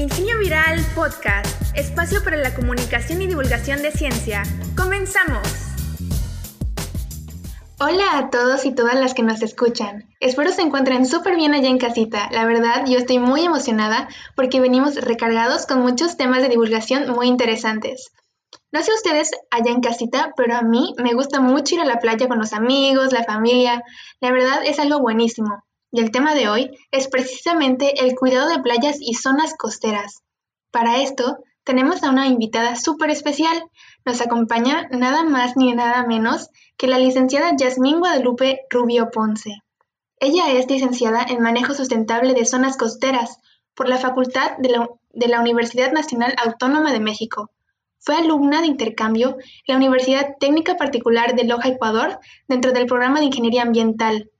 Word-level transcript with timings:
Ingenio 0.00 0.38
Viral 0.38 0.80
Podcast, 0.94 1.46
espacio 1.76 2.24
para 2.24 2.38
la 2.38 2.54
comunicación 2.54 3.20
y 3.20 3.26
divulgación 3.26 3.82
de 3.82 3.90
ciencia. 3.90 4.44
¡Comenzamos! 4.74 5.46
Hola 7.78 8.16
a 8.16 8.30
todos 8.30 8.64
y 8.64 8.74
todas 8.74 8.94
las 8.94 9.12
que 9.12 9.22
nos 9.22 9.42
escuchan. 9.42 10.08
Espero 10.18 10.52
se 10.52 10.62
encuentren 10.62 11.04
súper 11.04 11.36
bien 11.36 11.52
allá 11.52 11.68
en 11.68 11.76
casita. 11.76 12.30
La 12.32 12.46
verdad, 12.46 12.86
yo 12.86 12.96
estoy 12.96 13.18
muy 13.18 13.44
emocionada 13.44 14.08
porque 14.36 14.58
venimos 14.58 14.94
recargados 14.94 15.66
con 15.66 15.82
muchos 15.82 16.16
temas 16.16 16.40
de 16.40 16.48
divulgación 16.48 17.10
muy 17.10 17.26
interesantes. 17.26 18.10
No 18.72 18.82
sé 18.82 18.94
ustedes 18.94 19.32
allá 19.50 19.70
en 19.70 19.82
casita, 19.82 20.32
pero 20.34 20.56
a 20.56 20.62
mí 20.62 20.94
me 20.96 21.12
gusta 21.12 21.40
mucho 21.40 21.74
ir 21.74 21.82
a 21.82 21.84
la 21.84 21.98
playa 21.98 22.26
con 22.26 22.38
los 22.38 22.54
amigos, 22.54 23.12
la 23.12 23.24
familia. 23.24 23.82
La 24.22 24.32
verdad 24.32 24.60
es 24.64 24.78
algo 24.78 25.00
buenísimo. 25.00 25.62
Y 25.92 26.00
el 26.00 26.10
tema 26.10 26.34
de 26.34 26.48
hoy 26.48 26.70
es 26.92 27.08
precisamente 27.08 28.04
el 28.04 28.14
cuidado 28.14 28.48
de 28.48 28.62
playas 28.62 28.98
y 29.00 29.14
zonas 29.14 29.54
costeras. 29.58 30.22
Para 30.70 31.02
esto, 31.02 31.38
tenemos 31.64 32.02
a 32.02 32.10
una 32.10 32.28
invitada 32.28 32.76
súper 32.76 33.10
especial. 33.10 33.64
Nos 34.04 34.20
acompaña 34.20 34.88
nada 34.90 35.24
más 35.24 35.56
ni 35.56 35.72
nada 35.74 36.06
menos 36.06 36.48
que 36.76 36.86
la 36.86 36.98
licenciada 36.98 37.56
Yasmín 37.56 37.98
Guadalupe 37.98 38.60
Rubio 38.70 39.10
Ponce. 39.10 39.62
Ella 40.18 40.52
es 40.52 40.70
licenciada 40.70 41.24
en 41.28 41.42
Manejo 41.42 41.74
Sustentable 41.74 42.34
de 42.34 42.44
Zonas 42.44 42.76
Costeras 42.76 43.38
por 43.74 43.88
la 43.88 43.98
Facultad 43.98 44.58
de 44.58 44.68
la, 44.68 44.88
de 45.10 45.28
la 45.28 45.40
Universidad 45.40 45.92
Nacional 45.92 46.34
Autónoma 46.44 46.92
de 46.92 47.00
México. 47.00 47.50
Fue 47.98 48.14
alumna 48.14 48.60
de 48.60 48.66
intercambio 48.66 49.36
en 49.66 49.74
la 49.74 49.76
Universidad 49.76 50.36
Técnica 50.38 50.76
Particular 50.76 51.34
de 51.34 51.44
Loja, 51.44 51.68
Ecuador, 51.68 52.18
dentro 52.48 52.72
del 52.72 52.86
programa 52.86 53.18
de 53.18 53.26
Ingeniería 53.26 53.62
Ambiental 53.62 54.30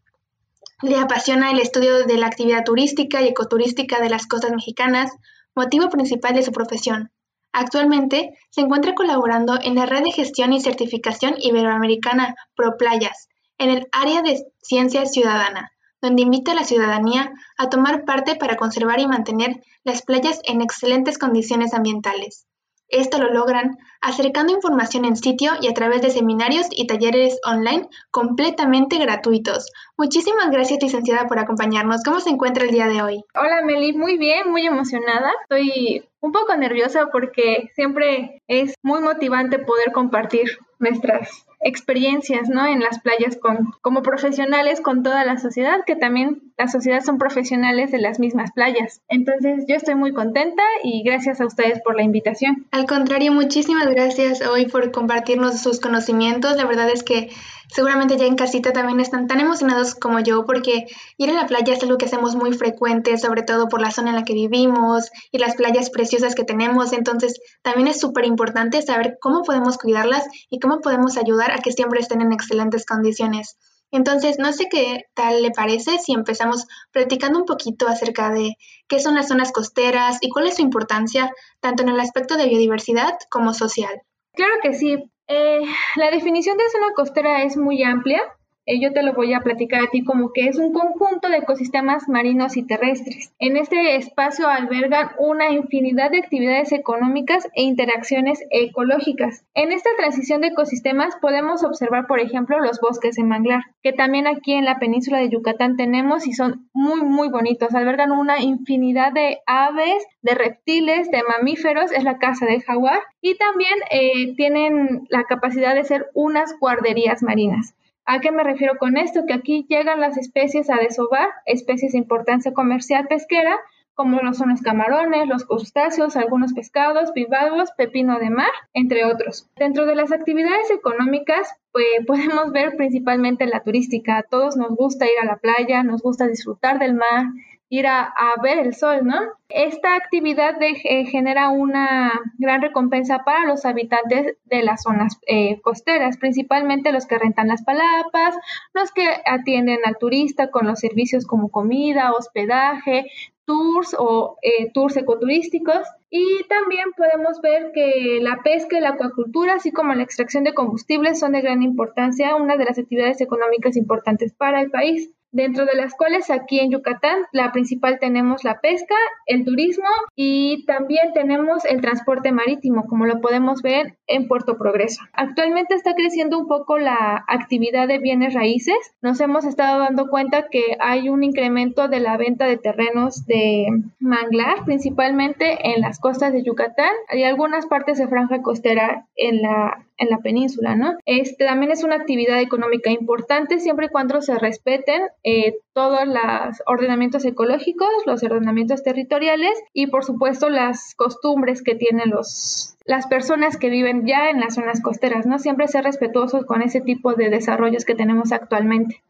le 0.82 0.96
apasiona 0.96 1.50
el 1.50 1.60
estudio 1.60 2.06
de 2.06 2.16
la 2.16 2.26
actividad 2.26 2.64
turística 2.64 3.20
y 3.20 3.28
ecoturística 3.28 4.00
de 4.00 4.10
las 4.10 4.26
costas 4.26 4.52
mexicanas, 4.52 5.10
motivo 5.54 5.88
principal 5.90 6.34
de 6.34 6.42
su 6.42 6.52
profesión. 6.52 7.10
Actualmente 7.52 8.38
se 8.50 8.60
encuentra 8.60 8.94
colaborando 8.94 9.58
en 9.60 9.74
la 9.74 9.86
red 9.86 10.04
de 10.04 10.12
gestión 10.12 10.52
y 10.52 10.60
certificación 10.60 11.34
iberoamericana 11.38 12.34
ProPlayas, 12.54 13.28
en 13.58 13.70
el 13.70 13.88
área 13.92 14.22
de 14.22 14.42
ciencia 14.62 15.04
ciudadana, 15.04 15.72
donde 16.00 16.22
invita 16.22 16.52
a 16.52 16.54
la 16.54 16.64
ciudadanía 16.64 17.32
a 17.58 17.68
tomar 17.68 18.04
parte 18.04 18.36
para 18.36 18.56
conservar 18.56 19.00
y 19.00 19.06
mantener 19.06 19.62
las 19.84 20.02
playas 20.02 20.40
en 20.44 20.62
excelentes 20.62 21.18
condiciones 21.18 21.74
ambientales. 21.74 22.46
Esto 22.90 23.18
lo 23.18 23.32
logran 23.32 23.78
acercando 24.00 24.52
información 24.52 25.04
en 25.04 25.16
sitio 25.16 25.52
y 25.60 25.68
a 25.68 25.74
través 25.74 26.02
de 26.02 26.10
seminarios 26.10 26.66
y 26.70 26.86
talleres 26.86 27.38
online 27.44 27.88
completamente 28.10 28.98
gratuitos. 28.98 29.70
Muchísimas 29.96 30.50
gracias, 30.50 30.82
licenciada, 30.82 31.26
por 31.26 31.38
acompañarnos. 31.38 32.02
¿Cómo 32.04 32.20
se 32.20 32.30
encuentra 32.30 32.64
el 32.64 32.70
día 32.70 32.88
de 32.88 33.02
hoy? 33.02 33.24
Hola, 33.34 33.62
Meli. 33.62 33.92
Muy 33.92 34.18
bien, 34.18 34.50
muy 34.50 34.66
emocionada. 34.66 35.32
Estoy 35.42 36.04
un 36.20 36.32
poco 36.32 36.56
nerviosa 36.56 37.08
porque 37.12 37.70
siempre 37.74 38.42
es 38.48 38.74
muy 38.82 39.00
motivante 39.00 39.58
poder 39.58 39.92
compartir 39.92 40.58
nuestras 40.80 41.46
experiencias, 41.60 42.48
¿no? 42.48 42.66
En 42.66 42.80
las 42.80 43.00
playas 43.00 43.36
con, 43.36 43.72
como 43.82 44.02
profesionales 44.02 44.80
con 44.80 45.02
toda 45.02 45.24
la 45.24 45.38
sociedad, 45.38 45.84
que 45.86 45.94
también 45.94 46.42
la 46.56 46.68
sociedad 46.68 47.02
son 47.04 47.18
profesionales 47.18 47.92
de 47.92 47.98
las 47.98 48.18
mismas 48.18 48.50
playas. 48.52 49.02
Entonces 49.08 49.64
yo 49.68 49.76
estoy 49.76 49.94
muy 49.94 50.12
contenta 50.12 50.62
y 50.82 51.02
gracias 51.02 51.40
a 51.40 51.46
ustedes 51.46 51.80
por 51.82 51.96
la 51.96 52.02
invitación. 52.02 52.66
Al 52.70 52.86
contrario, 52.86 53.32
muchísimas 53.32 53.88
gracias 53.88 54.40
hoy 54.46 54.66
por 54.66 54.90
compartirnos 54.90 55.60
sus 55.60 55.80
conocimientos. 55.80 56.56
La 56.56 56.64
verdad 56.64 56.88
es 56.90 57.02
que 57.02 57.30
seguramente 57.72 58.16
ya 58.16 58.26
en 58.26 58.36
casita 58.36 58.72
también 58.72 59.00
están 59.00 59.26
tan 59.26 59.40
emocionados 59.40 59.94
como 59.94 60.20
yo 60.20 60.44
porque 60.44 60.86
ir 61.16 61.30
a 61.30 61.34
la 61.34 61.46
playa 61.46 61.74
es 61.74 61.82
algo 61.82 61.98
que 61.98 62.06
hacemos 62.06 62.36
muy 62.36 62.52
frecuente, 62.52 63.16
sobre 63.18 63.42
todo 63.42 63.68
por 63.68 63.80
la 63.80 63.90
zona 63.90 64.10
en 64.10 64.16
la 64.16 64.24
que 64.24 64.34
vivimos 64.34 65.10
y 65.30 65.38
las 65.38 65.54
playas 65.56 65.90
preciosas 65.90 66.34
que 66.34 66.44
tenemos. 66.44 66.92
Entonces 66.92 67.40
también 67.62 67.88
es 67.88 68.00
súper 68.00 68.24
importante 68.24 68.82
saber 68.82 69.18
cómo 69.20 69.42
podemos 69.42 69.78
cuidarlas 69.78 70.24
y 70.48 70.58
cómo 70.58 70.80
podemos 70.80 71.16
ayudar 71.16 71.52
a 71.52 71.58
que 71.58 71.72
siempre 71.72 72.00
estén 72.00 72.20
en 72.20 72.32
excelentes 72.32 72.84
condiciones. 72.86 73.56
Entonces, 73.92 74.38
no 74.38 74.52
sé 74.52 74.68
qué 74.70 75.06
tal 75.14 75.42
le 75.42 75.50
parece 75.50 75.98
si 75.98 76.12
empezamos 76.12 76.66
platicando 76.92 77.40
un 77.40 77.44
poquito 77.44 77.88
acerca 77.88 78.30
de 78.30 78.54
qué 78.86 79.00
son 79.00 79.16
las 79.16 79.28
zonas 79.28 79.50
costeras 79.52 80.18
y 80.20 80.30
cuál 80.30 80.46
es 80.46 80.56
su 80.56 80.62
importancia 80.62 81.32
tanto 81.60 81.82
en 81.82 81.88
el 81.88 81.98
aspecto 81.98 82.36
de 82.36 82.46
biodiversidad 82.46 83.18
como 83.30 83.52
social. 83.52 84.00
Claro 84.32 84.54
que 84.62 84.74
sí. 84.74 85.09
Eh, 85.32 85.60
la 85.94 86.10
definición 86.10 86.56
de 86.56 86.68
zona 86.70 86.92
costera 86.96 87.44
es 87.44 87.56
muy 87.56 87.84
amplia. 87.84 88.20
Eh, 88.66 88.80
yo 88.80 88.92
te 88.92 89.02
lo 89.02 89.14
voy 89.14 89.32
a 89.32 89.40
platicar 89.40 89.82
a 89.82 89.90
ti 89.90 90.04
como 90.04 90.32
que 90.32 90.46
es 90.46 90.58
un 90.58 90.72
conjunto 90.72 91.28
de 91.28 91.38
ecosistemas 91.38 92.08
marinos 92.08 92.56
y 92.56 92.66
terrestres. 92.66 93.32
En 93.38 93.56
este 93.56 93.96
espacio 93.96 94.48
albergan 94.48 95.10
una 95.18 95.50
infinidad 95.50 96.10
de 96.10 96.18
actividades 96.18 96.72
económicas 96.72 97.48
e 97.54 97.62
interacciones 97.62 98.44
ecológicas. 98.50 99.44
En 99.54 99.72
esta 99.72 99.90
transición 99.96 100.40
de 100.40 100.48
ecosistemas 100.48 101.16
podemos 101.20 101.64
observar, 101.64 102.06
por 102.06 102.20
ejemplo, 102.20 102.60
los 102.60 102.80
bosques 102.80 103.16
de 103.16 103.24
manglar, 103.24 103.62
que 103.82 103.92
también 103.92 104.26
aquí 104.26 104.52
en 104.52 104.64
la 104.64 104.78
península 104.78 105.18
de 105.18 105.30
Yucatán 105.30 105.76
tenemos 105.76 106.26
y 106.26 106.32
son 106.32 106.68
muy, 106.72 107.02
muy 107.02 107.28
bonitos. 107.28 107.74
Albergan 107.74 108.12
una 108.12 108.40
infinidad 108.40 109.12
de 109.12 109.38
aves, 109.46 110.06
de 110.22 110.34
reptiles, 110.34 111.10
de 111.10 111.22
mamíferos, 111.22 111.92
es 111.92 112.04
la 112.04 112.18
casa 112.18 112.46
del 112.46 112.62
jaguar, 112.62 113.00
y 113.20 113.36
también 113.36 113.74
eh, 113.90 114.34
tienen 114.36 115.06
la 115.08 115.24
capacidad 115.24 115.74
de 115.74 115.84
ser 115.84 116.10
unas 116.14 116.54
guarderías 116.58 117.22
marinas. 117.22 117.74
¿A 118.04 118.20
qué 118.20 118.32
me 118.32 118.42
refiero 118.42 118.76
con 118.78 118.96
esto? 118.96 119.24
Que 119.26 119.34
aquí 119.34 119.66
llegan 119.68 120.00
las 120.00 120.16
especies 120.16 120.70
a 120.70 120.76
desovar, 120.76 121.28
especies 121.46 121.92
de 121.92 121.98
importancia 121.98 122.52
comercial 122.52 123.06
pesquera, 123.08 123.58
como 123.94 124.22
lo 124.22 124.32
son 124.32 124.48
los 124.48 124.62
camarones, 124.62 125.28
los 125.28 125.44
crustáceos, 125.44 126.16
algunos 126.16 126.54
pescados, 126.54 127.12
bivalvos, 127.12 127.70
pepino 127.72 128.18
de 128.18 128.30
mar, 128.30 128.50
entre 128.72 129.04
otros. 129.04 129.50
Dentro 129.56 129.84
de 129.84 129.94
las 129.94 130.10
actividades 130.10 130.70
económicas, 130.70 131.54
pues, 131.70 131.84
podemos 132.06 132.50
ver 132.50 132.76
principalmente 132.76 133.44
la 133.46 133.62
turística. 133.62 134.16
A 134.16 134.22
todos 134.22 134.56
nos 134.56 134.70
gusta 134.70 135.04
ir 135.04 135.18
a 135.20 135.26
la 135.26 135.36
playa, 135.36 135.82
nos 135.82 136.00
gusta 136.00 136.26
disfrutar 136.26 136.78
del 136.78 136.94
mar, 136.94 137.26
ir 137.70 137.86
a, 137.86 138.12
ver 138.42 138.58
el 138.58 138.74
sol, 138.74 139.06
¿no? 139.06 139.16
Esta 139.48 139.94
actividad 139.94 140.60
eh, 140.60 141.06
genera 141.06 141.50
una 141.50 142.12
gran 142.36 142.62
recompensa 142.62 143.20
para 143.24 143.46
los 143.46 143.64
habitantes 143.64 144.36
de 144.44 144.62
las 144.64 144.82
zonas 144.82 145.18
eh, 145.26 145.60
costeras, 145.60 146.18
principalmente 146.18 146.92
los 146.92 147.06
que 147.06 147.18
rentan 147.18 147.46
las 147.46 147.62
palapas, 147.62 148.34
los 148.74 148.90
que 148.90 149.06
atienden 149.24 149.78
al 149.84 149.98
turista 149.98 150.50
con 150.50 150.66
los 150.66 150.80
servicios 150.80 151.26
como 151.26 151.48
comida, 151.50 152.12
hospedaje, 152.12 153.06
tours 153.44 153.94
o 153.96 154.36
eh, 154.42 154.72
tours 154.74 154.96
ecoturísticos. 154.96 155.86
Y 156.10 156.42
también 156.48 156.90
podemos 156.96 157.40
ver 157.40 157.70
que 157.72 158.18
la 158.20 158.40
pesca 158.42 158.78
y 158.78 158.80
la 158.80 158.90
acuacultura, 158.90 159.54
así 159.54 159.70
como 159.70 159.94
la 159.94 160.02
extracción 160.02 160.42
de 160.42 160.54
combustibles, 160.54 161.20
son 161.20 161.32
de 161.32 161.40
gran 161.40 161.62
importancia, 161.62 162.34
una 162.34 162.56
de 162.56 162.64
las 162.64 162.80
actividades 162.80 163.20
económicas 163.20 163.76
importantes 163.76 164.32
para 164.32 164.60
el 164.60 164.72
país 164.72 165.12
dentro 165.32 165.66
de 165.66 165.74
las 165.74 165.94
cuales 165.94 166.30
aquí 166.30 166.60
en 166.60 166.70
Yucatán 166.70 167.18
la 167.32 167.52
principal 167.52 167.98
tenemos 167.98 168.44
la 168.44 168.60
pesca, 168.60 168.94
el 169.26 169.44
turismo 169.44 169.88
y 170.16 170.64
también 170.66 171.12
tenemos 171.12 171.64
el 171.64 171.80
transporte 171.80 172.32
marítimo, 172.32 172.86
como 172.86 173.06
lo 173.06 173.20
podemos 173.20 173.62
ver 173.62 173.96
en 174.06 174.28
Puerto 174.28 174.58
Progreso. 174.58 175.02
Actualmente 175.12 175.74
está 175.74 175.94
creciendo 175.94 176.38
un 176.38 176.48
poco 176.48 176.78
la 176.78 177.24
actividad 177.28 177.88
de 177.88 177.98
bienes 177.98 178.34
raíces. 178.34 178.76
Nos 179.02 179.20
hemos 179.20 179.44
estado 179.44 179.80
dando 179.80 180.08
cuenta 180.08 180.48
que 180.50 180.76
hay 180.80 181.08
un 181.08 181.22
incremento 181.22 181.88
de 181.88 182.00
la 182.00 182.16
venta 182.16 182.46
de 182.46 182.56
terrenos 182.56 183.26
de 183.26 183.66
manglar, 183.98 184.64
principalmente 184.64 185.72
en 185.72 185.80
las 185.80 185.98
costas 186.00 186.32
de 186.32 186.42
Yucatán 186.42 186.92
y 187.12 187.22
algunas 187.22 187.66
partes 187.66 187.98
de 187.98 188.08
franja 188.08 188.42
costera 188.42 189.06
en 189.16 189.42
la 189.42 189.84
en 190.00 190.08
la 190.08 190.18
península, 190.18 190.74
¿no? 190.74 190.94
Este 191.04 191.44
también 191.44 191.70
es 191.70 191.84
una 191.84 191.96
actividad 191.96 192.40
económica 192.40 192.90
importante 192.90 193.60
siempre 193.60 193.86
y 193.86 193.88
cuando 193.90 194.22
se 194.22 194.36
respeten 194.38 195.02
eh, 195.22 195.58
todos 195.74 196.06
los 196.06 196.62
ordenamientos 196.66 197.24
ecológicos, 197.24 197.88
los 198.06 198.22
ordenamientos 198.22 198.82
territoriales 198.82 199.58
y 199.72 199.88
por 199.88 200.04
supuesto 200.04 200.48
las 200.48 200.94
costumbres 200.94 201.62
que 201.62 201.74
tienen 201.74 202.10
los 202.10 202.76
las 202.86 203.06
personas 203.06 203.56
que 203.56 203.70
viven 203.70 204.06
ya 204.06 204.30
en 204.30 204.40
las 204.40 204.54
zonas 204.54 204.80
costeras, 204.82 205.24
¿no? 205.26 205.38
Siempre 205.38 205.68
ser 205.68 205.84
respetuosos 205.84 206.44
con 206.44 206.62
ese 206.62 206.80
tipo 206.80 207.14
de 207.14 207.30
desarrollos 207.30 207.84
que 207.84 207.94
tenemos 207.94 208.32
actualmente. 208.32 209.02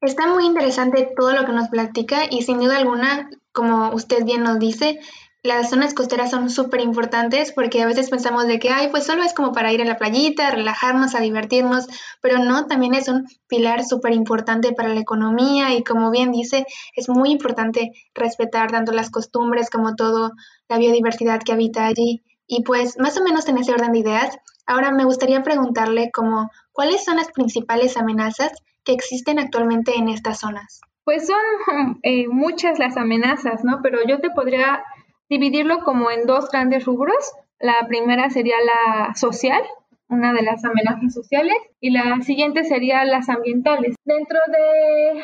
Está 0.00 0.26
muy 0.26 0.46
interesante 0.46 1.08
todo 1.16 1.32
lo 1.32 1.44
que 1.44 1.52
nos 1.52 1.68
platica 1.68 2.22
y 2.30 2.42
sin 2.42 2.60
duda 2.60 2.78
alguna, 2.78 3.28
como 3.52 3.90
usted 3.90 4.24
bien 4.24 4.42
nos 4.42 4.58
dice, 4.58 5.00
las 5.46 5.70
zonas 5.70 5.94
costeras 5.94 6.30
son 6.30 6.50
súper 6.50 6.80
importantes 6.80 7.52
porque 7.52 7.82
a 7.82 7.86
veces 7.86 8.10
pensamos 8.10 8.46
de 8.46 8.58
que, 8.58 8.70
ay, 8.70 8.88
pues 8.90 9.06
solo 9.06 9.22
es 9.22 9.32
como 9.32 9.52
para 9.52 9.72
ir 9.72 9.80
a 9.80 9.84
la 9.84 9.96
playita, 9.96 10.48
a 10.48 10.50
relajarnos, 10.50 11.14
a 11.14 11.20
divertirnos, 11.20 11.86
pero 12.20 12.38
no, 12.38 12.66
también 12.66 12.94
es 12.94 13.08
un 13.08 13.26
pilar 13.48 13.84
súper 13.84 14.12
importante 14.12 14.72
para 14.72 14.88
la 14.88 15.00
economía 15.00 15.74
y 15.74 15.84
como 15.84 16.10
bien 16.10 16.32
dice, 16.32 16.66
es 16.94 17.08
muy 17.08 17.30
importante 17.30 17.92
respetar 18.14 18.70
tanto 18.70 18.92
las 18.92 19.10
costumbres 19.10 19.70
como 19.70 19.94
todo 19.94 20.32
la 20.68 20.78
biodiversidad 20.78 21.40
que 21.40 21.52
habita 21.52 21.86
allí. 21.86 22.22
Y 22.46 22.62
pues 22.62 22.98
más 22.98 23.16
o 23.18 23.24
menos 23.24 23.48
en 23.48 23.58
ese 23.58 23.72
orden 23.72 23.92
de 23.92 24.00
ideas, 24.00 24.36
ahora 24.66 24.90
me 24.90 25.04
gustaría 25.04 25.42
preguntarle 25.42 26.10
como, 26.12 26.50
¿cuáles 26.72 27.04
son 27.04 27.16
las 27.16 27.30
principales 27.32 27.96
amenazas 27.96 28.52
que 28.84 28.92
existen 28.92 29.38
actualmente 29.38 29.96
en 29.96 30.08
estas 30.08 30.40
zonas? 30.40 30.80
Pues 31.04 31.26
son 31.26 32.00
eh, 32.02 32.26
muchas 32.28 32.78
las 32.78 32.96
amenazas, 32.96 33.64
¿no? 33.64 33.80
Pero 33.82 34.00
yo 34.06 34.20
te 34.20 34.30
podría 34.30 34.82
dividirlo 35.28 35.80
como 35.84 36.10
en 36.10 36.26
dos 36.26 36.50
grandes 36.50 36.84
rubros. 36.84 37.32
La 37.58 37.86
primera 37.88 38.30
sería 38.30 38.56
la 38.64 39.14
social, 39.14 39.62
una 40.08 40.32
de 40.32 40.42
las 40.42 40.64
amenazas 40.64 41.12
sociales, 41.12 41.56
y 41.80 41.90
la 41.90 42.20
siguiente 42.22 42.64
sería 42.64 43.04
las 43.04 43.28
ambientales. 43.28 43.96
Dentro 44.04 44.38
de, 44.48 45.22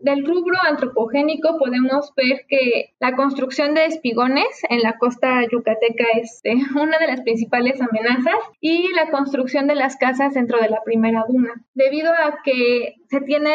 del 0.00 0.24
rubro 0.24 0.56
antropogénico 0.62 1.58
podemos 1.58 2.12
ver 2.16 2.46
que 2.48 2.94
la 2.98 3.14
construcción 3.14 3.74
de 3.74 3.86
espigones 3.86 4.46
en 4.70 4.80
la 4.80 4.96
costa 4.96 5.42
yucateca 5.50 6.04
es 6.16 6.40
eh, 6.44 6.54
una 6.74 6.98
de 6.98 7.08
las 7.08 7.20
principales 7.20 7.80
amenazas 7.80 8.36
y 8.60 8.88
la 8.94 9.10
construcción 9.10 9.66
de 9.66 9.74
las 9.74 9.96
casas 9.96 10.34
dentro 10.34 10.60
de 10.60 10.70
la 10.70 10.82
primera 10.82 11.24
duna, 11.28 11.62
debido 11.74 12.12
a 12.12 12.38
que 12.42 12.96
se 13.10 13.20
tiene 13.20 13.54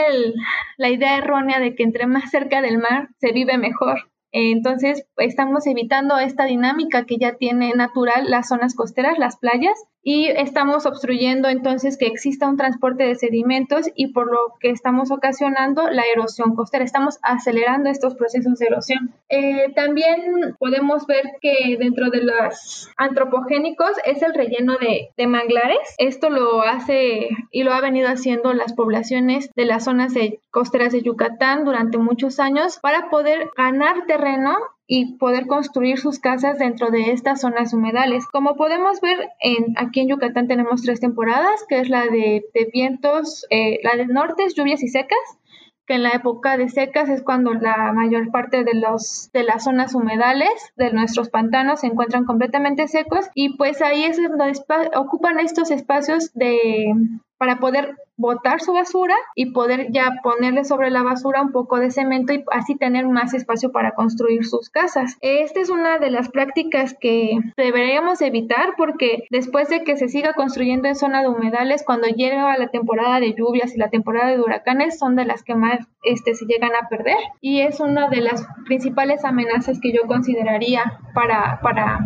la 0.77 0.89
idea 0.89 1.17
errónea 1.17 1.59
de 1.59 1.75
que 1.75 1.83
entre 1.83 2.05
más 2.05 2.29
cerca 2.29 2.61
del 2.61 2.77
mar 2.77 3.09
se 3.19 3.31
vive 3.31 3.57
mejor. 3.57 4.09
Entonces, 4.39 5.07
estamos 5.17 5.65
evitando 5.65 6.19
esta 6.19 6.45
dinámica 6.45 7.05
que 7.05 7.17
ya 7.17 7.37
tiene 7.37 7.73
natural 7.73 8.29
las 8.29 8.49
zonas 8.49 8.75
costeras, 8.75 9.17
las 9.17 9.37
playas, 9.37 9.73
y 10.03 10.27
estamos 10.27 10.85
obstruyendo 10.85 11.49
entonces 11.49 11.97
que 11.97 12.05
exista 12.05 12.47
un 12.47 12.57
transporte 12.57 13.03
de 13.03 13.15
sedimentos 13.15 13.87
y 13.95 14.13
por 14.13 14.31
lo 14.31 14.53
que 14.59 14.69
estamos 14.69 15.11
ocasionando 15.11 15.89
la 15.89 16.03
erosión 16.13 16.55
costera. 16.55 16.85
Estamos 16.85 17.19
acelerando 17.23 17.89
estos 17.89 18.15
procesos 18.15 18.59
de 18.59 18.67
erosión. 18.67 19.13
Eh, 19.29 19.73
también 19.75 20.55
podemos 20.59 21.05
ver 21.07 21.23
que 21.41 21.75
dentro 21.77 22.09
de 22.09 22.23
los 22.23 22.89
antropogénicos 22.97 23.91
es 24.05 24.21
el 24.21 24.33
relleno 24.33 24.77
de, 24.77 25.27
manglares. 25.27 25.77
Esto 25.97 26.29
lo 26.29 26.61
hace 26.61 27.29
y 27.51 27.63
lo 27.63 27.73
ha 27.73 27.81
venido 27.81 28.07
haciendo 28.07 28.53
las 28.53 28.73
poblaciones 28.73 29.51
de 29.55 29.65
las 29.65 29.83
zonas 29.83 30.13
costeras 30.51 30.93
de 30.93 31.01
Yucatán 31.01 31.65
durante 31.65 31.97
muchos 31.97 32.39
años 32.39 32.79
para 32.81 33.09
poder 33.09 33.49
ganar 33.57 34.05
terreno 34.05 34.55
y 34.87 35.17
poder 35.17 35.47
construir 35.47 35.99
sus 35.99 36.19
casas 36.19 36.57
dentro 36.57 36.89
de 36.89 37.11
estas 37.11 37.41
zonas 37.41 37.73
humedales. 37.73 38.25
Como 38.25 38.55
podemos 38.55 39.01
ver, 39.01 39.29
en, 39.41 39.73
aquí 39.77 39.99
en 39.99 40.07
Yucatán 40.07 40.47
tenemos 40.47 40.81
tres 40.81 41.01
temporadas, 41.01 41.65
que 41.67 41.79
es 41.79 41.89
la 41.89 42.05
de, 42.05 42.45
vientos, 42.73 43.45
eh, 43.49 43.79
la 43.83 43.97
de 43.97 44.07
nortes, 44.07 44.55
lluvias 44.55 44.81
y 44.83 44.87
secas, 44.87 45.19
que 45.85 45.95
en 45.95 46.03
la 46.03 46.11
época 46.11 46.57
de 46.57 46.69
secas 46.69 47.09
es 47.09 47.21
cuando 47.21 47.53
la 47.53 47.91
mayor 47.93 48.31
parte 48.31 48.63
de, 48.63 48.73
los, 48.73 49.29
de 49.33 49.43
las 49.43 49.65
zonas 49.65 49.93
humedales 49.93 50.49
de 50.75 50.91
nuestros 50.91 51.29
pantanos 51.29 51.81
se 51.81 51.87
encuentran 51.87 52.25
completamente 52.25 52.87
secos 52.87 53.29
y 53.33 53.55
pues 53.57 53.81
ahí 53.81 54.03
es 54.03 54.17
donde 54.17 54.51
ocupan 54.95 55.39
estos 55.39 55.71
espacios 55.71 56.33
de, 56.33 56.93
para 57.37 57.59
poder 57.59 57.95
botar 58.17 58.59
su 58.61 58.73
basura 58.73 59.15
y 59.35 59.51
poder 59.51 59.91
ya 59.91 60.19
ponerle 60.23 60.65
sobre 60.65 60.89
la 60.89 61.03
basura 61.03 61.41
un 61.41 61.51
poco 61.51 61.79
de 61.79 61.91
cemento 61.91 62.33
y 62.33 62.43
así 62.51 62.75
tener 62.75 63.07
más 63.07 63.33
espacio 63.33 63.71
para 63.71 63.91
construir 63.91 64.45
sus 64.45 64.69
casas. 64.69 65.17
Esta 65.21 65.59
es 65.61 65.69
una 65.69 65.99
de 65.99 66.11
las 66.11 66.29
prácticas 66.29 66.95
que 66.99 67.37
deberíamos 67.55 68.21
evitar 68.21 68.73
porque 68.75 69.27
después 69.29 69.69
de 69.69 69.83
que 69.83 69.97
se 69.97 70.09
siga 70.09 70.33
construyendo 70.33 70.87
en 70.87 70.95
zona 70.95 71.21
de 71.21 71.29
humedales, 71.29 71.83
cuando 71.85 72.07
llega 72.07 72.57
la 72.57 72.69
temporada 72.69 73.19
de 73.19 73.33
lluvias 73.33 73.75
y 73.75 73.77
la 73.77 73.89
temporada 73.89 74.31
de 74.31 74.39
huracanes 74.39 74.97
son 74.97 75.15
de 75.15 75.25
las 75.25 75.43
que 75.43 75.55
más 75.55 75.87
este, 76.03 76.33
se 76.33 76.45
llegan 76.45 76.71
a 76.75 76.89
perder 76.89 77.17
y 77.39 77.61
es 77.61 77.79
una 77.79 78.09
de 78.09 78.21
las 78.21 78.47
principales 78.65 79.23
amenazas 79.25 79.79
que 79.79 79.93
yo 79.93 80.07
consideraría 80.07 80.99
para, 81.13 81.59
para 81.61 81.99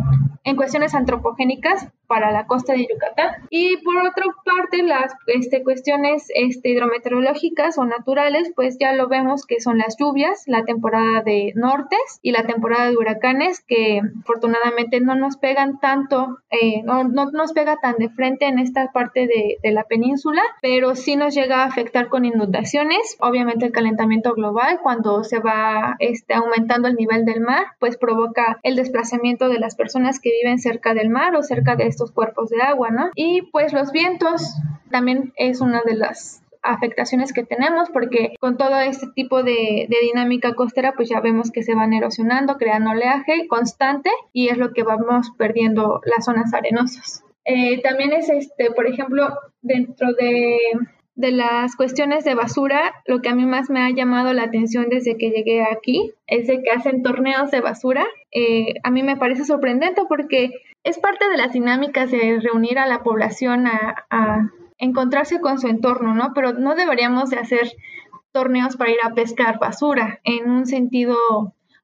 en 0.44 0.56
cuestiones 0.56 0.94
antropogénicas 0.94 1.88
para 2.12 2.30
la 2.30 2.46
costa 2.46 2.74
de 2.74 2.86
Yucatán. 2.86 3.30
Y 3.48 3.78
por 3.78 3.96
otra 3.96 4.26
parte, 4.44 4.82
las 4.82 5.14
este, 5.28 5.62
cuestiones 5.62 6.26
este, 6.34 6.68
hidrometeorológicas 6.68 7.78
o 7.78 7.86
naturales, 7.86 8.52
pues 8.54 8.76
ya 8.78 8.92
lo 8.92 9.08
vemos 9.08 9.46
que 9.46 9.62
son 9.62 9.78
las 9.78 9.96
lluvias, 9.98 10.42
la 10.46 10.66
temporada 10.66 11.22
de 11.22 11.54
nortes 11.54 12.20
y 12.20 12.32
la 12.32 12.44
temporada 12.44 12.90
de 12.90 12.98
huracanes, 12.98 13.64
que 13.66 14.02
afortunadamente 14.20 15.00
no 15.00 15.14
nos 15.14 15.38
pegan 15.38 15.80
tanto, 15.80 16.36
eh, 16.50 16.82
no, 16.84 17.04
no, 17.04 17.30
nos 17.30 17.54
pega 17.54 17.78
tan 17.78 17.96
de 17.96 18.10
frente 18.10 18.44
en 18.44 18.58
esta 18.58 18.92
parte 18.92 19.20
de, 19.20 19.56
de 19.62 19.72
la 19.72 19.84
península, 19.84 20.42
pero 20.60 20.94
sí 20.94 21.16
nos 21.16 21.34
llega 21.34 21.62
a 21.62 21.66
afectar 21.66 22.08
con 22.08 22.26
inundaciones. 22.26 23.16
Obviamente 23.20 23.64
el 23.64 23.72
calentamiento 23.72 24.34
global, 24.34 24.80
cuando 24.82 25.24
se 25.24 25.38
va 25.38 25.96
este, 25.98 26.34
aumentando 26.34 26.88
el 26.88 26.96
nivel 26.96 27.24
del 27.24 27.40
mar, 27.40 27.64
pues 27.78 27.96
provoca 27.96 28.60
el 28.62 28.76
desplazamiento 28.76 29.48
de 29.48 29.58
las 29.58 29.76
personas 29.76 30.20
que 30.20 30.30
viven 30.42 30.58
cerca 30.58 30.92
del 30.92 31.08
mar 31.08 31.34
o 31.36 31.42
cerca 31.42 31.74
de 31.74 31.86
estos 31.86 32.01
cuerpos 32.10 32.50
de 32.50 32.60
agua, 32.60 32.90
¿no? 32.90 33.10
Y 33.14 33.42
pues 33.52 33.72
los 33.72 33.92
vientos 33.92 34.56
también 34.90 35.32
es 35.36 35.60
una 35.60 35.82
de 35.82 35.94
las 35.94 36.42
afectaciones 36.62 37.32
que 37.32 37.44
tenemos 37.44 37.90
porque 37.90 38.34
con 38.40 38.56
todo 38.56 38.80
este 38.80 39.06
tipo 39.14 39.42
de, 39.42 39.88
dinámica 40.02 40.54
costera 40.54 40.92
pues 40.92 41.08
ya 41.08 41.20
vemos 41.20 41.50
que 41.50 41.62
se 41.62 41.74
van 41.74 41.92
erosionando, 41.92 42.56
creando 42.56 42.90
oleaje 42.90 43.46
constante 43.48 44.10
y 44.32 44.48
es 44.48 44.58
lo 44.58 44.72
que 44.72 44.82
vamos 44.82 45.32
perdiendo 45.36 46.00
las 46.04 46.24
zonas 46.24 46.54
arenosas. 46.54 47.24
Eh, 47.44 47.80
también 47.82 48.12
es 48.12 48.28
este, 48.28 48.70
por 48.70 48.86
ejemplo, 48.86 49.28
dentro 49.62 50.12
de 50.12 50.58
de 51.14 51.30
las 51.30 51.76
cuestiones 51.76 52.24
de 52.24 52.34
basura, 52.34 52.94
lo 53.06 53.20
que 53.20 53.28
a 53.28 53.34
mí 53.34 53.44
más 53.44 53.68
me 53.68 53.80
ha 53.80 53.90
llamado 53.90 54.32
la 54.32 54.44
atención 54.44 54.88
desde 54.88 55.16
que 55.18 55.30
llegué 55.30 55.62
aquí 55.62 56.12
es 56.26 56.46
de 56.46 56.62
que 56.62 56.70
hacen 56.70 57.02
torneos 57.02 57.50
de 57.50 57.60
basura. 57.60 58.06
Eh, 58.30 58.74
a 58.82 58.90
mí 58.90 59.02
me 59.02 59.16
parece 59.16 59.44
sorprendente 59.44 60.02
porque 60.08 60.50
es 60.84 60.98
parte 60.98 61.28
de 61.28 61.36
las 61.36 61.52
dinámicas 61.52 62.10
de 62.10 62.40
reunir 62.40 62.78
a 62.78 62.86
la 62.86 63.02
población 63.02 63.66
a, 63.66 64.06
a 64.10 64.50
encontrarse 64.78 65.40
con 65.40 65.58
su 65.58 65.68
entorno, 65.68 66.14
¿no? 66.14 66.32
Pero 66.34 66.54
no 66.54 66.74
deberíamos 66.74 67.30
de 67.30 67.38
hacer 67.38 67.72
torneos 68.32 68.76
para 68.76 68.90
ir 68.90 68.98
a 69.02 69.14
pescar 69.14 69.58
basura 69.58 70.20
en 70.24 70.50
un 70.50 70.66
sentido 70.66 71.16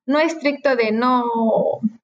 no 0.06 0.18
estricto 0.18 0.74
de 0.74 0.90
no, 0.90 1.24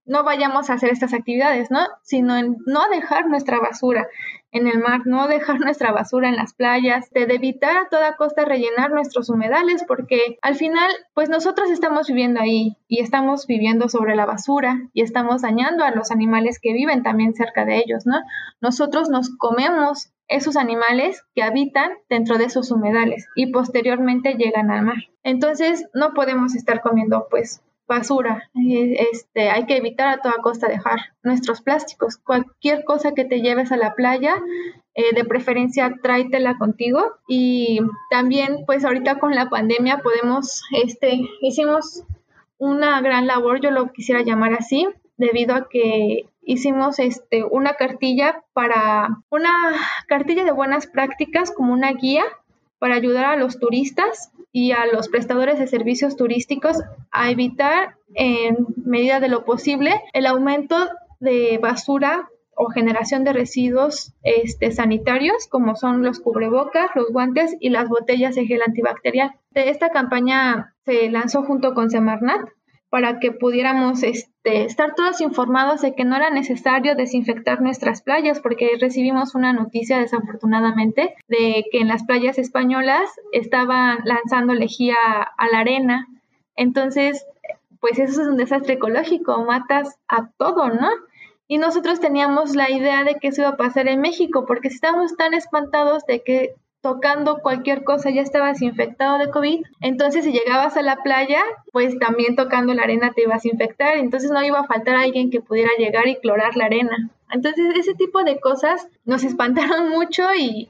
no 0.05 0.25
vayamos 0.25 0.69
a 0.69 0.75
hacer 0.75 0.91
estas 0.91 1.15
actividades, 1.15 1.71
¿no? 1.71 1.81
Sino 2.03 2.37
en 2.37 2.59
no 2.67 2.89
dejar 2.91 3.29
nuestra 3.29 3.59
basura 3.59 4.07
en 4.55 4.69
el 4.69 4.79
mar, 4.79 5.03
no 5.05 5.27
dejar 5.27 5.59
nuestra 5.59 5.91
basura 5.91 6.29
en 6.29 6.37
las 6.37 6.55
playas, 6.55 7.11
de 7.11 7.23
evitar 7.23 7.77
a 7.77 7.89
toda 7.91 8.15
costa 8.15 8.45
rellenar 8.45 8.93
nuestros 8.93 9.29
humedales, 9.29 9.85
porque 9.87 10.39
al 10.43 10.55
final, 10.55 10.89
pues 11.13 11.29
nosotros 11.29 11.71
estamos 11.71 12.07
viviendo 12.07 12.41
ahí 12.41 12.77
y 12.87 13.01
estamos 13.01 13.49
viviendo 13.49 13.89
sobre 13.89 14.15
la 14.15 14.27
basura 14.27 14.81
y 14.93 15.03
estamos 15.03 15.43
dañando 15.43 15.83
a 15.83 15.91
los 15.91 16.13
animales 16.13 16.61
que 16.63 16.73
viven 16.73 17.03
también 17.03 17.35
cerca 17.35 17.65
de 17.65 17.79
ellos, 17.79 18.07
¿no? 18.07 18.21
Nosotros 18.61 19.09
nos 19.11 19.37
comemos 19.37 20.13
esos 20.29 20.57
animales 20.57 21.25
que 21.35 21.43
habitan 21.43 21.91
dentro 22.09 22.39
de 22.39 22.45
esos 22.45 22.71
humedales 22.71 23.27
y 23.35 23.51
posteriormente 23.51 24.35
llegan 24.35 24.71
al 24.71 24.85
mar. 24.85 24.99
Entonces, 25.25 25.89
no 25.95 26.15
podemos 26.15 26.55
estar 26.55 26.81
comiendo, 26.81 27.27
pues, 27.29 27.61
basura. 27.87 28.51
Este, 28.55 29.51
hay 29.51 29.67
que 29.67 29.77
evitar 29.77 30.09
a 30.09 30.23
toda 30.23 30.43
costa 30.43 30.69
dejar 30.69 30.99
nuestros 31.23 31.63
plásticos. 31.63 32.17
Cualquier 32.17 32.85
cosa 32.85 33.13
que 33.13 33.25
te 33.25 33.41
lleves 33.41 33.73
a 33.73 33.77
la 33.77 33.95
playa, 33.95 34.37
eh, 34.95 35.13
de 35.15 35.25
preferencia 35.25 35.93
tráetela 36.03 36.57
contigo. 36.57 37.17
Y 37.29 37.81
también, 38.11 38.65
pues 38.67 38.85
ahorita 38.85 39.19
con 39.19 39.35
la 39.35 39.49
pandemia 39.49 39.99
podemos, 39.99 40.63
este, 40.73 41.21
hicimos 41.41 42.05
una 42.59 43.01
gran 43.01 43.27
labor, 43.27 43.61
yo 43.61 43.71
lo 43.71 43.93
quisiera 43.93 44.23
llamar 44.23 44.55
así, 44.55 44.87
debido 45.17 45.55
a 45.55 45.69
que 45.69 46.29
hicimos 46.43 46.99
este, 46.99 47.45
una 47.45 47.75
cartilla 47.75 48.45
para, 48.53 49.09
una 49.31 49.53
cartilla 50.07 50.45
de 50.45 50.53
buenas 50.53 50.87
prácticas 50.87 51.51
como 51.51 51.73
una 51.73 51.93
guía 51.93 52.25
para 52.85 52.97
ayudar 52.97 53.25
a 53.25 53.37
los 53.37 53.59
turistas 53.59 54.31
y 54.53 54.73
a 54.73 54.85
los 54.85 55.09
prestadores 55.09 55.59
de 55.59 55.67
servicios 55.67 56.17
turísticos 56.17 56.77
a 57.11 57.31
evitar 57.31 57.97
en 58.13 58.59
medida 58.85 59.21
de 59.21 59.29
lo 59.29 59.47
posible 59.47 60.03
el 60.13 60.27
aumento 60.27 60.77
de 61.19 61.57
basura 61.57 62.29
o 62.55 62.69
generación 62.69 63.25
de 63.25 63.33
residuos 63.33 64.13
este, 64.23 64.71
sanitarios 64.71 65.47
como 65.49 65.77
son 65.77 66.03
los 66.03 66.21
cubrebocas, 66.21 66.91
los 66.95 67.11
guantes 67.11 67.57
y 67.59 67.71
las 67.71 67.89
botellas 67.89 68.35
de 68.35 68.45
gel 68.45 68.61
antibacterial. 68.61 69.33
Esta 69.55 69.89
campaña 69.89 70.75
se 70.85 71.09
lanzó 71.09 71.43
junto 71.43 71.73
con 71.73 71.89
Semarnat 71.89 72.47
para 72.91 73.19
que 73.19 73.33
pudiéramos 73.33 74.03
este, 74.45 74.65
estar 74.65 74.95
todos 74.95 75.23
informados 75.23 75.81
de 75.81 75.95
que 75.95 76.05
no 76.05 76.17
era 76.17 76.29
necesario 76.29 76.95
desinfectar 76.95 77.63
nuestras 77.63 78.03
playas, 78.03 78.41
porque 78.41 78.77
recibimos 78.79 79.35
una 79.35 79.55
noticia 79.55 79.99
desafortunadamente 79.99 81.15
de 81.29 81.65
que 81.73 81.79
en 81.81 81.89
las 81.89 82.05
playas 82.05 82.37
españolas 82.39 83.11
estaban 83.33 84.01
lanzando 84.05 84.53
lejía 84.53 84.97
a 85.37 85.49
la 85.49 85.61
arena. 85.61 86.09
Entonces, 86.57 87.27
pues 87.81 87.99
eso 87.99 88.21
es 88.21 88.29
un 88.29 88.37
desastre 88.37 88.75
ecológico, 88.75 89.45
matas 89.45 89.97
a 90.09 90.29
todo, 90.37 90.69
¿no? 90.69 90.91
Y 91.49 91.57
nosotros 91.59 92.01
teníamos 92.01 92.55
la 92.55 92.71
idea 92.71 93.03
de 93.03 93.17
que 93.17 93.29
eso 93.29 93.43
iba 93.43 93.51
a 93.51 93.57
pasar 93.57 93.89
en 93.89 94.01
México, 94.01 94.45
porque 94.47 94.69
estábamos 94.69 95.17
tan 95.17 95.33
espantados 95.33 96.05
de 96.07 96.23
que 96.23 96.55
tocando 96.85 97.39
cualquier 97.39 97.83
cosa 97.83 98.11
ya 98.11 98.21
estabas 98.21 98.61
infectado 98.61 99.17
de 99.17 99.31
COVID. 99.31 99.65
Entonces, 99.81 100.23
si 100.23 100.33
llegabas 100.33 100.77
a 100.77 100.83
la 100.83 100.97
playa, 100.97 101.41
pues 101.73 101.99
también 101.99 102.37
tocando 102.37 102.75
la 102.75 102.83
arena 102.83 103.11
te 103.17 103.23
ibas 103.23 103.43
a 103.43 103.49
infectar. 103.49 103.97
Entonces, 103.97 104.31
no 104.31 104.45
iba 104.45 104.61
a 104.61 104.67
faltar 104.67 104.97
alguien 104.97 105.31
que 105.31 105.41
pudiera 105.41 105.71
llegar 105.79 106.07
y 106.09 106.17
clorar 106.17 106.57
la 106.57 106.67
arena. 106.67 107.11
Entonces, 107.31 107.75
ese 107.75 107.95
tipo 107.95 108.23
de 108.23 108.39
cosas 108.39 108.87
nos 109.07 109.25
espantaron 109.25 109.89
mucho 109.99 110.25
y 110.39 110.69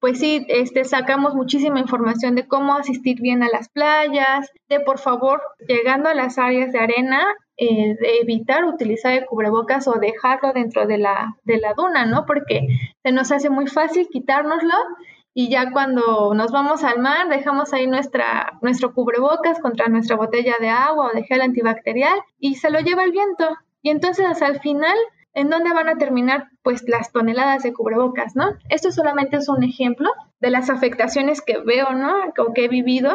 pues 0.00 0.20
sí, 0.20 0.44
este, 0.48 0.84
sacamos 0.84 1.34
muchísima 1.34 1.80
información 1.80 2.34
de 2.34 2.46
cómo 2.46 2.74
asistir 2.74 3.20
bien 3.20 3.42
a 3.42 3.48
las 3.48 3.68
playas, 3.70 4.52
de 4.68 4.80
por 4.80 4.98
favor, 4.98 5.40
llegando 5.66 6.10
a 6.10 6.14
las 6.14 6.38
áreas 6.38 6.72
de 6.72 6.78
arena, 6.78 7.24
eh, 7.56 7.96
de 7.98 8.20
evitar 8.20 8.64
utilizar 8.66 9.14
el 9.14 9.24
cubrebocas 9.24 9.88
o 9.88 9.98
dejarlo 9.98 10.52
dentro 10.52 10.86
de 10.86 10.98
la, 10.98 11.34
de 11.42 11.56
la 11.56 11.72
duna, 11.74 12.06
¿no? 12.06 12.26
Porque 12.26 12.68
se 13.02 13.12
nos 13.12 13.32
hace 13.32 13.50
muy 13.50 13.66
fácil 13.66 14.06
quitárnoslo 14.08 14.74
y 15.38 15.48
ya 15.48 15.70
cuando 15.70 16.34
nos 16.34 16.50
vamos 16.50 16.82
al 16.82 16.98
mar 16.98 17.28
dejamos 17.28 17.72
ahí 17.72 17.86
nuestra, 17.86 18.58
nuestro 18.60 18.92
cubrebocas 18.92 19.60
contra 19.60 19.86
nuestra 19.86 20.16
botella 20.16 20.56
de 20.58 20.68
agua 20.68 21.10
o 21.12 21.14
de 21.14 21.22
gel 21.22 21.42
antibacterial 21.42 22.18
y 22.40 22.56
se 22.56 22.70
lo 22.70 22.80
lleva 22.80 23.04
el 23.04 23.12
viento. 23.12 23.56
Y 23.80 23.90
entonces 23.90 24.42
al 24.42 24.58
final, 24.58 24.96
¿en 25.34 25.48
dónde 25.48 25.72
van 25.72 25.88
a 25.88 25.96
terminar 25.96 26.48
pues 26.64 26.82
las 26.88 27.12
toneladas 27.12 27.62
de 27.62 27.72
cubrebocas, 27.72 28.34
no? 28.34 28.56
Esto 28.68 28.90
solamente 28.90 29.36
es 29.36 29.48
un 29.48 29.62
ejemplo 29.62 30.10
de 30.40 30.50
las 30.50 30.70
afectaciones 30.70 31.40
que 31.40 31.58
veo, 31.58 31.92
¿no? 31.92 32.16
O 32.36 32.52
que 32.52 32.64
he 32.64 32.68
vivido 32.68 33.12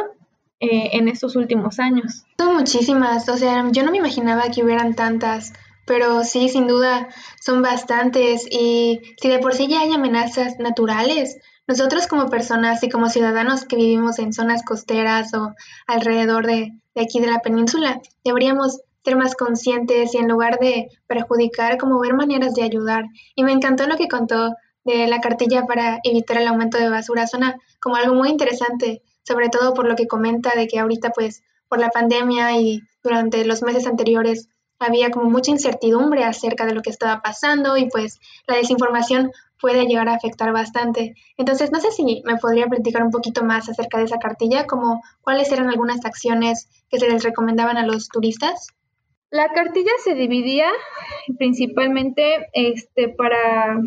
eh, 0.62 0.92
en 0.94 1.10
estos 1.10 1.36
últimos 1.36 1.78
años. 1.82 2.24
Son 2.38 2.56
muchísimas, 2.56 3.28
o 3.28 3.36
sea, 3.36 3.68
yo 3.70 3.84
no 3.84 3.92
me 3.92 3.98
imaginaba 3.98 4.44
que 4.44 4.64
hubieran 4.64 4.96
tantas, 4.96 5.52
pero 5.86 6.24
sí, 6.24 6.48
sin 6.48 6.68
duda, 6.68 7.10
son 7.42 7.62
bastantes 7.62 8.48
y 8.50 9.02
si 9.22 9.28
de 9.28 9.40
por 9.40 9.54
sí 9.54 9.68
ya 9.68 9.82
hay 9.82 9.92
amenazas 9.92 10.58
naturales, 10.60 11.38
nosotros 11.68 12.08
como 12.08 12.30
personas 12.30 12.84
y 12.84 12.90
como 12.90 13.10
ciudadanos 13.10 13.66
que 13.66 13.76
vivimos 13.76 14.20
en 14.20 14.34
zonas 14.34 14.64
costeras 14.64 15.34
o 15.34 15.54
alrededor 15.88 16.46
de, 16.46 16.74
de 16.96 17.02
aquí 17.02 17.20
de 17.20 17.28
la 17.28 17.40
península, 17.40 18.02
deberíamos 18.24 18.82
ser 19.04 19.16
más 19.16 19.36
conscientes 19.36 20.14
y 20.14 20.18
en 20.18 20.28
lugar 20.28 20.60
de 20.60 20.90
perjudicar, 21.08 21.78
como 21.78 22.00
ver 22.00 22.14
maneras 22.14 22.54
de 22.54 22.64
ayudar. 22.64 23.06
Y 23.36 23.44
me 23.44 23.52
encantó 23.52 23.88
lo 23.88 23.98
que 23.98 24.08
contó 24.08 24.56
de 24.86 25.08
la 25.08 25.22
cartilla 25.22 25.66
para 25.66 26.00
evitar 26.04 26.38
el 26.38 26.48
aumento 26.48 26.78
de 26.78 26.90
basura. 26.90 27.28
Suena 27.28 27.58
como 27.80 27.96
algo 27.96 28.14
muy 28.14 28.30
interesante 28.30 29.02
sobre 29.24 29.50
todo 29.50 29.74
por 29.74 29.88
lo 29.88 29.96
que 29.96 30.08
comenta 30.08 30.52
de 30.56 30.68
que 30.68 30.80
ahorita 30.80 31.12
pues 31.12 31.44
por 31.68 31.80
la 31.80 31.90
pandemia 31.90 32.60
y 32.60 32.82
durante 33.02 33.46
los 33.46 33.64
meses 33.64 33.88
anteriores 33.88 34.50
había 34.80 35.12
como 35.12 35.30
mucha 35.30 35.52
incertidumbre 35.52 36.26
acerca 36.26 36.66
de 36.66 36.74
lo 36.74 36.82
que 36.82 36.90
estaba 36.90 37.22
pasando 37.22 37.78
y 37.78 37.90
pues 37.90 38.20
la 38.48 38.58
desinformación 38.58 39.32
puede 39.64 39.86
llegar 39.86 40.10
a 40.10 40.16
afectar 40.16 40.52
bastante. 40.52 41.16
Entonces, 41.38 41.72
no 41.72 41.80
sé 41.80 41.90
si 41.92 42.22
me 42.26 42.36
podría 42.36 42.68
platicar 42.68 43.02
un 43.02 43.12
poquito 43.12 43.46
más 43.46 43.70
acerca 43.70 43.98
de 43.98 44.04
esa 44.04 44.20
cartilla, 44.20 44.68
como 44.68 45.02
cuáles 45.22 45.50
eran 45.54 45.70
algunas 45.70 46.04
acciones 46.04 46.68
que 46.90 47.00
se 47.00 47.10
les 47.10 47.24
recomendaban 47.24 47.78
a 47.78 47.86
los 47.86 48.10
turistas. 48.10 48.68
La 49.30 49.48
cartilla 49.54 49.94
se 50.04 50.16
dividía 50.16 50.68
principalmente 51.38 52.46
este, 52.52 53.08
para 53.08 53.80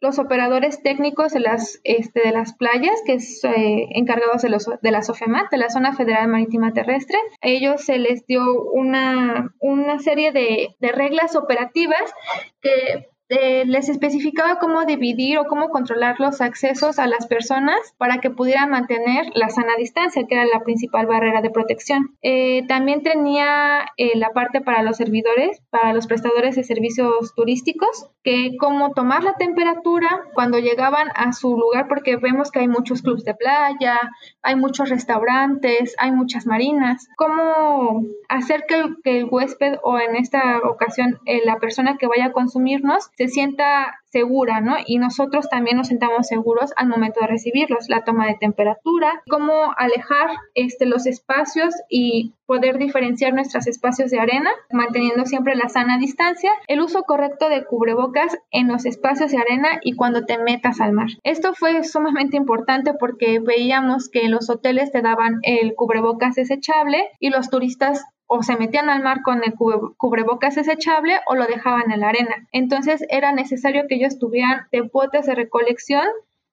los 0.00 0.18
operadores 0.18 0.82
técnicos 0.82 1.32
de 1.32 1.40
las, 1.40 1.80
este, 1.84 2.22
de 2.22 2.32
las 2.32 2.54
playas, 2.54 3.00
que 3.06 3.12
es 3.12 3.44
eh, 3.44 3.86
encargados 3.90 4.42
de, 4.42 4.48
los, 4.48 4.68
de 4.82 4.90
la 4.90 5.02
SOFEMAT, 5.02 5.48
de 5.52 5.58
la 5.58 5.70
Zona 5.70 5.94
Federal 5.94 6.26
Marítima 6.26 6.72
Terrestre. 6.72 7.18
A 7.40 7.46
ellos 7.46 7.82
se 7.84 7.98
les 7.98 8.26
dio 8.26 8.64
una, 8.64 9.54
una 9.60 10.00
serie 10.00 10.32
de, 10.32 10.74
de 10.80 10.90
reglas 10.90 11.36
operativas 11.36 12.12
que 12.60 13.06
eh, 13.30 13.64
les 13.64 13.88
especificaba 13.88 14.58
cómo 14.58 14.84
dividir 14.84 15.38
o 15.38 15.44
cómo 15.44 15.68
controlar 15.68 16.18
los 16.18 16.40
accesos 16.40 16.98
a 16.98 17.06
las 17.06 17.28
personas 17.28 17.78
para 17.96 18.18
que 18.18 18.28
pudieran 18.28 18.70
mantener 18.70 19.26
la 19.34 19.50
sana 19.50 19.76
distancia, 19.78 20.26
que 20.26 20.34
era 20.34 20.46
la 20.46 20.64
principal 20.64 21.06
barrera 21.06 21.40
de 21.40 21.50
protección. 21.50 22.16
Eh, 22.22 22.66
también 22.66 23.04
tenía 23.04 23.86
eh, 23.96 24.18
la 24.18 24.30
parte 24.30 24.60
para 24.60 24.82
los 24.82 24.96
servidores, 24.96 25.62
para 25.70 25.92
los 25.92 26.08
prestadores 26.08 26.56
de 26.56 26.64
servicios 26.64 27.32
turísticos, 27.36 28.08
que 28.24 28.56
cómo 28.58 28.94
tomar 28.94 29.22
la 29.22 29.34
temperatura 29.34 30.24
cuando 30.34 30.58
llegaban 30.58 31.06
a 31.14 31.32
su 31.32 31.56
lugar, 31.56 31.86
porque 31.86 32.16
vemos 32.16 32.50
que 32.50 32.58
hay 32.58 32.68
muchos 32.68 33.00
clubes 33.00 33.24
de 33.24 33.34
playa, 33.34 34.00
hay 34.42 34.56
muchos 34.56 34.88
restaurantes, 34.88 35.94
hay 35.98 36.10
muchas 36.10 36.46
marinas, 36.46 37.06
cómo 37.16 38.02
hacer 38.28 38.64
que 38.66 38.74
el, 38.74 38.96
que 39.04 39.18
el 39.18 39.28
huésped 39.30 39.76
o 39.84 40.00
en 40.00 40.16
esta 40.16 40.58
ocasión 40.64 41.20
la 41.44 41.58
persona 41.58 41.96
que 41.96 42.08
vaya 42.08 42.26
a 42.26 42.32
consumirnos 42.32 43.08
se 43.20 43.28
sienta 43.28 44.00
segura, 44.04 44.62
¿no? 44.62 44.76
Y 44.86 44.96
nosotros 44.96 45.50
también 45.50 45.76
nos 45.76 45.88
sentamos 45.88 46.26
seguros 46.26 46.72
al 46.76 46.88
momento 46.88 47.20
de 47.20 47.26
recibirlos, 47.26 47.90
la 47.90 48.02
toma 48.02 48.26
de 48.26 48.38
temperatura, 48.40 49.20
cómo 49.28 49.74
alejar 49.76 50.30
este, 50.54 50.86
los 50.86 51.06
espacios 51.06 51.74
y 51.90 52.32
poder 52.46 52.78
diferenciar 52.78 53.34
nuestros 53.34 53.66
espacios 53.66 54.10
de 54.10 54.20
arena, 54.20 54.48
manteniendo 54.72 55.26
siempre 55.26 55.54
la 55.54 55.68
sana 55.68 55.98
distancia, 55.98 56.50
el 56.66 56.80
uso 56.80 57.02
correcto 57.02 57.50
de 57.50 57.66
cubrebocas 57.66 58.38
en 58.50 58.68
los 58.68 58.86
espacios 58.86 59.32
de 59.32 59.38
arena 59.38 59.80
y 59.82 59.96
cuando 59.96 60.24
te 60.24 60.38
metas 60.38 60.80
al 60.80 60.92
mar. 60.92 61.08
Esto 61.22 61.52
fue 61.52 61.84
sumamente 61.84 62.38
importante 62.38 62.94
porque 62.98 63.38
veíamos 63.38 64.08
que 64.08 64.30
los 64.30 64.48
hoteles 64.48 64.92
te 64.92 65.02
daban 65.02 65.40
el 65.42 65.74
cubrebocas 65.74 66.36
desechable 66.36 67.04
y 67.18 67.28
los 67.28 67.50
turistas 67.50 68.02
o 68.32 68.44
se 68.44 68.56
metían 68.56 68.88
al 68.88 69.02
mar 69.02 69.22
con 69.22 69.42
el 69.42 69.54
cubrebocas 69.54 70.54
desechable 70.54 71.18
o 71.26 71.34
lo 71.34 71.46
dejaban 71.46 71.90
en 71.90 71.98
la 71.98 72.10
arena. 72.10 72.46
Entonces 72.52 73.04
era 73.08 73.32
necesario 73.32 73.88
que 73.88 73.96
ellos 73.96 74.20
tuvieran 74.20 74.68
de 74.70 74.82
botes 74.82 75.26
de 75.26 75.34
recolección 75.34 76.04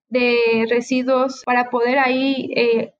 de 0.09 0.65
residuos 0.67 1.43
para 1.45 1.69
poder 1.69 1.99
ahí 1.99 2.51
eh, 2.55 2.93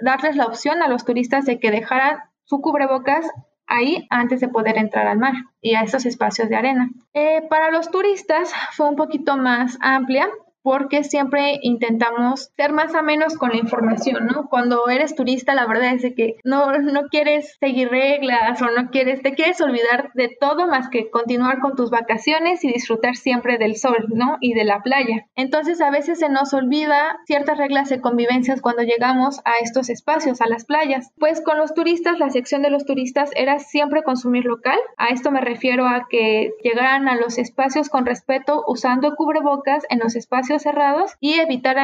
darles 0.00 0.36
la 0.36 0.46
opción 0.46 0.82
a 0.82 0.88
los 0.88 1.04
turistas 1.04 1.46
de 1.46 1.58
que 1.58 1.72
dejaran 1.72 2.18
su 2.44 2.60
cubrebocas 2.60 3.28
ahí 3.66 4.06
antes 4.08 4.38
de 4.38 4.46
poder 4.46 4.78
entrar 4.78 5.08
al 5.08 5.18
mar 5.18 5.34
y 5.60 5.74
a 5.74 5.82
esos 5.82 6.06
espacios 6.06 6.48
de 6.48 6.54
arena. 6.54 6.90
Eh, 7.14 7.42
para 7.50 7.72
los 7.72 7.90
turistas 7.90 8.52
fue 8.70 8.88
un 8.88 8.94
poquito 8.94 9.36
más 9.36 9.78
amplia 9.80 10.30
porque 10.62 11.04
siempre 11.04 11.58
intentamos 11.62 12.50
ser 12.56 12.72
más 12.72 12.94
o 12.94 13.02
menos 13.02 13.36
con 13.36 13.50
la 13.50 13.56
información, 13.56 14.26
¿no? 14.26 14.48
Cuando 14.48 14.88
eres 14.88 15.14
turista, 15.14 15.54
la 15.54 15.66
verdad 15.66 15.94
es 15.94 16.14
que 16.14 16.36
no, 16.44 16.78
no 16.78 17.08
quieres 17.10 17.56
seguir 17.58 17.88
reglas 17.88 18.60
o 18.62 18.66
no 18.66 18.90
quieres, 18.90 19.22
te 19.22 19.34
quieres 19.34 19.60
olvidar 19.60 20.10
de 20.14 20.28
todo 20.40 20.66
más 20.66 20.88
que 20.88 21.10
continuar 21.10 21.60
con 21.60 21.74
tus 21.74 21.90
vacaciones 21.90 22.64
y 22.64 22.72
disfrutar 22.72 23.16
siempre 23.16 23.58
del 23.58 23.76
sol, 23.76 24.06
¿no? 24.08 24.36
Y 24.40 24.54
de 24.54 24.64
la 24.64 24.82
playa. 24.82 25.26
Entonces 25.34 25.80
a 25.80 25.90
veces 25.90 26.20
se 26.20 26.28
nos 26.28 26.54
olvida 26.54 27.18
ciertas 27.26 27.58
reglas 27.58 27.88
de 27.88 28.00
convivencias 28.00 28.60
cuando 28.60 28.82
llegamos 28.82 29.40
a 29.44 29.58
estos 29.62 29.90
espacios, 29.90 30.40
a 30.40 30.48
las 30.48 30.64
playas. 30.64 31.10
Pues 31.18 31.42
con 31.42 31.58
los 31.58 31.74
turistas, 31.74 32.18
la 32.18 32.30
sección 32.30 32.62
de 32.62 32.70
los 32.70 32.84
turistas 32.84 33.30
era 33.34 33.58
siempre 33.58 34.02
consumir 34.02 34.44
local. 34.44 34.78
A 34.96 35.08
esto 35.08 35.30
me 35.30 35.40
refiero 35.40 35.86
a 35.86 36.06
que 36.08 36.52
llegaran 36.62 37.08
a 37.08 37.16
los 37.16 37.38
espacios 37.38 37.88
con 37.88 38.06
respeto 38.06 38.62
usando 38.66 39.14
cubrebocas 39.16 39.84
en 39.88 39.98
los 39.98 40.14
espacios 40.14 40.51
cerrados 40.58 41.12
y 41.20 41.34
evitar 41.34 41.76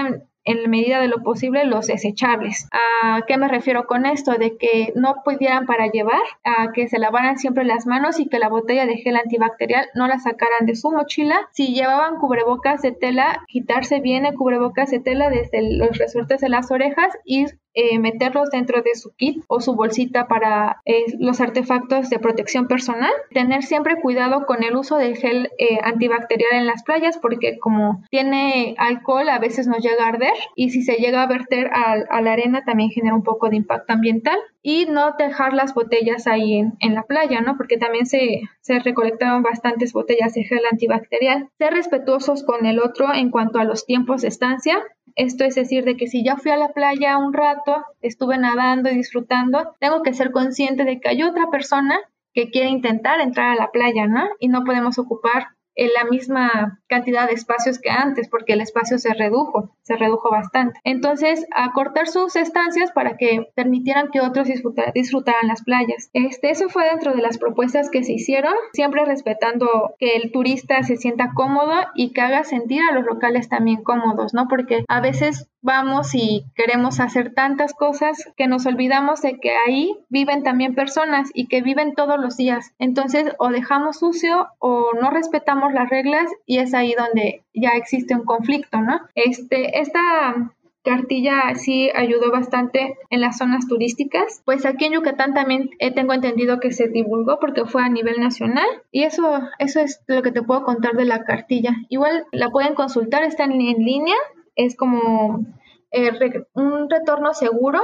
en 0.45 0.63
la 0.63 0.69
medida 0.69 1.01
de 1.01 1.09
lo 1.09 1.23
posible 1.23 1.65
los 1.65 1.87
desechables. 1.87 2.69
¿A 2.73 3.23
qué 3.27 3.37
me 3.37 3.49
refiero 3.49 3.87
con 3.87 4.07
esto? 4.07 4.33
De 4.33 4.57
que 4.57 4.93
no 4.95 5.17
pudieran 5.25 5.67
para 5.67 5.89
llevar, 5.89 6.23
a 6.43 6.73
que 6.73 6.89
se 6.89 6.99
lavaran 6.99 7.39
siempre 7.39 7.65
las 7.65 7.87
manos 7.87 8.19
y 8.19 8.29
que 8.29 8.39
la 8.39 8.49
botella 8.49 8.87
de 8.87 8.97
gel 8.97 9.17
antibacterial 9.17 9.89
no 9.95 10.07
la 10.07 10.19
sacaran 10.19 10.65
de 10.65 10.75
su 10.75 10.91
mochila. 10.91 11.37
Si 11.53 11.75
llevaban 11.75 12.17
cubrebocas 12.17 12.81
de 12.81 12.93
tela, 12.93 13.45
quitarse 13.47 14.01
bien 14.01 14.25
el 14.25 14.35
cubrebocas 14.35 14.91
de 14.91 15.01
tela 15.01 15.29
desde 15.29 15.77
los 15.77 15.99
resortes 15.99 16.41
de 16.41 16.49
las 16.49 16.71
orejas 16.71 17.19
y 17.25 17.45
eh, 17.81 18.01
meterlos 18.01 18.51
dentro 18.51 18.83
de 18.83 18.97
su 18.97 19.13
kit 19.15 19.45
o 19.47 19.61
su 19.61 19.77
bolsita 19.77 20.27
para 20.27 20.83
eh, 20.85 21.05
los 21.21 21.41
artefactos 21.41 22.11
de 22.11 22.19
protección 22.19 22.67
personal. 22.67 23.13
Tener 23.31 23.63
siempre 23.63 24.01
cuidado 24.01 24.47
con 24.47 24.65
el 24.65 24.75
uso 24.75 24.97
del 24.97 25.17
gel 25.17 25.53
eh, 25.59 25.79
antibacterial 25.85 26.55
en 26.55 26.67
las 26.67 26.83
playas 26.83 27.19
porque 27.19 27.57
como 27.61 28.03
tiene 28.11 28.75
alcohol 28.79 29.29
a 29.29 29.39
veces 29.39 29.69
nos 29.69 29.79
llega 29.79 30.07
a 30.07 30.09
arder 30.09 30.33
y 30.57 30.71
si 30.71 30.83
se 30.83 30.95
llega 30.95 31.23
a 31.23 31.29
verter 31.29 31.71
a, 31.73 32.21
la 32.21 32.33
arena 32.33 32.65
también 32.65 32.91
genera 32.91 33.15
un 33.15 33.23
poco 33.23 33.49
de 33.49 33.55
impacto 33.55 33.93
ambiental 33.93 34.39
y 34.61 34.87
no 34.87 35.13
dejar 35.17 35.53
las 35.53 35.73
botellas 35.73 36.27
ahí 36.27 36.65
en, 36.81 36.95
la 36.95 37.05
playa, 37.05 37.41
¿no? 37.41 37.57
Porque 37.57 37.79
también 37.79 38.07
se, 38.07 38.41
se 38.61 38.81
recolectaron 38.81 39.45
bastantes 39.45 39.93
botellas 39.93 40.35
de 40.35 40.43
gel 40.43 40.63
antibacterial. 40.69 41.49
Ser 41.59 41.75
respetuosos 41.75 42.43
con 42.43 42.67
el 42.67 42.81
otro 42.81 43.15
en 43.15 43.31
cuanto 43.31 43.61
a 43.61 43.65
los 43.65 43.87
tiempos 43.87 44.23
de 44.23 44.29
estancia. 44.29 44.83
Esto 45.19 45.45
es 45.45 45.57
decir, 45.57 45.85
de 45.85 45.97
que 45.97 46.07
si 46.07 46.23
ya 46.23 46.37
fui 46.37 46.53
a 46.53 46.57
la 46.57 46.69
playa 46.69 47.19
un 47.19 47.33
rato, 47.33 47.85
estuve 48.03 48.39
nadando 48.39 48.89
y 48.89 48.95
disfrutando, 48.95 49.75
tengo 49.81 50.05
que 50.05 50.15
ser 50.15 50.31
consciente 50.31 50.85
de 50.85 51.01
que 51.01 51.09
hay 51.09 51.25
otra 51.25 51.51
persona 51.51 51.99
que 52.33 52.51
quiere 52.51 52.69
intentar 52.69 53.21
entrar 53.21 53.51
a 53.51 53.57
la 53.57 53.73
playa, 53.73 54.07
¿no? 54.07 54.29
Y 54.39 54.47
no 54.47 54.63
podemos 54.63 54.97
ocupar 54.97 55.49
en 55.79 55.93
la 55.95 56.05
misma 56.05 56.81
cantidad 56.89 57.29
de 57.29 57.35
espacios 57.35 57.79
que 57.79 57.89
antes, 57.89 58.29
porque 58.29 58.53
el 58.55 58.61
espacio 58.61 58.99
se 58.99 59.15
redujo, 59.15 59.75
se 59.83 59.97
redujo 59.97 60.29
bastante. 60.29 60.79
Entonces, 60.83 61.47
acortar 61.55 62.09
sus 62.09 62.35
estancias 62.35 62.91
para 62.91 63.17
que 63.17 63.47
permitieran 63.55 64.09
que 64.11 64.21
otros 64.21 64.49
disfrutaran 64.95 65.47
las 65.47 65.63
playas. 65.63 66.11
Este, 66.13 66.51
eso 66.51 66.69
fue 66.69 66.85
dentro 66.85 67.15
de 67.15 67.23
las 67.23 67.39
propuestas 67.39 67.91
que 67.91 68.03
se 68.03 68.13
hicieron, 68.13 68.55
siempre 68.73 69.05
respetando 69.05 69.95
que 69.99 70.17
el 70.17 70.33
turista 70.33 70.83
se 70.83 70.97
sienta 70.97 71.31
cómodo 71.35 71.75
y 71.95 72.13
que 72.13 72.23
haga 72.23 72.43
sentir 72.43 72.83
a 72.83 72.93
los 72.93 73.07
locales 73.07 73.49
también 73.49 73.85
cómodos, 73.85 74.35
¿no? 74.35 74.49
Porque 74.49 74.85
a 74.89 75.01
veces 75.01 75.49
vamos 75.69 76.15
y 76.15 76.47
queremos 76.55 76.99
hacer 76.99 77.35
tantas 77.35 77.75
cosas 77.75 78.33
que 78.39 78.49
nos 78.49 78.65
olvidamos 78.65 79.21
de 79.21 79.39
que 79.39 79.53
ahí 79.67 79.95
viven 80.09 80.43
también 80.43 80.75
personas 80.75 81.31
y 81.35 81.47
que 81.47 81.61
viven 81.61 81.95
todos 81.95 82.19
los 82.19 82.39
días. 82.39 82.73
Entonces, 82.79 83.35
o 83.39 83.51
dejamos 83.51 83.99
sucio 83.99 84.49
o 84.59 84.93
no 84.99 85.11
respetamos 85.11 85.75
las 85.75 85.91
reglas 85.91 86.31
y 86.47 86.59
es 86.59 86.73
ahí 86.73 86.95
donde 86.99 87.43
ya 87.53 87.73
existe 87.77 88.15
un 88.15 88.25
conflicto, 88.25 88.81
¿no? 88.81 88.99
Este, 89.15 89.79
esta 89.81 90.55
Cartilla 90.89 91.55
sí 91.55 91.91
ayudó 91.95 92.31
bastante 92.31 92.97
en 93.11 93.21
las 93.21 93.37
zonas 93.37 93.69
turísticas. 93.69 94.41
Pues 94.47 94.65
aquí 94.65 94.87
en 94.87 94.95
Yucatán 94.95 95.35
también 95.35 95.69
eh, 95.81 95.93
tengo 95.93 96.15
entendido 96.15 96.61
que 96.61 96.73
se 96.73 96.89
divulgó 96.89 97.39
porque 97.41 97.67
fue 97.67 97.83
a 97.83 97.91
nivel 97.91 98.21
nacional 98.21 98.67
y 98.91 99.03
eso, 99.03 99.41
eso 99.59 99.81
es 99.81 100.01
lo 100.07 100.23
que 100.23 100.33
te 100.33 100.43
puedo 100.43 100.65
contar 100.65 100.95
de 100.95 101.05
la 101.05 101.25
cartilla. 101.25 101.75
Igual 101.91 102.25
la 102.33 102.49
pueden 102.49 102.75
consultar, 102.75 103.23
está 103.23 103.45
en, 103.45 103.59
línea, 103.59 104.17
es 104.57 104.77
como 104.77 105.45
eh, 105.91 106.13
un 106.55 106.89
retorno 106.91 107.35
seguro 107.35 107.81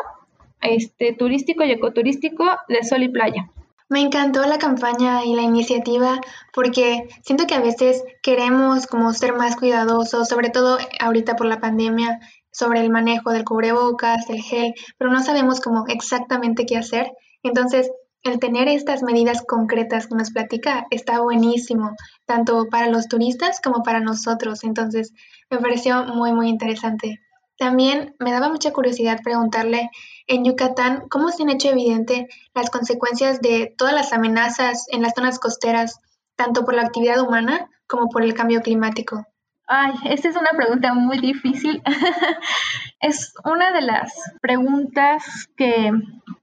este, 0.61 1.13
turístico 1.13 1.65
y 1.65 1.73
ecoturístico 1.73 2.45
de 2.69 2.83
sol 2.83 3.03
y 3.03 3.09
playa. 3.09 3.51
Me 3.89 4.01
encantó 4.01 4.45
la 4.47 4.59
campaña 4.59 5.25
y 5.25 5.35
la 5.35 5.43
iniciativa 5.43 6.19
porque 6.55 7.07
siento 7.23 7.47
que 7.47 7.55
a 7.55 7.61
veces 7.61 8.03
queremos 8.23 8.87
como 8.87 9.13
ser 9.13 9.35
más 9.35 9.57
cuidadosos, 9.57 10.29
sobre 10.29 10.49
todo 10.49 10.79
ahorita 11.01 11.37
por 11.37 11.47
la 11.47 11.61
pandemia, 11.61 12.19
sobre 12.51 12.81
el 12.81 12.91
manejo 12.91 13.31
del 13.31 13.45
cubrebocas, 13.45 14.27
del 14.27 14.41
gel, 14.41 14.75
pero 14.97 15.11
no 15.11 15.23
sabemos 15.23 15.61
exactamente 15.89 16.65
qué 16.67 16.79
hacer. 16.79 17.13
Entonces, 17.43 17.91
el 18.23 18.39
tener 18.39 18.69
estas 18.69 19.03
medidas 19.03 19.43
concretas 19.47 20.07
que 20.07 20.15
nos 20.15 20.31
platica 20.31 20.87
está 20.91 21.21
buenísimo, 21.21 21.95
tanto 22.25 22.69
para 22.71 22.89
los 22.89 23.07
turistas 23.07 23.61
como 23.63 23.83
para 23.83 24.01
nosotros. 24.01 24.65
Entonces, 24.65 25.13
me 25.51 25.59
pareció 25.59 26.05
muy, 26.07 26.33
muy 26.33 26.49
interesante. 26.49 27.21
También 27.57 28.17
me 28.19 28.33
daba 28.33 28.49
mucha 28.49 28.73
curiosidad 28.73 29.21
preguntarle 29.23 29.91
en 30.27 30.45
Yucatán 30.45 31.09
cómo 31.09 31.31
se 31.31 31.45
han 31.45 31.51
hecho 31.51 31.69
evidente 31.69 32.29
las 32.55 32.71
consecuencias 32.71 33.41
de 33.41 33.73
todas 33.77 33.95
las 33.95 34.13
amenazas 34.13 34.87
en 34.91 35.03
las 35.03 35.13
zonas 35.15 35.39
costeras, 35.39 36.01
tanto 36.37 36.65
por 36.65 36.75
la 36.75 36.83
actividad 36.83 37.21
humana 37.21 37.71
como 37.87 38.09
por 38.09 38.23
el 38.23 38.35
cambio 38.35 38.61
climático. 38.63 39.25
Ay, 39.67 39.95
esta 40.05 40.29
es 40.29 40.37
una 40.37 40.51
pregunta 40.57 40.95
muy 40.95 41.19
difícil. 41.19 41.83
es 43.01 43.35
una 43.45 43.73
de 43.73 43.81
las 43.81 44.13
preguntas 44.41 45.49
que 45.57 45.91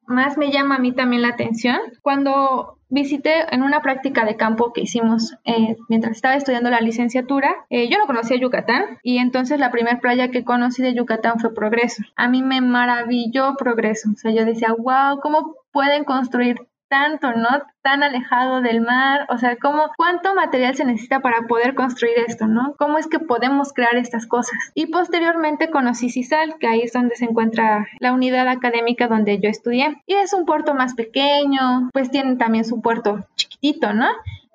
más 0.07 0.37
me 0.37 0.51
llama 0.51 0.75
a 0.75 0.79
mí 0.79 0.91
también 0.91 1.21
la 1.21 1.29
atención. 1.29 1.79
Cuando 2.01 2.77
visité 2.89 3.45
en 3.53 3.63
una 3.63 3.81
práctica 3.81 4.25
de 4.25 4.35
campo 4.35 4.73
que 4.73 4.81
hicimos 4.81 5.35
eh, 5.45 5.77
mientras 5.87 6.15
estaba 6.15 6.35
estudiando 6.35 6.69
la 6.69 6.81
licenciatura, 6.81 7.65
eh, 7.69 7.89
yo 7.89 7.97
no 7.97 8.05
conocía 8.05 8.37
Yucatán 8.37 8.99
y 9.01 9.19
entonces 9.19 9.59
la 9.59 9.71
primera 9.71 9.99
playa 9.99 10.29
que 10.29 10.43
conocí 10.43 10.81
de 10.81 10.93
Yucatán 10.93 11.39
fue 11.39 11.53
Progreso. 11.53 12.03
A 12.15 12.27
mí 12.27 12.41
me 12.43 12.59
maravilló 12.59 13.55
Progreso. 13.55 14.09
O 14.13 14.17
sea, 14.17 14.31
yo 14.31 14.45
decía, 14.45 14.75
wow, 14.77 15.19
¿cómo 15.21 15.55
pueden 15.71 16.03
construir 16.03 16.57
tanto, 16.91 17.31
¿no? 17.31 17.47
Tan 17.81 18.03
alejado 18.03 18.61
del 18.61 18.81
mar, 18.81 19.25
o 19.29 19.37
sea, 19.37 19.55
¿cómo, 19.55 19.89
¿cuánto 19.95 20.35
material 20.35 20.75
se 20.75 20.83
necesita 20.83 21.21
para 21.21 21.47
poder 21.47 21.73
construir 21.73 22.15
esto, 22.27 22.47
¿no? 22.47 22.75
¿Cómo 22.77 22.97
es 22.97 23.07
que 23.07 23.17
podemos 23.17 23.71
crear 23.71 23.95
estas 23.95 24.27
cosas? 24.27 24.59
Y 24.75 24.87
posteriormente 24.87 25.71
conocí 25.71 26.09
CISAL, 26.09 26.57
que 26.59 26.67
ahí 26.67 26.81
es 26.81 26.91
donde 26.91 27.15
se 27.15 27.25
encuentra 27.25 27.87
la 27.99 28.11
unidad 28.11 28.49
académica 28.49 29.07
donde 29.07 29.39
yo 29.39 29.49
estudié. 29.49 30.03
Y 30.05 30.15
es 30.15 30.33
un 30.33 30.45
puerto 30.45 30.73
más 30.73 30.93
pequeño, 30.93 31.89
pues 31.93 32.11
tienen 32.11 32.37
también 32.37 32.65
su 32.65 32.81
puerto 32.81 33.25
chiquitito, 33.35 33.93
¿no? 33.93 34.07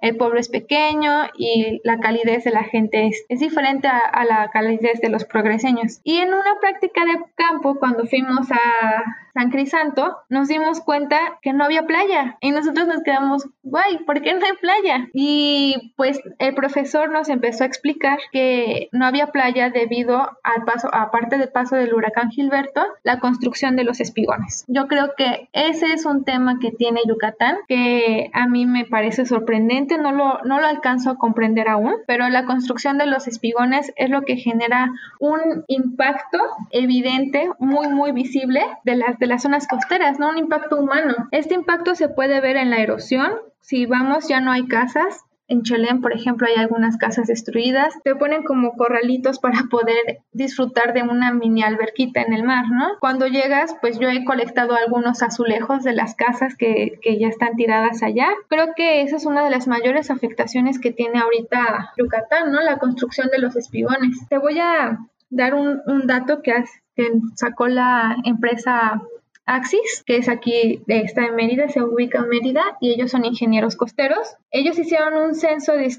el 0.02 0.16
pueblo 0.16 0.38
es 0.38 0.48
pequeño 0.48 1.10
y 1.36 1.80
la 1.82 1.98
calidez 1.98 2.44
de 2.44 2.50
la 2.50 2.64
gente 2.64 3.10
es, 3.28 3.40
diferente 3.40 3.88
a, 3.88 4.24
la 4.24 4.50
calidez 4.52 5.00
de 5.00 5.08
los 5.08 5.24
progreseños. 5.24 6.00
Y 6.04 6.18
en 6.18 6.28
una 6.28 6.60
práctica 6.60 7.04
de 7.06 7.18
campo, 7.34 7.76
cuando 7.78 8.04
fuimos 8.04 8.52
a 8.52 9.04
San 9.36 9.50
Crisanto, 9.50 10.16
nos 10.30 10.48
dimos 10.48 10.80
cuenta 10.80 11.18
que 11.42 11.52
no 11.52 11.62
había 11.62 11.82
playa 11.82 12.38
y 12.40 12.52
nosotros 12.52 12.88
nos 12.88 13.02
quedamos, 13.02 13.46
guay, 13.62 13.98
¿por 14.06 14.22
qué 14.22 14.32
no 14.32 14.46
hay 14.46 14.54
playa? 14.58 15.08
Y 15.12 15.92
pues 15.94 16.22
el 16.38 16.54
profesor 16.54 17.10
nos 17.10 17.28
empezó 17.28 17.64
a 17.64 17.66
explicar 17.66 18.18
que 18.32 18.88
no 18.92 19.04
había 19.04 19.26
playa 19.26 19.68
debido 19.68 20.38
al 20.42 20.64
paso, 20.64 20.88
aparte 20.90 21.36
del 21.36 21.50
paso 21.50 21.76
del 21.76 21.92
huracán 21.92 22.30
Gilberto, 22.30 22.82
la 23.02 23.20
construcción 23.20 23.76
de 23.76 23.84
los 23.84 24.00
espigones. 24.00 24.64
Yo 24.68 24.88
creo 24.88 25.12
que 25.14 25.50
ese 25.52 25.92
es 25.92 26.06
un 26.06 26.24
tema 26.24 26.58
que 26.58 26.70
tiene 26.70 27.02
Yucatán 27.06 27.58
que 27.68 28.30
a 28.32 28.46
mí 28.46 28.64
me 28.64 28.86
parece 28.86 29.26
sorprendente, 29.26 29.98
no 29.98 30.12
lo, 30.12 30.40
no 30.44 30.60
lo 30.60 30.66
alcanzo 30.66 31.10
a 31.10 31.18
comprender 31.18 31.68
aún, 31.68 31.96
pero 32.06 32.26
la 32.30 32.46
construcción 32.46 32.96
de 32.96 33.04
los 33.04 33.28
espigones 33.28 33.92
es 33.96 34.08
lo 34.08 34.22
que 34.22 34.36
genera 34.36 34.92
un 35.20 35.64
impacto 35.68 36.38
evidente, 36.70 37.50
muy, 37.58 37.88
muy 37.88 38.12
visible 38.12 38.62
de 38.84 38.96
las 38.96 39.18
las 39.26 39.42
zonas 39.42 39.66
costeras, 39.68 40.18
¿no? 40.18 40.30
Un 40.30 40.38
impacto 40.38 40.76
humano. 40.76 41.14
Este 41.30 41.54
impacto 41.54 41.94
se 41.94 42.08
puede 42.08 42.40
ver 42.40 42.56
en 42.56 42.70
la 42.70 42.78
erosión. 42.78 43.32
Si 43.60 43.86
vamos, 43.86 44.28
ya 44.28 44.40
no 44.40 44.52
hay 44.52 44.66
casas, 44.66 45.24
en 45.48 45.62
Chelén, 45.62 46.00
por 46.00 46.12
ejemplo, 46.12 46.48
hay 46.48 46.60
algunas 46.60 46.96
casas 46.96 47.28
destruidas. 47.28 47.94
Te 48.02 48.16
ponen 48.16 48.42
como 48.42 48.72
corralitos 48.72 49.38
para 49.38 49.64
poder 49.70 50.18
disfrutar 50.32 50.92
de 50.92 51.02
una 51.02 51.32
mini 51.32 51.62
alberquita 51.62 52.20
en 52.22 52.32
el 52.32 52.42
mar, 52.42 52.64
¿no? 52.70 52.98
Cuando 53.00 53.26
llegas, 53.28 53.76
pues 53.80 53.98
yo 54.00 54.08
he 54.08 54.24
colectado 54.24 54.74
algunos 54.74 55.22
azulejos 55.22 55.84
de 55.84 55.92
las 55.92 56.16
casas 56.16 56.56
que, 56.56 56.98
que 57.00 57.18
ya 57.18 57.28
están 57.28 57.54
tiradas 57.54 58.02
allá. 58.02 58.28
Creo 58.48 58.74
que 58.74 59.02
esa 59.02 59.16
es 59.16 59.26
una 59.26 59.44
de 59.44 59.50
las 59.50 59.68
mayores 59.68 60.10
afectaciones 60.10 60.80
que 60.80 60.90
tiene 60.90 61.20
ahorita 61.20 61.92
Yucatán, 61.96 62.50
¿no? 62.50 62.60
La 62.60 62.78
construcción 62.78 63.28
de 63.30 63.38
los 63.38 63.54
espigones. 63.54 64.26
Te 64.28 64.38
voy 64.38 64.58
a 64.58 64.98
dar 65.30 65.54
un, 65.54 65.80
un 65.86 66.06
dato 66.08 66.42
que, 66.42 66.54
que 66.96 67.12
sacó 67.36 67.68
la 67.68 68.16
empresa 68.24 69.00
Axis, 69.46 70.02
que 70.04 70.16
es 70.16 70.28
aquí, 70.28 70.82
está 70.88 71.24
en 71.24 71.36
Mérida, 71.36 71.68
se 71.68 71.80
ubica 71.80 72.18
en 72.18 72.28
Mérida 72.28 72.76
y 72.80 72.90
ellos 72.90 73.12
son 73.12 73.24
ingenieros 73.24 73.76
costeros. 73.76 74.34
Ellos 74.50 74.76
hicieron 74.76 75.14
un 75.14 75.36
censo 75.36 75.72
de, 75.72 75.96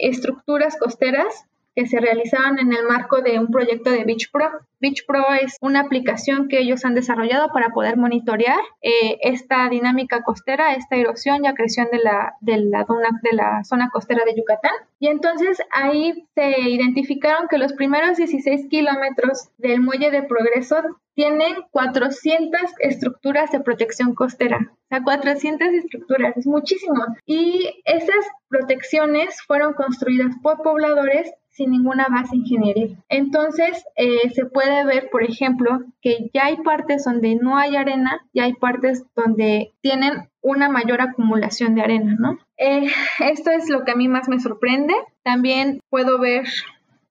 estructuras 0.00 0.76
costeras 0.76 1.46
que 1.74 1.86
se 1.86 2.00
realizaban 2.00 2.58
en 2.58 2.72
el 2.72 2.84
marco 2.84 3.22
de 3.22 3.38
un 3.38 3.50
proyecto 3.50 3.90
de 3.90 4.04
Beach 4.04 4.30
Pro. 4.30 4.50
Beach 4.80 5.04
Pro 5.06 5.24
es 5.40 5.56
una 5.60 5.80
aplicación 5.80 6.48
que 6.48 6.58
ellos 6.58 6.84
han 6.84 6.94
desarrollado 6.94 7.48
para 7.52 7.70
poder 7.70 7.96
monitorear 7.96 8.58
eh, 8.82 9.18
esta 9.22 9.68
dinámica 9.68 10.22
costera, 10.22 10.74
esta 10.74 10.96
erosión 10.96 11.44
y 11.44 11.48
acreción 11.48 11.88
de 11.92 11.98
la, 11.98 12.34
de, 12.40 12.58
la, 12.58 12.84
de 13.22 13.36
la 13.36 13.64
zona 13.64 13.90
costera 13.90 14.24
de 14.24 14.34
Yucatán. 14.36 14.72
Y 14.98 15.08
entonces 15.08 15.58
ahí 15.70 16.26
se 16.34 16.60
identificaron 16.60 17.48
que 17.48 17.58
los 17.58 17.72
primeros 17.72 18.16
16 18.16 18.68
kilómetros 18.68 19.48
del 19.58 19.80
muelle 19.80 20.10
de 20.10 20.22
progreso 20.22 20.76
tienen 21.14 21.54
400 21.70 22.60
estructuras 22.80 23.52
de 23.52 23.60
protección 23.60 24.14
costera. 24.14 24.72
O 24.72 24.88
sea, 24.88 25.02
400 25.02 25.68
estructuras, 25.68 26.36
es 26.36 26.46
muchísimo. 26.46 27.04
Y 27.26 27.82
esas 27.84 28.26
protecciones 28.48 29.40
fueron 29.46 29.74
construidas 29.74 30.34
por 30.42 30.62
pobladores 30.62 31.32
sin 31.52 31.70
ninguna 31.70 32.08
base 32.08 32.36
ingenieril. 32.36 32.98
Entonces, 33.08 33.84
eh, 33.96 34.30
se 34.34 34.46
puede 34.46 34.84
ver, 34.84 35.08
por 35.10 35.22
ejemplo, 35.22 35.80
que 36.00 36.30
ya 36.34 36.46
hay 36.46 36.56
partes 36.58 37.04
donde 37.04 37.36
no 37.36 37.58
hay 37.58 37.76
arena 37.76 38.26
y 38.32 38.40
hay 38.40 38.54
partes 38.54 39.04
donde 39.14 39.72
tienen 39.80 40.28
una 40.40 40.68
mayor 40.68 41.00
acumulación 41.00 41.74
de 41.74 41.82
arena, 41.82 42.16
¿no? 42.18 42.38
Eh, 42.56 42.88
esto 43.20 43.50
es 43.50 43.68
lo 43.68 43.84
que 43.84 43.92
a 43.92 43.96
mí 43.96 44.08
más 44.08 44.28
me 44.28 44.40
sorprende. 44.40 44.94
También 45.22 45.80
puedo 45.90 46.18
ver 46.18 46.46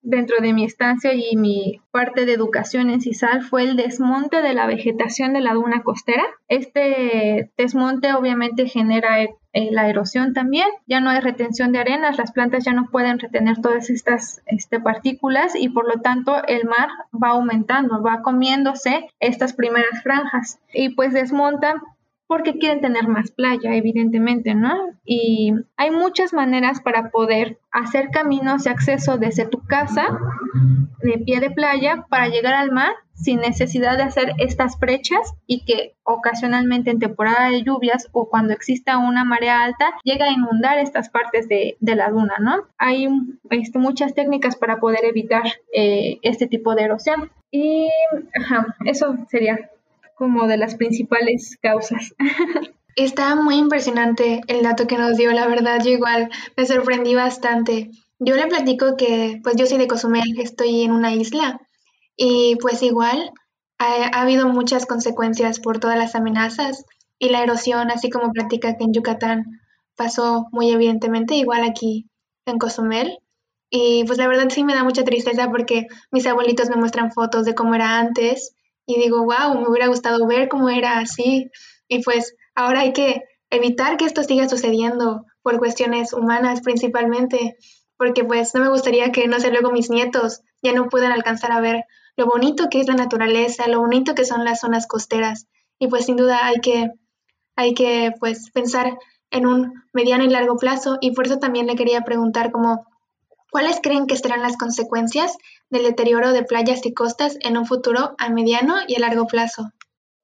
dentro 0.02 0.38
de 0.42 0.54
mi 0.54 0.64
estancia 0.64 1.14
y 1.14 1.36
mi 1.36 1.80
parte 1.92 2.26
de 2.26 2.34
educación 2.34 2.90
en 2.90 3.02
CISAL 3.02 3.44
fue 3.44 3.64
el 3.64 3.76
desmonte 3.76 4.42
de 4.42 4.54
la 4.54 4.66
vegetación 4.66 5.34
de 5.34 5.42
la 5.42 5.54
duna 5.54 5.84
costera. 5.84 6.24
Este 6.48 7.52
desmonte 7.58 8.14
obviamente 8.14 8.68
genera 8.68 9.22
eh, 9.22 9.70
la 9.72 9.90
erosión 9.90 10.34
también, 10.34 10.68
ya 10.88 11.02
no 11.02 11.10
hay 11.10 11.20
retención 11.20 11.72
de 11.72 11.80
arenas, 11.80 12.18
las 12.18 12.32
plantas 12.32 12.64
ya 12.64 12.72
no 12.72 12.90
pueden 12.90 13.20
retener 13.20 13.60
todas 13.62 13.90
estas 13.90 14.42
este, 14.46 14.80
partículas 14.80 15.56
y 15.56 15.70
por 15.70 15.88
lo 15.88 16.02
tanto 16.02 16.36
el 16.48 16.66
mar 16.66 16.90
va 17.12 17.30
aumentando, 17.30 18.02
va 18.02 18.22
comiéndose 18.22 19.08
estas 19.20 19.54
primeras 19.54 20.02
franjas 20.04 20.60
y 20.74 20.96
pues 20.96 21.14
desmontan 21.14 21.82
porque 22.32 22.58
quieren 22.58 22.80
tener 22.80 23.10
más 23.10 23.30
playa, 23.30 23.76
evidentemente, 23.76 24.56
¿no? 24.56 24.74
Y 25.04 25.52
hay 25.76 25.92
muchas 25.92 26.32
maneras 26.32 26.80
para 26.80 27.10
poder 27.10 27.60
hacer 27.74 28.08
caminos 28.10 28.64
de 28.64 28.70
acceso 28.70 29.18
desde 29.18 29.46
tu 29.46 29.62
casa, 29.68 30.18
de 31.04 31.18
pie 31.18 31.42
de 31.42 31.52
playa, 31.52 32.06
para 32.10 32.30
llegar 32.30 32.54
al 32.54 32.72
mar 32.72 32.94
sin 33.16 33.42
necesidad 33.42 33.98
de 33.98 34.04
hacer 34.04 34.32
estas 34.38 34.80
brechas 34.80 35.34
y 35.46 35.66
que 35.66 35.98
ocasionalmente 36.04 36.90
en 36.90 37.00
temporada 37.00 37.50
de 37.50 37.64
lluvias 37.64 38.08
o 38.14 38.30
cuando 38.30 38.54
exista 38.54 38.98
una 38.98 39.26
marea 39.26 39.66
alta 39.66 39.88
llega 40.06 40.28
a 40.28 40.32
inundar 40.32 40.78
estas 40.78 41.10
partes 41.10 41.50
de, 41.50 41.76
la 41.82 42.12
duna, 42.12 42.36
¿no? 42.40 42.64
Hay 42.78 43.10
este, 43.50 43.78
muchas 43.78 44.14
técnicas 44.14 44.56
para 44.56 44.80
poder 44.80 45.04
evitar 45.04 45.44
eh, 45.76 46.20
este 46.22 46.48
tipo 46.48 46.76
de 46.76 46.84
erosión. 46.84 47.30
Y 47.52 47.90
eso 48.86 49.18
sería 49.28 49.70
como 50.22 50.46
de 50.46 50.56
las 50.56 50.76
principales 50.76 51.58
causas. 51.64 52.14
Está 52.96 53.34
muy 53.34 53.56
impresionante 53.56 54.42
el 54.46 54.62
dato 54.62 54.86
que 54.86 54.96
nos 54.96 55.18
dio, 55.18 55.32
la 55.32 55.48
verdad, 55.48 55.84
yo 55.84 55.90
igual 55.90 56.30
me 56.56 56.68
sorprendí 56.68 57.16
bastante. 57.16 57.90
Yo 58.20 58.36
le 58.36 58.46
platico 58.46 58.96
que 58.98 59.40
pues 59.42 59.56
yo 59.56 59.66
soy 59.66 59.80
de 59.80 59.88
Cozumel, 59.88 60.40
estoy 60.40 60.84
en 60.84 60.92
una 60.92 61.12
isla 61.16 61.60
Y 62.16 62.56
pues 62.62 62.84
igual 62.84 63.32
ha, 63.80 64.22
habido 64.22 64.48
muchas 64.48 64.86
consecuencias 64.86 65.60
por 65.60 65.80
todas 65.80 65.98
las 65.98 66.14
amenazas 66.14 66.86
y 67.18 67.30
la 67.30 67.42
erosión, 67.42 67.90
así 67.90 68.12
como 68.12 68.32
platica 68.32 68.78
que 68.78 68.84
en 68.84 68.94
Yucatán 68.94 69.60
pasó 69.96 70.46
muy 70.52 70.70
evidentemente, 70.70 71.34
igual 71.34 71.64
aquí 71.64 72.06
en 72.46 72.60
Cozumel. 72.60 73.18
Y 73.72 74.04
pues 74.06 74.20
la 74.20 74.28
verdad 74.28 74.50
sí 74.50 74.64
me 74.64 74.76
da 74.76 74.84
mucha 74.84 75.04
tristeza 75.04 75.50
porque 75.50 75.88
mis 76.12 76.28
abuelitos 76.28 76.70
me 76.70 76.76
muestran 76.76 77.12
fotos 77.12 77.44
de 77.44 77.56
cómo 77.56 77.74
era 77.74 77.98
antes 77.98 78.54
y 78.96 79.00
digo, 79.00 79.24
wow, 79.24 79.60
me 79.60 79.68
hubiera 79.68 79.88
gustado 79.88 80.26
ver 80.28 80.48
cómo 80.50 80.70
era 80.70 81.00
así. 81.00 81.50
Y 81.88 82.04
pues 82.04 82.36
ahora 82.56 82.82
hay 82.82 82.94
que 82.94 83.24
evitar 83.50 83.98
que 83.98 84.06
esto 84.06 84.24
siga 84.24 84.48
sucediendo 84.48 85.26
por 85.42 85.60
cuestiones 85.60 86.14
humanas 86.14 86.62
principalmente, 86.62 87.58
porque 87.98 88.24
pues 88.24 88.54
no 88.56 88.62
me 88.62 88.70
gustaría 88.70 89.12
que, 89.12 89.28
no 89.28 89.40
sé, 89.40 89.52
luego 89.52 89.72
mis 89.72 89.90
nietos 89.90 90.42
ya 90.62 90.74
no 90.74 90.90
puedan 90.90 91.12
alcanzar 91.12 91.52
a 91.52 91.62
ver 91.62 91.86
lo 92.18 92.26
bonito 92.26 92.70
que 92.70 92.80
es 92.80 92.88
la 92.88 92.96
naturaleza, 92.96 93.68
lo 93.68 93.80
bonito 93.80 94.16
que 94.16 94.26
son 94.26 94.46
las 94.46 94.60
zonas 94.60 94.88
costeras. 94.88 95.48
Y 95.80 95.88
pues 95.88 96.06
sin 96.06 96.16
duda 96.16 96.46
hay 96.46 96.60
que, 96.62 96.92
hay 97.56 97.74
que 97.74 98.14
pues 98.20 98.52
pensar 98.52 98.98
en 99.32 99.48
un 99.48 99.74
mediano 99.94 100.24
y 100.24 100.30
largo 100.30 100.58
plazo 100.58 100.98
y 101.02 101.12
por 101.12 101.26
eso 101.26 101.40
también 101.40 101.68
le 101.68 101.76
quería 101.76 102.02
preguntar 102.02 102.52
como 102.52 102.86
¿cuáles 103.50 103.80
creen 103.82 104.08
que 104.08 104.18
serán 104.18 104.42
las 104.42 104.58
consecuencias 104.58 105.38
del 105.72 105.84
deterioro 105.84 106.32
de 106.34 106.44
playas 106.44 106.86
y 106.86 106.94
costas 106.94 107.38
en 107.42 107.58
un 107.58 107.66
futuro 107.66 108.16
a 108.20 108.30
mediano 108.30 108.76
y 108.88 108.96
a 108.96 109.00
largo 109.00 109.26
plazo? 109.26 109.72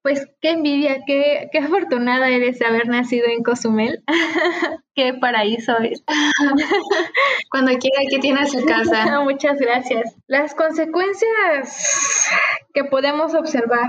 Pues 0.02 0.26
qué 0.40 0.50
envidia, 0.50 1.02
qué, 1.06 1.48
qué 1.50 1.58
afortunada 1.58 2.28
eres 2.28 2.60
de 2.60 2.66
haber 2.66 2.86
nacido 2.86 3.26
en 3.26 3.42
Cozumel. 3.42 4.04
qué 4.94 5.14
paraíso 5.14 5.76
es. 5.78 6.02
Cuando 7.50 7.72
quiera 7.78 8.02
que 8.08 8.18
tienes 8.18 8.52
su 8.52 8.64
casa. 8.64 9.20
Muchas 9.24 9.58
gracias. 9.58 10.14
Las 10.28 10.54
consecuencias 10.54 12.28
que 12.72 12.84
podemos 12.84 13.34
observar 13.34 13.88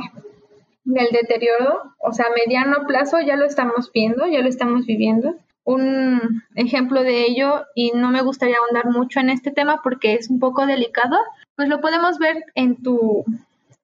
del 0.83 1.09
deterioro, 1.11 1.95
o 1.99 2.11
sea, 2.11 2.25
a 2.25 2.33
mediano 2.33 2.87
plazo 2.87 3.19
ya 3.19 3.35
lo 3.35 3.45
estamos 3.45 3.91
viendo, 3.93 4.25
ya 4.27 4.41
lo 4.41 4.49
estamos 4.49 4.85
viviendo. 4.85 5.35
Un 5.63 6.43
ejemplo 6.55 7.03
de 7.03 7.25
ello, 7.25 7.65
y 7.75 7.91
no 7.91 8.09
me 8.09 8.23
gustaría 8.23 8.57
ahondar 8.57 8.91
mucho 8.91 9.19
en 9.19 9.29
este 9.29 9.51
tema 9.51 9.81
porque 9.83 10.15
es 10.15 10.29
un 10.29 10.39
poco 10.39 10.65
delicado, 10.65 11.17
pues 11.59 11.67
lo 11.67 11.81
podemos 11.81 12.19
ver 12.19 12.45
en 12.55 12.81
tu 12.81 13.25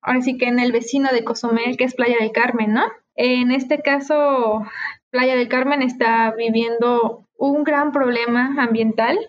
ahora 0.01 0.21
sí 0.21 0.37
que 0.37 0.47
en 0.47 0.59
el 0.59 0.71
vecino 0.71 1.09
de 1.11 1.25
Cozumel, 1.25 1.75
que 1.75 1.83
es 1.83 1.93
Playa 1.93 2.15
del 2.21 2.31
Carmen, 2.31 2.71
¿no? 2.71 2.85
En 3.17 3.51
este 3.51 3.81
caso, 3.81 4.63
Playa 5.09 5.35
del 5.35 5.49
Carmen 5.49 5.81
está 5.81 6.33
viviendo 6.37 7.25
un 7.37 7.65
gran 7.65 7.91
problema 7.91 8.55
ambiental, 8.63 9.19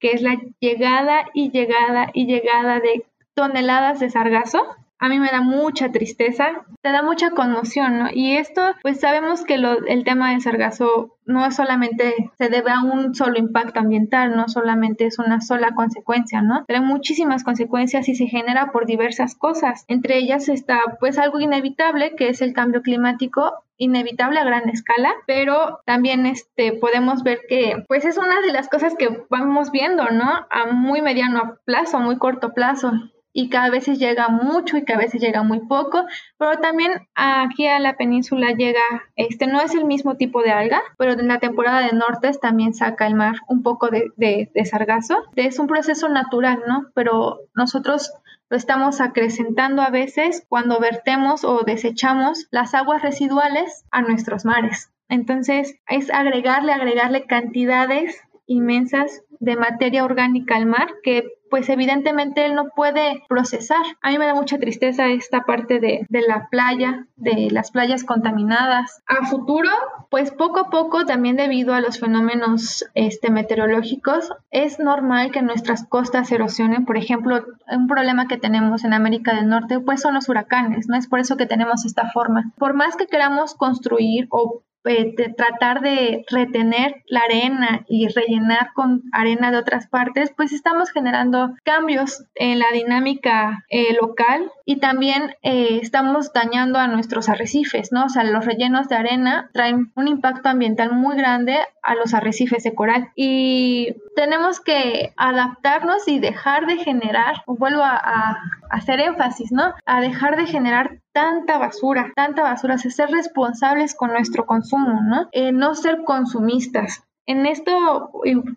que 0.00 0.12
es 0.12 0.22
la 0.22 0.40
llegada 0.58 1.26
y 1.34 1.50
llegada 1.50 2.08
y 2.14 2.24
llegada 2.24 2.80
de 2.80 3.04
toneladas 3.34 4.00
de 4.00 4.08
sargazo 4.08 4.62
a 5.02 5.08
mí 5.08 5.18
me 5.18 5.32
da 5.32 5.40
mucha 5.40 5.90
tristeza, 5.90 6.64
te 6.80 6.92
da 6.92 7.02
mucha 7.02 7.30
conmoción, 7.30 7.98
¿no? 7.98 8.06
Y 8.14 8.36
esto, 8.36 8.62
pues 8.82 9.00
sabemos 9.00 9.42
que 9.42 9.54
el 9.54 10.04
tema 10.04 10.30
del 10.30 10.42
sargazo 10.42 11.18
no 11.26 11.50
solamente 11.50 12.30
se 12.38 12.48
debe 12.48 12.70
a 12.70 12.84
un 12.84 13.12
solo 13.12 13.36
impacto 13.36 13.80
ambiental, 13.80 14.36
no 14.36 14.48
solamente 14.48 15.06
es 15.06 15.18
una 15.18 15.40
sola 15.40 15.74
consecuencia, 15.74 16.40
¿no? 16.40 16.64
Tiene 16.66 16.86
muchísimas 16.86 17.42
consecuencias 17.42 18.08
y 18.08 18.14
se 18.14 18.28
genera 18.28 18.70
por 18.70 18.86
diversas 18.86 19.34
cosas. 19.34 19.84
Entre 19.88 20.18
ellas 20.18 20.48
está, 20.48 20.78
pues, 21.00 21.18
algo 21.18 21.40
inevitable, 21.40 22.14
que 22.14 22.28
es 22.28 22.40
el 22.40 22.52
cambio 22.52 22.82
climático 22.82 23.64
inevitable 23.78 24.38
a 24.38 24.44
gran 24.44 24.68
escala, 24.68 25.12
pero 25.26 25.80
también 25.84 26.26
este 26.26 26.74
podemos 26.74 27.24
ver 27.24 27.40
que 27.48 27.82
pues 27.88 28.04
es 28.04 28.16
una 28.16 28.40
de 28.40 28.52
las 28.52 28.68
cosas 28.68 28.94
que 28.96 29.26
vamos 29.28 29.72
viendo, 29.72 30.08
¿no? 30.10 30.46
A 30.48 30.66
muy 30.70 31.02
mediano 31.02 31.56
plazo, 31.64 31.98
muy 31.98 32.16
corto 32.18 32.52
plazo 32.54 32.92
y 33.32 33.48
que 33.48 33.56
a 33.56 33.70
veces 33.70 33.98
llega 33.98 34.28
mucho 34.28 34.76
y 34.76 34.84
que 34.84 34.92
a 34.92 34.98
veces 34.98 35.20
llega 35.20 35.42
muy 35.42 35.60
poco, 35.60 36.04
pero 36.38 36.58
también 36.58 37.08
aquí 37.14 37.66
a 37.66 37.78
la 37.78 37.96
península 37.96 38.52
llega, 38.52 38.82
este 39.16 39.46
no 39.46 39.60
es 39.60 39.74
el 39.74 39.84
mismo 39.84 40.16
tipo 40.16 40.42
de 40.42 40.50
alga, 40.50 40.82
pero 40.98 41.12
en 41.12 41.28
la 41.28 41.38
temporada 41.38 41.80
de 41.80 41.92
nortes 41.92 42.40
también 42.40 42.74
saca 42.74 43.06
el 43.06 43.14
mar 43.14 43.36
un 43.48 43.62
poco 43.62 43.88
de, 43.88 44.12
de, 44.16 44.50
de 44.54 44.64
sargazo. 44.64 45.16
Es 45.36 45.58
un 45.58 45.66
proceso 45.66 46.08
natural, 46.08 46.62
¿no? 46.66 46.86
Pero 46.94 47.40
nosotros 47.54 48.12
lo 48.50 48.56
estamos 48.58 49.00
acrecentando 49.00 49.80
a 49.80 49.88
veces 49.88 50.44
cuando 50.48 50.78
vertemos 50.78 51.42
o 51.42 51.62
desechamos 51.64 52.48
las 52.50 52.74
aguas 52.74 53.00
residuales 53.00 53.86
a 53.90 54.02
nuestros 54.02 54.44
mares. 54.44 54.90
Entonces 55.08 55.76
es 55.88 56.10
agregarle, 56.10 56.72
agregarle 56.72 57.26
cantidades 57.26 58.20
inmensas 58.52 59.22
de 59.40 59.56
materia 59.56 60.04
orgánica 60.04 60.56
al 60.56 60.66
mar 60.66 60.88
que 61.02 61.24
pues 61.52 61.68
evidentemente 61.68 62.46
él 62.46 62.54
no 62.54 62.70
puede 62.74 63.24
procesar. 63.28 63.82
A 64.00 64.08
mí 64.08 64.16
me 64.16 64.24
da 64.24 64.34
mucha 64.34 64.56
tristeza 64.58 65.08
esta 65.08 65.42
parte 65.42 65.80
de, 65.80 66.06
de, 66.08 66.22
la 66.22 66.48
playa, 66.48 67.06
de 67.16 67.50
las 67.50 67.70
playas 67.70 68.04
contaminadas. 68.04 69.02
A 69.06 69.26
futuro, 69.26 69.68
pues 70.10 70.30
poco 70.30 70.60
a 70.60 70.70
poco, 70.70 71.04
también 71.04 71.36
debido 71.36 71.74
a 71.74 71.82
los 71.82 72.00
fenómenos 72.00 72.86
este, 72.94 73.30
meteorológicos, 73.30 74.32
es 74.50 74.78
normal 74.78 75.30
que 75.30 75.42
nuestras 75.42 75.86
costas 75.86 76.32
erosionen. 76.32 76.86
Por 76.86 76.96
ejemplo, 76.96 77.44
un 77.70 77.86
problema 77.86 78.28
que 78.28 78.38
tenemos 78.38 78.82
en 78.84 78.94
América 78.94 79.34
del 79.34 79.50
Norte, 79.50 79.78
pues 79.78 80.00
son 80.00 80.14
los 80.14 80.30
huracanes, 80.30 80.88
¿no? 80.88 80.96
Es 80.96 81.06
por 81.06 81.20
eso 81.20 81.36
que 81.36 81.44
tenemos 81.44 81.84
esta 81.84 82.08
forma. 82.12 82.52
Por 82.56 82.72
más 82.72 82.96
que 82.96 83.08
queramos 83.08 83.52
construir 83.52 84.26
o 84.30 84.62
eh, 84.84 85.14
tratar 85.36 85.80
de 85.80 86.24
retener 86.28 87.02
la 87.06 87.20
arena 87.20 87.84
y 87.88 88.08
rellenar 88.08 88.72
con 88.74 89.02
arena 89.12 89.50
de 89.50 89.58
otras 89.58 89.86
partes, 89.86 90.32
pues 90.36 90.52
estamos 90.52 90.90
generando 90.90 91.54
cambios 91.62 92.24
en 92.34 92.58
la 92.58 92.70
dinámica 92.72 93.64
eh, 93.68 93.94
local 94.00 94.50
y 94.64 94.76
también 94.76 95.34
eh, 95.42 95.78
estamos 95.82 96.32
dañando 96.32 96.78
a 96.78 96.86
nuestros 96.86 97.28
arrecifes, 97.28 97.92
¿no? 97.92 98.06
O 98.06 98.08
sea, 98.08 98.24
los 98.24 98.44
rellenos 98.44 98.88
de 98.88 98.96
arena 98.96 99.50
traen 99.52 99.92
un 99.94 100.08
impacto 100.08 100.48
ambiental 100.48 100.92
muy 100.92 101.16
grande 101.16 101.58
a 101.82 101.94
los 101.94 102.14
arrecifes 102.14 102.62
de 102.62 102.74
coral 102.74 103.10
y 103.16 103.96
tenemos 104.14 104.60
que 104.60 105.12
adaptarnos 105.16 106.06
y 106.06 106.18
dejar 106.18 106.66
de 106.66 106.76
generar, 106.76 107.42
vuelvo 107.46 107.82
a, 107.82 108.38
hacer 108.70 109.00
énfasis, 109.00 109.52
¿no? 109.52 109.74
A 109.84 110.00
dejar 110.00 110.36
de 110.36 110.46
generar 110.46 111.00
tanta 111.12 111.58
basura, 111.58 112.12
tanta 112.16 112.42
basura, 112.42 112.78
ser 112.78 113.10
responsables 113.10 113.94
con 113.94 114.12
nuestro 114.12 114.46
consumo, 114.46 115.00
¿no? 115.02 115.28
Eh, 115.32 115.52
no 115.52 115.74
ser 115.74 116.04
consumistas. 116.04 117.04
En 117.26 117.46
esto 117.46 118.10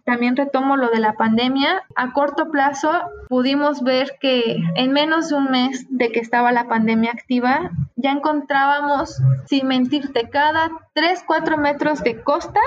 también 0.06 0.36
retomo 0.36 0.76
lo 0.76 0.90
de 0.90 1.00
la 1.00 1.14
pandemia. 1.14 1.84
A 1.96 2.14
corto 2.14 2.50
plazo 2.50 2.92
pudimos 3.30 3.84
ver 3.84 4.18
que 4.20 4.58
en 4.76 4.92
menos 4.92 5.30
de 5.30 5.36
un 5.36 5.52
mes 5.52 5.86
de 5.90 6.12
que 6.12 6.20
estaba 6.20 6.52
la 6.52 6.68
pandemia 6.68 7.12
activa, 7.12 7.72
ya 7.96 8.12
encontrábamos, 8.12 9.22
sin 9.46 9.68
mentirte, 9.68 10.30
cada 10.30 10.72
3, 10.94 11.24
4 11.28 11.58
metros 11.58 12.04
de 12.04 12.22
costa 12.24 12.60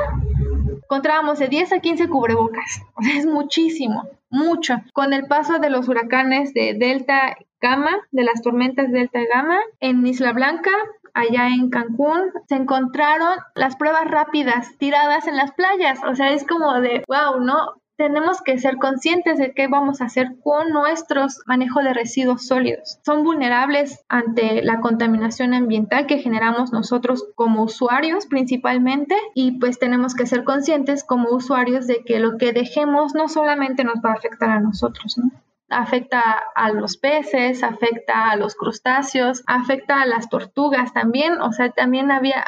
encontrábamos 0.88 1.38
de 1.38 1.48
10 1.48 1.72
a 1.72 1.80
15 1.80 2.08
cubrebocas. 2.08 2.80
O 2.94 3.02
sea, 3.02 3.16
es 3.16 3.26
muchísimo, 3.26 4.08
mucho. 4.30 4.80
Con 4.92 5.12
el 5.12 5.26
paso 5.26 5.58
de 5.58 5.70
los 5.70 5.88
huracanes 5.88 6.52
de 6.54 6.74
Delta 6.74 7.36
Gamma, 7.60 7.90
de 8.10 8.24
las 8.24 8.42
tormentas 8.42 8.90
Delta 8.90 9.20
Gamma, 9.32 9.58
en 9.80 10.04
Isla 10.06 10.32
Blanca, 10.32 10.70
allá 11.18 11.48
en 11.48 11.70
Cancún, 11.70 12.22
se 12.48 12.56
encontraron 12.56 13.38
las 13.54 13.76
pruebas 13.76 14.10
rápidas 14.10 14.68
tiradas 14.78 15.26
en 15.26 15.36
las 15.36 15.52
playas. 15.52 16.00
O 16.08 16.14
sea, 16.14 16.32
es 16.32 16.46
como 16.46 16.80
de, 16.80 17.04
wow, 17.06 17.40
¿no? 17.40 17.74
tenemos 17.98 18.40
que 18.42 18.58
ser 18.58 18.76
conscientes 18.76 19.38
de 19.38 19.52
qué 19.52 19.66
vamos 19.66 20.00
a 20.00 20.04
hacer 20.04 20.36
con 20.44 20.70
nuestros 20.70 21.40
manejo 21.46 21.82
de 21.82 21.92
residuos 21.92 22.46
sólidos. 22.46 23.00
Son 23.04 23.24
vulnerables 23.24 24.04
ante 24.08 24.62
la 24.62 24.80
contaminación 24.80 25.52
ambiental 25.52 26.06
que 26.06 26.18
generamos 26.18 26.72
nosotros 26.72 27.26
como 27.34 27.64
usuarios 27.64 28.26
principalmente 28.26 29.16
y 29.34 29.58
pues 29.58 29.80
tenemos 29.80 30.14
que 30.14 30.26
ser 30.26 30.44
conscientes 30.44 31.02
como 31.02 31.30
usuarios 31.30 31.88
de 31.88 32.04
que 32.04 32.20
lo 32.20 32.38
que 32.38 32.52
dejemos 32.52 33.14
no 33.16 33.28
solamente 33.28 33.82
nos 33.82 33.96
va 33.96 34.12
a 34.12 34.14
afectar 34.14 34.50
a 34.50 34.60
nosotros, 34.60 35.18
¿no? 35.18 35.32
Afecta 35.70 36.20
a 36.54 36.70
los 36.70 36.96
peces, 36.96 37.62
afecta 37.62 38.30
a 38.30 38.36
los 38.36 38.54
crustáceos, 38.54 39.42
afecta 39.46 40.02
a 40.02 40.06
las 40.06 40.28
tortugas 40.28 40.92
también. 40.92 41.40
O 41.40 41.52
sea, 41.52 41.70
también 41.70 42.10
había, 42.10 42.44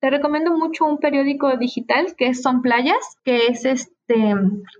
te 0.00 0.10
recomiendo 0.10 0.56
mucho 0.56 0.84
un 0.84 0.98
periódico 0.98 1.56
digital 1.56 2.14
que 2.16 2.28
es 2.28 2.42
Son 2.42 2.62
Playas, 2.62 3.18
que 3.24 3.46
es 3.48 3.64
este 3.64 3.92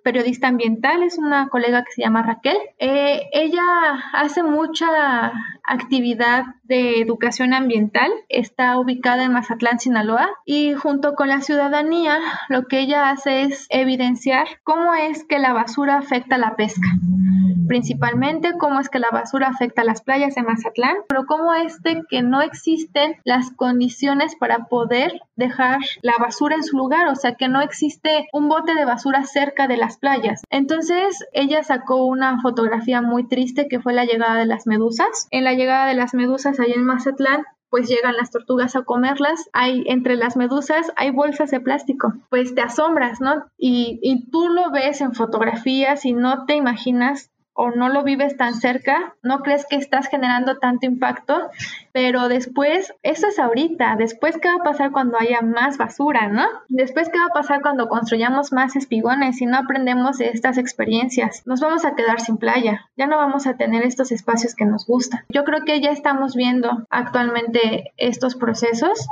periodista 0.05 0.49
ambiental, 0.49 1.03
es 1.03 1.17
una 1.17 1.49
colega 1.49 1.85
que 1.85 1.93
se 1.93 2.03
llama 2.03 2.23
Raquel. 2.23 2.57
Eh, 2.79 3.29
ella 3.33 3.63
hace 4.13 4.43
mucha 4.43 5.33
actividad 5.65 6.45
de 6.65 7.01
educación 7.01 7.55
ambiental, 7.55 8.11
está 8.29 8.79
ubicada 8.79 9.25
en 9.25 9.33
Mazatlán, 9.33 9.79
Sinaloa, 9.79 10.29
y 10.45 10.75
junto 10.75 11.15
con 11.15 11.29
la 11.29 11.41
ciudadanía 11.41 12.19
lo 12.49 12.67
que 12.67 12.81
ella 12.81 13.11
hace 13.11 13.43
es 13.43 13.67
evidenciar 13.71 14.47
cómo 14.65 14.95
es 14.95 15.25
que 15.25 15.39
la 15.39 15.53
basura 15.53 15.97
afecta 15.97 16.35
a 16.35 16.39
la 16.39 16.57
pesca 16.57 16.89
principalmente 17.73 18.53
cómo 18.59 18.81
es 18.81 18.91
que 18.91 18.99
la 18.99 19.09
basura 19.11 19.49
afecta 19.49 19.81
a 19.81 19.87
las 19.87 20.03
playas 20.03 20.35
de 20.35 20.43
Mazatlán, 20.43 20.95
pero 21.09 21.25
cómo 21.25 21.55
es 21.55 21.79
que 22.11 22.21
no 22.21 22.43
existen 22.43 23.17
las 23.25 23.51
condiciones 23.51 24.37
para 24.37 24.67
poder 24.67 25.23
dejar 25.37 25.79
la 26.03 26.13
basura 26.19 26.57
en 26.57 26.65
su 26.65 26.77
lugar, 26.77 27.09
o 27.09 27.15
sea 27.17 27.37
que 27.37 27.49
no 27.49 27.63
existe 27.63 28.29
un 28.35 28.51
bote 28.51 28.75
de 28.75 28.85
basura 28.85 29.25
cerca 29.25 29.69
de 29.69 29.79
las 29.79 29.97
playas. 29.97 30.43
Entonces 30.51 31.25
ella 31.33 31.63
sacó 31.63 32.05
una 32.05 32.43
fotografía 32.43 33.01
muy 33.01 33.27
triste 33.27 33.69
que 33.69 33.81
fue 33.81 33.95
la 33.95 34.05
llegada 34.05 34.37
de 34.37 34.45
las 34.45 34.67
medusas. 34.67 35.27
En 35.31 35.43
la 35.43 35.55
llegada 35.55 35.87
de 35.87 35.95
las 35.95 36.13
medusas 36.13 36.61
allá 36.61 36.75
en 36.75 36.85
Mazatlán 36.85 37.43
pues 37.71 37.89
llegan 37.89 38.19
las 38.19 38.31
tortugas 38.31 38.77
a 38.77 38.83
comerlas, 38.83 39.49
hay 39.55 39.85
entre 39.87 40.17
las 40.17 40.37
medusas 40.37 40.93
hay 40.95 41.11
bolsas 41.11 41.51
de 41.51 41.59
plástico, 41.59 42.13
pues 42.29 42.55
te 42.55 42.61
asombras, 42.61 43.23
¿no? 43.23 43.47
Y 43.57 44.29
tú 44.31 44.51
lo 44.51 44.71
ves 44.71 45.01
en 45.01 45.15
fotografías 45.15 46.05
y 46.05 46.13
no 46.13 46.45
te 46.45 46.55
imaginas 46.55 47.31
o 47.55 47.71
no 47.71 47.89
lo 47.89 48.03
vives 48.03 48.37
tan 48.37 48.55
cerca, 48.55 49.15
no 49.23 49.41
crees 49.41 49.67
que 49.69 49.77
estás 49.77 50.09
generando 50.09 50.59
tanto 50.59 50.87
impacto, 50.87 51.51
pero 51.93 52.29
después, 52.29 52.95
eso 53.03 53.27
es 53.27 53.39
ahorita, 53.39 53.97
después 53.97 54.39
qué 54.39 54.49
va 54.49 54.57
a 54.57 54.65
pasar 54.65 54.91
cuando 54.91 55.19
haya 55.19 55.43
más 55.43 55.77
basura, 55.77 56.29
¿no? 56.29 56.45
Después 56.69 57.11
qué 57.11 57.19
va 57.19 57.27
a 57.27 57.35
pasar 57.35 57.61
cuando 57.61 57.89
construyamos 57.89 58.53
más 58.53 58.75
espigones 58.77 59.41
y 59.43 59.47
no 59.47 59.59
aprendemos 59.59 60.19
de 60.19 60.31
estas 60.31 60.57
experiencias. 60.57 61.43
Nos 61.47 61.61
vamos 61.61 61.85
a 61.85 61.95
quedar 61.95 62.21
sin 62.21 62.39
playa, 62.39 62.89
ya 62.97 63.07
no 63.07 63.19
vamos 63.19 63.47
a 63.47 63.57
tener 63.57 63.83
estos 63.85 64.13
espacios 64.13 64.55
que 64.55 64.65
nos 64.65 64.87
gustan. 64.87 65.25
Yo 65.29 65.45
creo 65.45 65.65
que 65.65 65.81
ya 65.81 65.91
estamos 65.91 66.35
viendo 66.35 66.87
actualmente 66.91 67.93
estos 67.97 68.35
procesos 68.35 69.07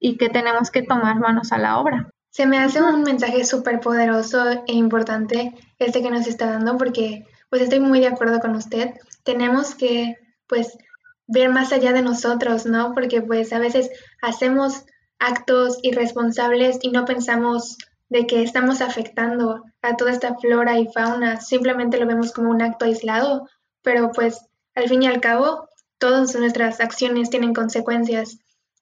y 0.00 0.16
que 0.16 0.28
tenemos 0.28 0.70
que 0.70 0.82
tomar 0.82 1.20
manos 1.20 1.52
a 1.52 1.58
la 1.58 1.78
obra. 1.78 2.10
Se 2.30 2.46
me 2.46 2.58
hace 2.58 2.80
un 2.80 3.02
mensaje 3.02 3.44
súper 3.44 3.80
poderoso 3.80 4.62
e 4.66 4.72
importante 4.72 5.52
este 5.78 6.00
que 6.00 6.10
nos 6.10 6.26
está 6.26 6.46
dando 6.46 6.76
porque 6.76 7.26
pues 7.50 7.62
estoy 7.62 7.80
muy 7.80 8.00
de 8.00 8.06
acuerdo 8.06 8.40
con 8.40 8.54
usted. 8.56 8.94
Tenemos 9.24 9.74
que, 9.74 10.16
pues, 10.46 10.78
ver 11.26 11.50
más 11.50 11.72
allá 11.72 11.92
de 11.92 12.02
nosotros, 12.02 12.64
¿no? 12.64 12.94
Porque, 12.94 13.20
pues, 13.20 13.52
a 13.52 13.58
veces 13.58 13.90
hacemos 14.22 14.84
actos 15.18 15.78
irresponsables 15.82 16.78
y 16.82 16.90
no 16.90 17.04
pensamos 17.04 17.76
de 18.08 18.26
que 18.26 18.42
estamos 18.42 18.80
afectando 18.80 19.62
a 19.82 19.96
toda 19.96 20.10
esta 20.10 20.34
flora 20.36 20.78
y 20.78 20.88
fauna, 20.92 21.40
simplemente 21.40 21.98
lo 21.98 22.06
vemos 22.06 22.32
como 22.32 22.50
un 22.50 22.60
acto 22.60 22.84
aislado, 22.84 23.48
pero 23.82 24.10
pues 24.12 24.44
al 24.74 24.88
fin 24.88 25.04
y 25.04 25.06
al 25.06 25.20
cabo 25.20 25.68
todas 25.98 26.34
nuestras 26.34 26.80
acciones 26.80 27.30
tienen 27.30 27.54
consecuencias. 27.54 28.38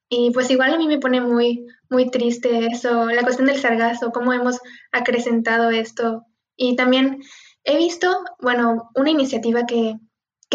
Y 0.08 0.30
pues 0.30 0.50
igual 0.50 0.72
a 0.72 0.78
mí 0.78 0.88
me 0.88 0.98
pone 0.98 1.20
muy, 1.20 1.66
muy 1.90 2.10
triste 2.10 2.66
eso, 2.66 3.06
la 3.06 3.22
cuestión 3.22 3.46
del 3.46 3.60
sargazo, 3.60 4.12
cómo 4.12 4.32
hemos 4.32 4.58
acrecentado 4.90 5.70
esto. 5.70 6.24
Y 6.56 6.76
también 6.76 7.20
He 7.70 7.76
visto, 7.76 8.24
bueno, 8.40 8.88
una 8.94 9.10
iniciativa 9.10 9.66
que, 9.66 9.96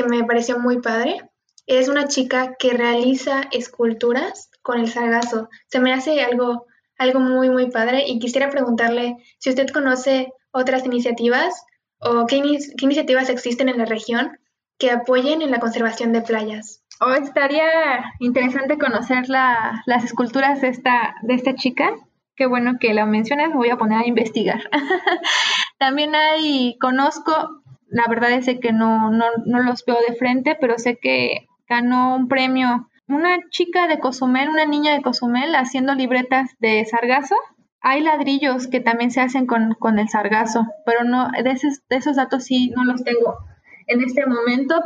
me 0.09 0.23
pareció 0.23 0.57
muy 0.57 0.81
padre. 0.81 1.21
Es 1.67 1.87
una 1.87 2.07
chica 2.07 2.55
que 2.57 2.73
realiza 2.73 3.43
esculturas 3.51 4.49
con 4.63 4.79
el 4.79 4.89
sargazo. 4.89 5.47
Se 5.67 5.79
me 5.79 5.93
hace 5.93 6.23
algo, 6.23 6.65
algo 6.97 7.19
muy, 7.19 7.51
muy 7.51 7.69
padre 7.69 8.05
y 8.07 8.17
quisiera 8.17 8.49
preguntarle 8.49 9.17
si 9.37 9.51
usted 9.51 9.67
conoce 9.67 10.33
otras 10.49 10.87
iniciativas 10.87 11.63
o 11.99 12.25
qué, 12.25 12.37
iniciativas 12.81 13.29
existen 13.29 13.69
en 13.69 13.77
la 13.77 13.85
región 13.85 14.39
que 14.79 14.89
apoyen 14.89 15.43
en 15.43 15.51
la 15.51 15.59
conservación 15.59 16.13
de 16.13 16.23
playas. 16.23 16.83
Oh, 16.99 17.13
estaría 17.13 18.05
interesante 18.21 18.79
conocer 18.79 19.29
las 19.29 20.03
esculturas 20.03 20.61
de 20.61 20.69
esta, 20.69 21.13
de 21.21 21.35
esta 21.35 21.53
chica. 21.53 21.93
Qué 22.35 22.47
bueno 22.47 22.79
que 22.79 22.95
la 22.95 23.05
mencionas, 23.05 23.49
me 23.49 23.57
voy 23.57 23.69
a 23.69 23.77
poner 23.77 23.99
a 23.99 24.07
investigar. 24.07 24.67
También 25.83 26.15
hay, 26.15 26.77
conozco, 26.79 27.61
la 27.89 28.05
verdad 28.07 28.31
es 28.31 28.45
que 28.61 28.71
no, 28.71 29.11
no, 29.11 29.25
no 29.45 29.61
los 29.61 29.83
veo 29.83 29.97
de 30.07 30.15
frente, 30.15 30.55
pero 30.55 30.79
sé 30.79 30.97
que 30.97 31.49
ganó 31.67 32.15
un 32.15 32.29
premio 32.29 32.87
una 33.09 33.37
chica 33.49 33.89
de 33.89 33.99
Cozumel, 33.99 34.47
una 34.47 34.65
niña 34.65 34.93
de 34.93 35.01
Cozumel 35.01 35.53
haciendo 35.55 35.93
libretas 35.93 36.51
de 36.59 36.85
sargazo. 36.85 37.35
Hay 37.81 37.99
ladrillos 37.99 38.67
que 38.67 38.79
también 38.79 39.11
se 39.11 39.19
hacen 39.19 39.45
con, 39.45 39.73
con 39.73 39.99
el 39.99 40.07
sargazo, 40.07 40.65
pero 40.85 41.03
no, 41.03 41.27
de 41.31 41.51
esos, 41.51 41.81
de 41.89 41.97
esos 41.97 42.15
datos 42.15 42.45
sí 42.45 42.69
no 42.69 42.85
los 42.85 43.03
tengo 43.03 43.39
en 43.87 44.01
este 44.03 44.25
momento. 44.25 44.81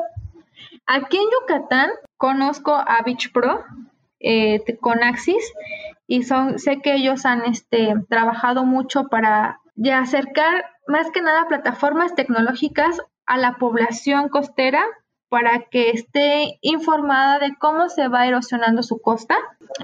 Aquí 0.88 1.18
en 1.18 1.30
Yucatán 1.42 1.92
conozco 2.18 2.74
a 2.74 3.04
Beach 3.06 3.32
Pro 3.32 3.64
eh, 4.20 4.64
con 4.82 5.04
Axis 5.04 5.54
y 6.08 6.24
son, 6.24 6.58
sé 6.58 6.82
que 6.82 6.96
ellos 6.96 7.24
han 7.28 7.46
este, 7.46 7.94
trabajado 8.10 8.66
mucho 8.66 9.10
para 9.10 9.60
acercar 9.94 10.66
más 10.88 11.12
que 11.12 11.22
nada 11.22 11.48
plataformas 11.48 12.16
tecnológicas 12.16 13.02
a 13.26 13.38
la 13.38 13.58
población 13.58 14.30
costera 14.30 14.86
para 15.30 15.64
que 15.70 15.90
esté 15.90 16.58
informada 16.62 17.40
de 17.40 17.56
cómo 17.60 17.90
se 17.90 18.08
va 18.08 18.28
erosionando 18.28 18.82
su 18.82 19.02
costa. 19.02 19.36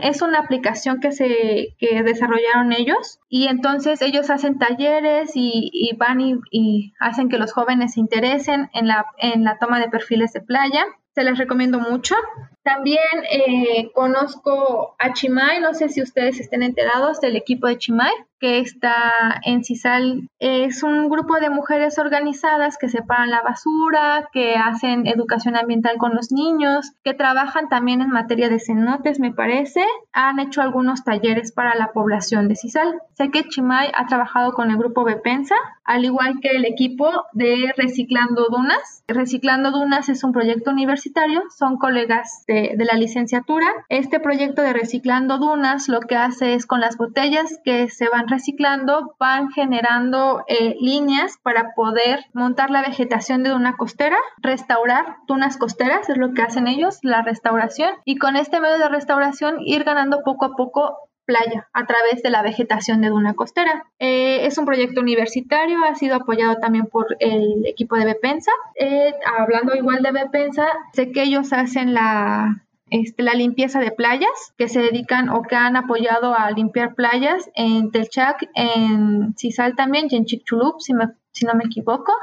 Es 0.02 0.22
una 0.22 0.40
aplicación 0.40 1.00
que 1.02 1.12
se 1.12 1.76
que 1.78 2.02
desarrollaron 2.04 2.72
ellos 2.72 3.20
y 3.28 3.48
entonces 3.48 4.02
ellos 4.02 4.30
hacen 4.30 4.58
talleres 4.58 5.32
y, 5.36 5.92
van 5.98 6.22
y, 6.22 6.94
hacen 7.00 7.28
que 7.30 7.38
los 7.38 7.52
jóvenes 7.52 7.94
se 7.94 8.00
interesen 8.00 8.70
en 8.74 8.88
la, 8.88 9.06
en 9.18 9.44
la 9.44 9.58
toma 9.60 9.80
de 9.80 9.90
perfiles 9.90 10.32
de 10.32 10.42
playa. 10.42 10.86
Se 11.14 11.24
les 11.24 11.38
recomiendo 11.38 11.80
mucho. 11.80 12.16
También 12.64 13.00
eh, 13.30 13.92
conozco 13.94 14.96
a 14.98 15.14
Chimay, 15.14 15.60
no 15.60 15.74
sé 15.74 15.90
si 15.90 16.02
ustedes 16.02 16.40
estén 16.40 16.64
enterados 16.64 17.20
del 17.20 17.36
equipo 17.36 17.68
de 17.68 17.78
Chimay, 17.78 18.12
que 18.44 18.60
está 18.60 19.40
en 19.44 19.64
CISAL. 19.64 20.28
Es 20.38 20.84
un 20.84 21.10
grupo 21.10 21.36
de 21.36 21.50
mujeres 21.50 21.98
organizadas 21.98 22.78
que 22.78 22.90
separan 22.90 23.32
la 23.32 23.42
basura, 23.42 24.28
que 24.34 24.56
hacen 24.56 25.08
educación 25.08 25.56
ambiental 25.56 25.98
con 25.98 26.14
los 26.14 26.32
niños, 26.32 26.92
que 27.06 27.14
trabajan 27.14 27.70
también 27.70 28.02
en 28.02 28.10
materia 28.10 28.50
de 28.50 28.60
cenotes, 28.60 29.22
me 29.22 29.32
parece. 29.32 29.86
Han 30.12 30.40
hecho 30.40 30.62
algunos 30.62 31.06
talleres 31.06 31.54
para 31.54 31.74
la 31.76 31.94
población 31.94 32.50
de 32.50 32.58
CISAL. 32.58 33.00
Sé 33.14 33.30
que 33.32 33.48
Chimay 33.48 33.92
ha 33.96 34.08
trabajado 34.08 34.52
con 34.52 34.72
el 34.72 34.78
grupo 34.78 35.06
Bepensa, 35.06 35.56
al 35.86 36.04
igual 36.04 36.40
que 36.42 36.50
el 36.50 36.66
equipo 36.66 37.10
de 37.32 37.74
Reciclando 37.78 38.48
Dunas. 38.50 39.04
Reciclando 39.08 39.72
Dunas 39.72 40.10
es 40.10 40.22
un 40.26 40.34
proyecto 40.34 40.72
universitario, 40.72 41.44
son 41.58 41.78
colegas 41.78 42.44
de, 42.48 42.53
la 42.78 42.98
licenciatura. 42.98 43.68
Este 43.90 44.20
proyecto 44.20 44.62
de 44.62 44.74
reciclando 44.74 45.38
dunas 45.38 45.88
lo 45.88 46.02
que 46.02 46.16
hace 46.16 46.54
es 46.54 46.66
con 46.66 46.80
las 46.80 46.98
botellas 46.98 47.60
que 47.64 47.90
se 47.90 48.10
van 48.10 48.28
reciclando, 48.28 49.16
van 49.20 49.50
generando 49.52 50.44
eh, 50.48 50.76
líneas 50.80 51.38
para 51.44 51.74
poder 51.76 52.20
montar 52.34 52.70
la 52.70 52.82
vegetación 52.82 53.44
de 53.44 53.52
duna 53.52 53.76
costera, 53.78 54.18
restaurar 54.42 55.18
dunas 55.28 55.58
costeras, 55.58 56.10
es 56.10 56.18
lo 56.18 56.34
que 56.34 56.42
hacen 56.42 56.68
ellos, 56.68 57.00
la 57.04 57.22
restauración, 57.22 57.92
y 58.06 58.18
con 58.18 58.36
este 58.36 58.60
medio 58.60 58.78
de 58.78 58.90
restauración 58.90 59.58
ir 59.60 59.84
ganando 59.84 60.22
poco 60.24 60.46
a 60.46 60.56
poco 60.56 60.98
playa 61.26 61.68
a 61.74 61.86
través 61.86 62.22
de 62.24 62.30
la 62.30 62.42
vegetación 62.42 63.02
de 63.02 63.10
duna 63.10 63.34
costera. 63.34 63.86
Eh, 64.00 64.46
es 64.46 64.58
un 64.58 64.66
proyecto 64.66 65.02
universitario, 65.02 65.84
ha 65.84 65.96
sido 65.96 66.16
apoyado 66.16 66.58
también 66.58 66.86
por 66.88 67.16
el 67.20 67.66
equipo 67.66 67.96
de 67.96 68.06
Bepensa. 68.06 68.52
Eh, 68.76 69.14
hablando 69.38 69.76
igual 69.76 70.02
de 70.04 70.12
Bepensa, 70.12 70.68
sé 70.94 71.12
que 71.12 71.24
ellos 71.24 71.54
hacen 71.54 71.94
la, 71.94 72.66
este, 72.90 73.24
la 73.24 73.34
limpieza 73.34 73.80
de 73.80 73.92
playas, 73.92 74.54
que 74.58 74.70
se 74.70 74.82
dedican 74.82 75.30
o 75.30 75.42
que 75.42 75.56
han 75.56 75.76
apoyado 75.76 76.36
a 76.36 76.52
limpiar 76.52 76.96
playas 76.96 77.50
en 77.56 77.92
Telchac, 77.92 78.50
en 78.54 79.34
Cisal 79.38 79.76
también 79.76 80.08
y 80.10 80.16
en 80.16 80.26
Chicxulub, 80.26 80.76
si, 80.80 80.94
si 81.32 81.46
no 81.46 81.54
me 81.56 81.64
equivoco. 81.66 82.14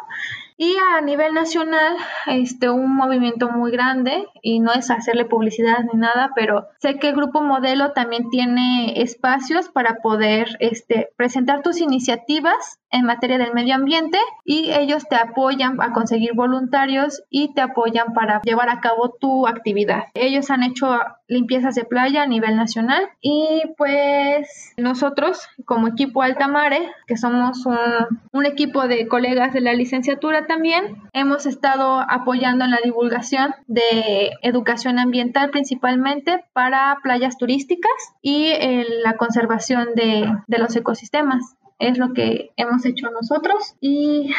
Y 0.62 0.76
a 0.94 1.00
nivel 1.00 1.32
nacional, 1.32 1.96
este, 2.26 2.68
un 2.68 2.94
movimiento 2.94 3.48
muy 3.48 3.70
grande, 3.70 4.26
y 4.42 4.60
no 4.60 4.74
es 4.74 4.90
hacerle 4.90 5.24
publicidad 5.24 5.78
ni 5.90 5.98
nada, 5.98 6.32
pero 6.34 6.68
sé 6.80 6.98
que 6.98 7.08
el 7.08 7.16
Grupo 7.16 7.40
Modelo 7.40 7.92
también 7.92 8.28
tiene 8.28 9.00
espacios 9.00 9.70
para 9.70 10.02
poder 10.02 10.58
este, 10.60 11.08
presentar 11.16 11.62
tus 11.62 11.80
iniciativas 11.80 12.78
en 12.90 13.04
materia 13.04 13.38
del 13.38 13.54
medio 13.54 13.74
ambiente 13.74 14.18
y 14.44 14.72
ellos 14.72 15.08
te 15.08 15.16
apoyan 15.16 15.80
a 15.80 15.92
conseguir 15.92 16.34
voluntarios 16.34 17.22
y 17.30 17.54
te 17.54 17.60
apoyan 17.60 18.12
para 18.14 18.40
llevar 18.42 18.68
a 18.68 18.80
cabo 18.80 19.16
tu 19.20 19.46
actividad. 19.46 20.04
Ellos 20.14 20.50
han 20.50 20.62
hecho 20.62 20.98
limpiezas 21.28 21.76
de 21.76 21.84
playa 21.84 22.22
a 22.22 22.26
nivel 22.26 22.56
nacional 22.56 23.08
y 23.20 23.62
pues 23.76 24.74
nosotros 24.76 25.40
como 25.64 25.88
equipo 25.88 26.22
Altamare, 26.22 26.90
que 27.06 27.16
somos 27.16 27.64
un, 27.66 28.46
equipo 28.46 28.88
de 28.88 29.06
colegas 29.06 29.52
de 29.52 29.60
la 29.60 29.74
licenciatura 29.74 30.46
también, 30.46 30.96
hemos 31.12 31.46
estado 31.46 32.00
apoyando 32.00 32.64
en 32.64 32.72
la 32.72 32.80
divulgación 32.82 33.54
de 33.68 34.32
educación 34.42 34.98
ambiental 34.98 35.50
principalmente 35.50 36.42
para 36.52 36.98
playas 37.02 37.36
turísticas 37.38 37.92
y 38.22 38.46
en 38.48 39.02
la 39.04 39.16
conservación 39.16 39.90
de 39.94 40.58
los 40.58 40.74
ecosistemas 40.74 41.56
es 41.80 41.98
lo 41.98 42.12
que 42.12 42.52
hemos 42.56 42.84
hecho 42.84 43.10
nosotros 43.10 43.74
y 43.80 44.32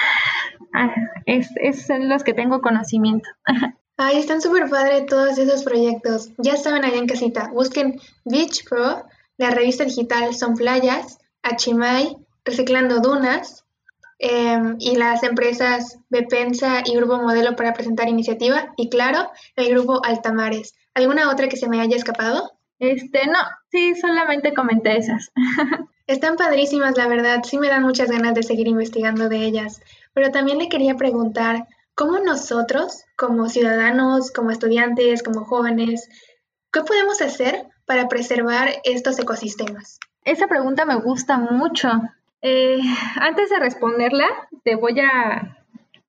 ah, 0.73 0.93
es, 1.25 1.49
es 1.57 1.87
los 1.99 2.23
que 2.23 2.33
tengo 2.33 2.61
conocimiento. 2.61 3.27
Ay, 3.97 4.17
están 4.17 4.41
súper 4.41 4.69
padre 4.69 5.01
todos 5.01 5.37
esos 5.37 5.63
proyectos. 5.63 6.31
Ya 6.37 6.55
saben 6.55 6.85
allá 6.85 6.97
en 6.97 7.07
casita. 7.07 7.49
Busquen 7.53 7.99
Beach 8.25 8.63
Pro, 8.67 9.05
la 9.37 9.51
revista 9.51 9.83
digital 9.83 10.33
Son 10.33 10.55
Playas, 10.55 11.19
Achimay, 11.43 12.15
Reciclando 12.45 12.99
Dunas, 12.99 13.63
em, 14.17 14.77
y 14.79 14.95
las 14.95 15.21
empresas 15.23 15.99
Bepensa 16.09 16.81
y 16.85 16.95
Grupo 16.95 17.17
Modelo 17.17 17.55
para 17.55 17.73
presentar 17.73 18.07
iniciativa 18.07 18.73
y 18.75 18.89
claro, 18.89 19.29
el 19.55 19.69
grupo 19.69 20.03
Altamares. 20.03 20.73
¿Alguna 20.93 21.29
otra 21.29 21.47
que 21.47 21.57
se 21.57 21.69
me 21.69 21.79
haya 21.79 21.95
escapado? 21.95 22.51
Este, 22.79 23.27
no, 23.27 23.39
sí, 23.71 23.93
solamente 23.95 24.53
comenté 24.53 24.97
esas. 24.97 25.31
Están 26.11 26.35
padrísimas, 26.35 26.97
la 26.97 27.07
verdad, 27.07 27.41
sí 27.45 27.57
me 27.57 27.69
dan 27.69 27.83
muchas 27.83 28.11
ganas 28.11 28.33
de 28.33 28.43
seguir 28.43 28.67
investigando 28.67 29.29
de 29.29 29.45
ellas, 29.45 29.81
pero 30.13 30.29
también 30.29 30.57
le 30.57 30.67
quería 30.67 30.95
preguntar, 30.95 31.67
¿cómo 31.95 32.19
nosotros, 32.19 33.05
como 33.15 33.47
ciudadanos, 33.47 34.29
como 34.29 34.51
estudiantes, 34.51 35.23
como 35.23 35.45
jóvenes, 35.45 36.09
qué 36.69 36.81
podemos 36.81 37.21
hacer 37.21 37.65
para 37.85 38.09
preservar 38.09 38.71
estos 38.83 39.19
ecosistemas? 39.19 40.01
Esa 40.25 40.47
pregunta 40.47 40.83
me 40.83 40.95
gusta 40.95 41.37
mucho. 41.37 41.89
Eh, 42.41 42.81
antes 43.15 43.49
de 43.49 43.59
responderla, 43.59 44.27
te 44.65 44.75
voy 44.75 44.99
a 44.99 45.59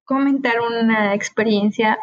comentar 0.02 0.62
una 0.62 1.14
experiencia 1.14 1.96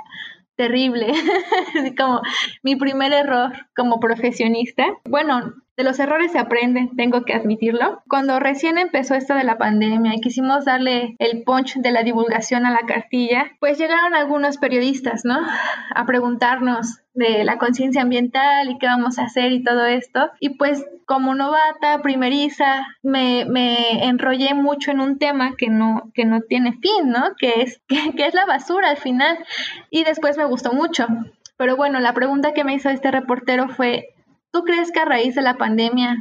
terrible, 0.55 1.11
como 1.97 2.21
mi 2.63 2.77
primer 2.77 3.11
error 3.11 3.51
como 3.75 3.99
profesionista. 3.99 4.85
Bueno, 5.03 5.53
de 5.79 5.85
los 5.85 5.97
errores 5.97 6.33
se 6.33 6.39
aprende, 6.39 6.89
tengo 6.97 7.23
que 7.23 7.33
admitirlo. 7.33 8.03
Cuando 8.09 8.37
recién 8.37 8.77
empezó 8.77 9.15
esto 9.15 9.33
de 9.33 9.45
la 9.45 9.57
pandemia 9.57 10.13
y 10.13 10.19
quisimos 10.19 10.65
darle 10.65 11.15
el 11.19 11.43
punch 11.43 11.77
de 11.77 11.91
la 11.91 12.03
divulgación 12.03 12.65
a 12.65 12.71
la 12.71 12.85
cartilla, 12.85 13.49
pues 13.61 13.77
llegaron 13.77 14.13
algunos 14.13 14.57
periodistas, 14.57 15.23
¿no? 15.23 15.39
A 15.95 16.05
preguntarnos 16.05 16.99
de 17.13 17.45
la 17.45 17.57
conciencia 17.57 18.01
ambiental 18.01 18.69
y 18.69 18.77
qué 18.77 18.87
vamos 18.87 19.19
a 19.19 19.23
hacer 19.23 19.53
y 19.53 19.63
todo 19.63 19.85
esto. 19.85 20.29
Y 20.41 20.57
pues 20.57 20.85
como 21.05 21.33
novata, 21.33 22.01
primeriza, 22.01 22.85
me, 23.01 23.45
me 23.45 24.03
enrollé 24.03 24.53
mucho 24.55 24.91
en 24.91 24.99
un 24.99 25.17
tema 25.17 25.53
que 25.57 25.69
no, 25.69 26.11
que 26.13 26.25
no 26.25 26.41
tiene 26.41 26.73
fin, 26.73 27.07
¿no? 27.09 27.35
Que 27.39 27.61
es, 27.61 27.81
que, 27.87 28.11
que 28.17 28.25
es 28.25 28.33
la 28.33 28.45
basura 28.45 28.89
al 28.89 28.97
final. 28.97 29.37
Y 29.91 30.03
después 30.03 30.37
me 30.37 30.43
gustó 30.43 30.73
mucho. 30.73 31.07
Pero 31.55 31.77
bueno, 31.77 32.01
la 32.01 32.13
pregunta 32.13 32.53
que 32.53 32.65
me 32.65 32.73
hizo 32.73 32.89
este 32.89 33.11
reportero 33.11 33.69
fue, 33.69 34.09
¿Tú 34.51 34.63
crees 34.63 34.91
que 34.91 34.99
a 34.99 35.05
raíz 35.05 35.35
de 35.35 35.41
la 35.41 35.57
pandemia 35.57 36.17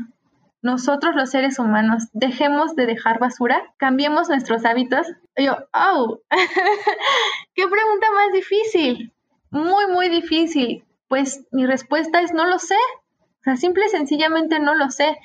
nosotros 0.61 1.15
los 1.15 1.31
seres 1.31 1.59
humanos 1.59 2.05
dejemos 2.13 2.75
de 2.75 2.87
dejar 2.87 3.19
basura? 3.19 3.63
¿Cambiemos 3.77 4.29
nuestros 4.29 4.65
hábitos? 4.65 5.07
yo, 5.37 5.57
oh, 5.73 6.21
qué 7.55 7.69
pregunta 7.69 8.07
más 8.13 8.33
difícil. 8.33 9.13
Muy, 9.51 9.87
muy 9.87 10.09
difícil. 10.09 10.85
Pues 11.09 11.45
mi 11.53 11.65
respuesta 11.65 12.21
es 12.21 12.33
no 12.33 12.47
lo 12.47 12.59
sé. 12.59 12.77
O 13.41 13.45
sea, 13.45 13.57
simple 13.57 13.87
y 13.87 13.91
sencillamente 13.91 14.59
no 14.59 14.75
lo 14.75 14.91
sé. 14.91 15.17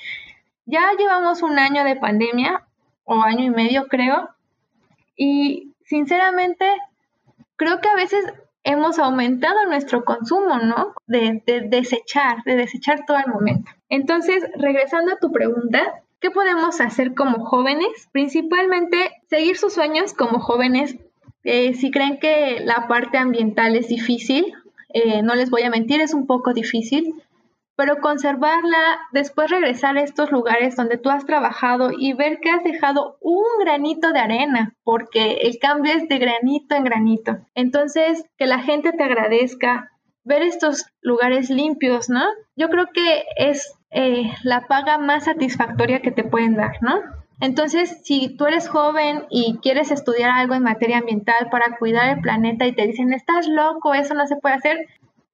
Ya 0.66 0.92
llevamos 0.98 1.42
un 1.42 1.60
año 1.60 1.84
de 1.84 1.98
pandemia, 1.98 2.66
o 3.06 3.22
año 3.22 3.44
y 3.44 3.50
medio 3.50 3.88
creo, 3.88 4.30
y 5.16 5.74
sinceramente 5.86 6.66
creo 7.56 7.82
que 7.82 7.89
a 7.89 7.96
veces 7.96 8.26
hemos 8.63 8.99
aumentado 8.99 9.65
nuestro 9.65 10.04
consumo, 10.04 10.58
¿no? 10.58 10.93
De, 11.08 11.41
desechar, 11.67 12.43
de 12.45 12.56
desechar 12.56 13.06
todo 13.06 13.17
el 13.17 13.32
momento. 13.32 13.71
Entonces, 13.89 14.43
regresando 14.56 15.13
a 15.13 15.19
tu 15.19 15.32
pregunta, 15.32 16.02
¿qué 16.19 16.32
podemos 16.32 16.80
hacer 16.82 17.13
como 17.13 17.45
jóvenes? 17.45 18.10
Principalmente, 18.12 19.12
seguir 19.30 19.58
sus 19.58 19.73
sueños 19.73 20.13
como 20.13 20.39
jóvenes. 20.39 20.95
Eh, 21.43 21.73
si 21.73 21.91
creen 21.91 22.19
que 22.19 22.62
la 22.63 22.88
parte 22.88 23.17
ambiental 23.17 23.76
es 23.76 23.89
difícil, 23.89 24.54
eh, 24.93 25.21
no 25.23 25.36
les 25.36 25.49
voy 25.49 25.63
a 25.63 25.69
mentir, 25.69 25.99
es 25.99 26.13
un 26.13 26.26
poco 26.26 26.54
difícil, 26.54 27.15
pero 27.75 27.97
conservarla, 28.01 28.99
después 29.12 29.49
regresar 29.49 29.97
a 29.97 30.03
estos 30.03 30.31
lugares 30.31 30.75
donde 30.75 30.97
tú 30.97 31.09
has 31.09 31.25
trabajado 31.25 31.89
y 31.97 32.13
ver 32.13 32.39
que 32.39 32.49
has 32.49 32.63
dejado 32.63 33.17
un 33.19 33.43
granito 33.59 34.12
de 34.12 34.19
arena, 34.19 34.75
porque 34.83 35.39
el 35.41 35.57
cambio 35.59 35.93
es 35.93 36.07
de 36.07 36.19
granito 36.19 36.75
en 36.75 36.83
granito. 36.83 37.38
Entonces, 37.55 38.25
que 38.38 38.45
la 38.45 38.59
gente 38.59 38.91
te 38.91 39.03
agradezca, 39.03 39.91
ver 40.23 40.41
estos 40.43 40.86
lugares 41.01 41.49
limpios, 41.49 42.09
¿no? 42.09 42.23
Yo 42.55 42.69
creo 42.69 42.86
que 42.93 43.23
es 43.36 43.73
eh, 43.91 44.31
la 44.43 44.67
paga 44.67 44.97
más 44.97 45.25
satisfactoria 45.25 46.01
que 46.01 46.12
te 46.12 46.23
pueden 46.23 46.55
dar, 46.55 46.77
¿no? 46.81 47.01
Entonces, 47.39 47.99
si 48.03 48.38
tú 48.38 48.45
eres 48.45 48.69
joven 48.69 49.25
y 49.29 49.57
quieres 49.62 49.91
estudiar 49.91 50.29
algo 50.29 50.53
en 50.53 50.63
materia 50.63 50.99
ambiental 50.99 51.49
para 51.51 51.77
cuidar 51.77 52.15
el 52.15 52.21
planeta 52.21 52.65
y 52.65 52.73
te 52.73 52.88
dicen, 52.88 53.12
estás 53.12 53.47
loco, 53.47 53.93
eso 53.93 54.13
no 54.13 54.25
se 54.27 54.38
puede 54.38 54.55
hacer, 54.55 54.77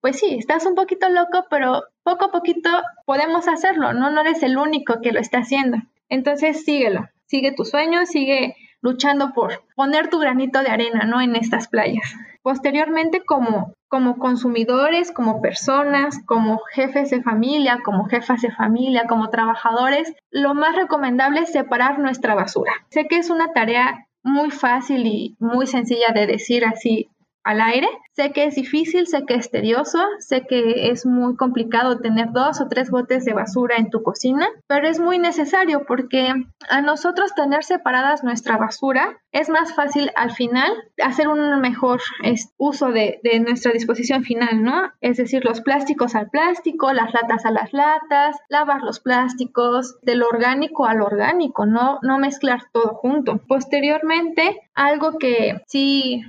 pues 0.01 0.19
sí, 0.19 0.35
estás 0.37 0.65
un 0.65 0.75
poquito 0.75 1.09
loco, 1.09 1.45
pero 1.49 1.83
poco 2.03 2.25
a 2.25 2.31
poquito 2.31 2.69
podemos 3.05 3.47
hacerlo, 3.47 3.93
¿no? 3.93 4.09
No 4.09 4.21
eres 4.21 4.43
el 4.43 4.57
único 4.57 5.01
que 5.01 5.11
lo 5.11 5.19
está 5.19 5.39
haciendo. 5.39 5.77
Entonces 6.07 6.63
síguelo, 6.63 7.07
sigue 7.25 7.53
tu 7.53 7.65
sueño, 7.65 8.05
sigue 8.05 8.55
luchando 8.81 9.33
por 9.33 9.63
poner 9.75 10.09
tu 10.09 10.19
granito 10.19 10.61
de 10.61 10.69
arena, 10.69 11.05
¿no? 11.05 11.21
En 11.21 11.35
estas 11.35 11.67
playas. 11.67 12.15
Posteriormente, 12.41 13.23
como, 13.25 13.73
como 13.89 14.17
consumidores, 14.17 15.11
como 15.11 15.41
personas, 15.41 16.19
como 16.25 16.61
jefes 16.73 17.09
de 17.09 17.21
familia, 17.21 17.79
como 17.83 18.05
jefas 18.05 18.41
de 18.41 18.51
familia, 18.51 19.05
como 19.07 19.29
trabajadores, 19.29 20.13
lo 20.31 20.53
más 20.53 20.75
recomendable 20.75 21.41
es 21.41 21.51
separar 21.51 21.99
nuestra 21.99 22.35
basura. 22.35 22.71
Sé 22.89 23.07
que 23.07 23.17
es 23.17 23.29
una 23.29 23.51
tarea 23.51 24.07
muy 24.23 24.51
fácil 24.51 25.05
y 25.05 25.35
muy 25.39 25.67
sencilla 25.67 26.13
de 26.13 26.27
decir 26.27 26.65
así 26.65 27.09
al 27.43 27.61
aire. 27.61 27.87
Sé 28.13 28.31
que 28.31 28.43
es 28.45 28.55
difícil, 28.55 29.07
sé 29.07 29.25
que 29.25 29.35
es 29.35 29.49
tedioso, 29.49 29.99
sé 30.19 30.45
que 30.45 30.91
es 30.91 31.05
muy 31.05 31.35
complicado 31.35 31.99
tener 31.99 32.31
dos 32.31 32.59
o 32.59 32.67
tres 32.67 32.89
botes 32.89 33.23
de 33.23 33.33
basura 33.33 33.77
en 33.77 33.89
tu 33.89 34.03
cocina, 34.03 34.47
pero 34.67 34.87
es 34.87 34.99
muy 34.99 35.19
necesario 35.19 35.85
porque 35.85 36.33
a 36.69 36.81
nosotros 36.81 37.33
tener 37.33 37.63
separadas 37.63 38.23
nuestra 38.23 38.57
basura 38.57 39.17
es 39.31 39.49
más 39.49 39.73
fácil 39.73 40.11
al 40.15 40.31
final 40.31 40.71
hacer 41.01 41.27
un 41.27 41.61
mejor 41.61 42.01
uso 42.57 42.91
de, 42.91 43.19
nuestra 43.39 43.71
disposición 43.71 44.23
final, 44.23 44.63
¿no? 44.63 44.91
Es 45.01 45.17
decir, 45.17 45.45
los 45.45 45.61
plásticos 45.61 46.15
al 46.15 46.29
plástico, 46.29 46.91
las 46.93 47.13
latas 47.13 47.45
a 47.45 47.51
las 47.51 47.71
latas, 47.73 48.35
lavar 48.49 48.81
los 48.81 48.99
plásticos, 48.99 49.97
del 50.01 50.23
orgánico 50.23 50.85
al 50.85 51.01
orgánico, 51.01 51.65
no, 51.65 51.99
no 52.01 52.17
mezclar 52.17 52.63
todo 52.73 52.95
junto. 52.95 53.37
Posteriormente, 53.47 54.61
algo 54.73 55.17
que 55.17 55.61
sí 55.67 56.23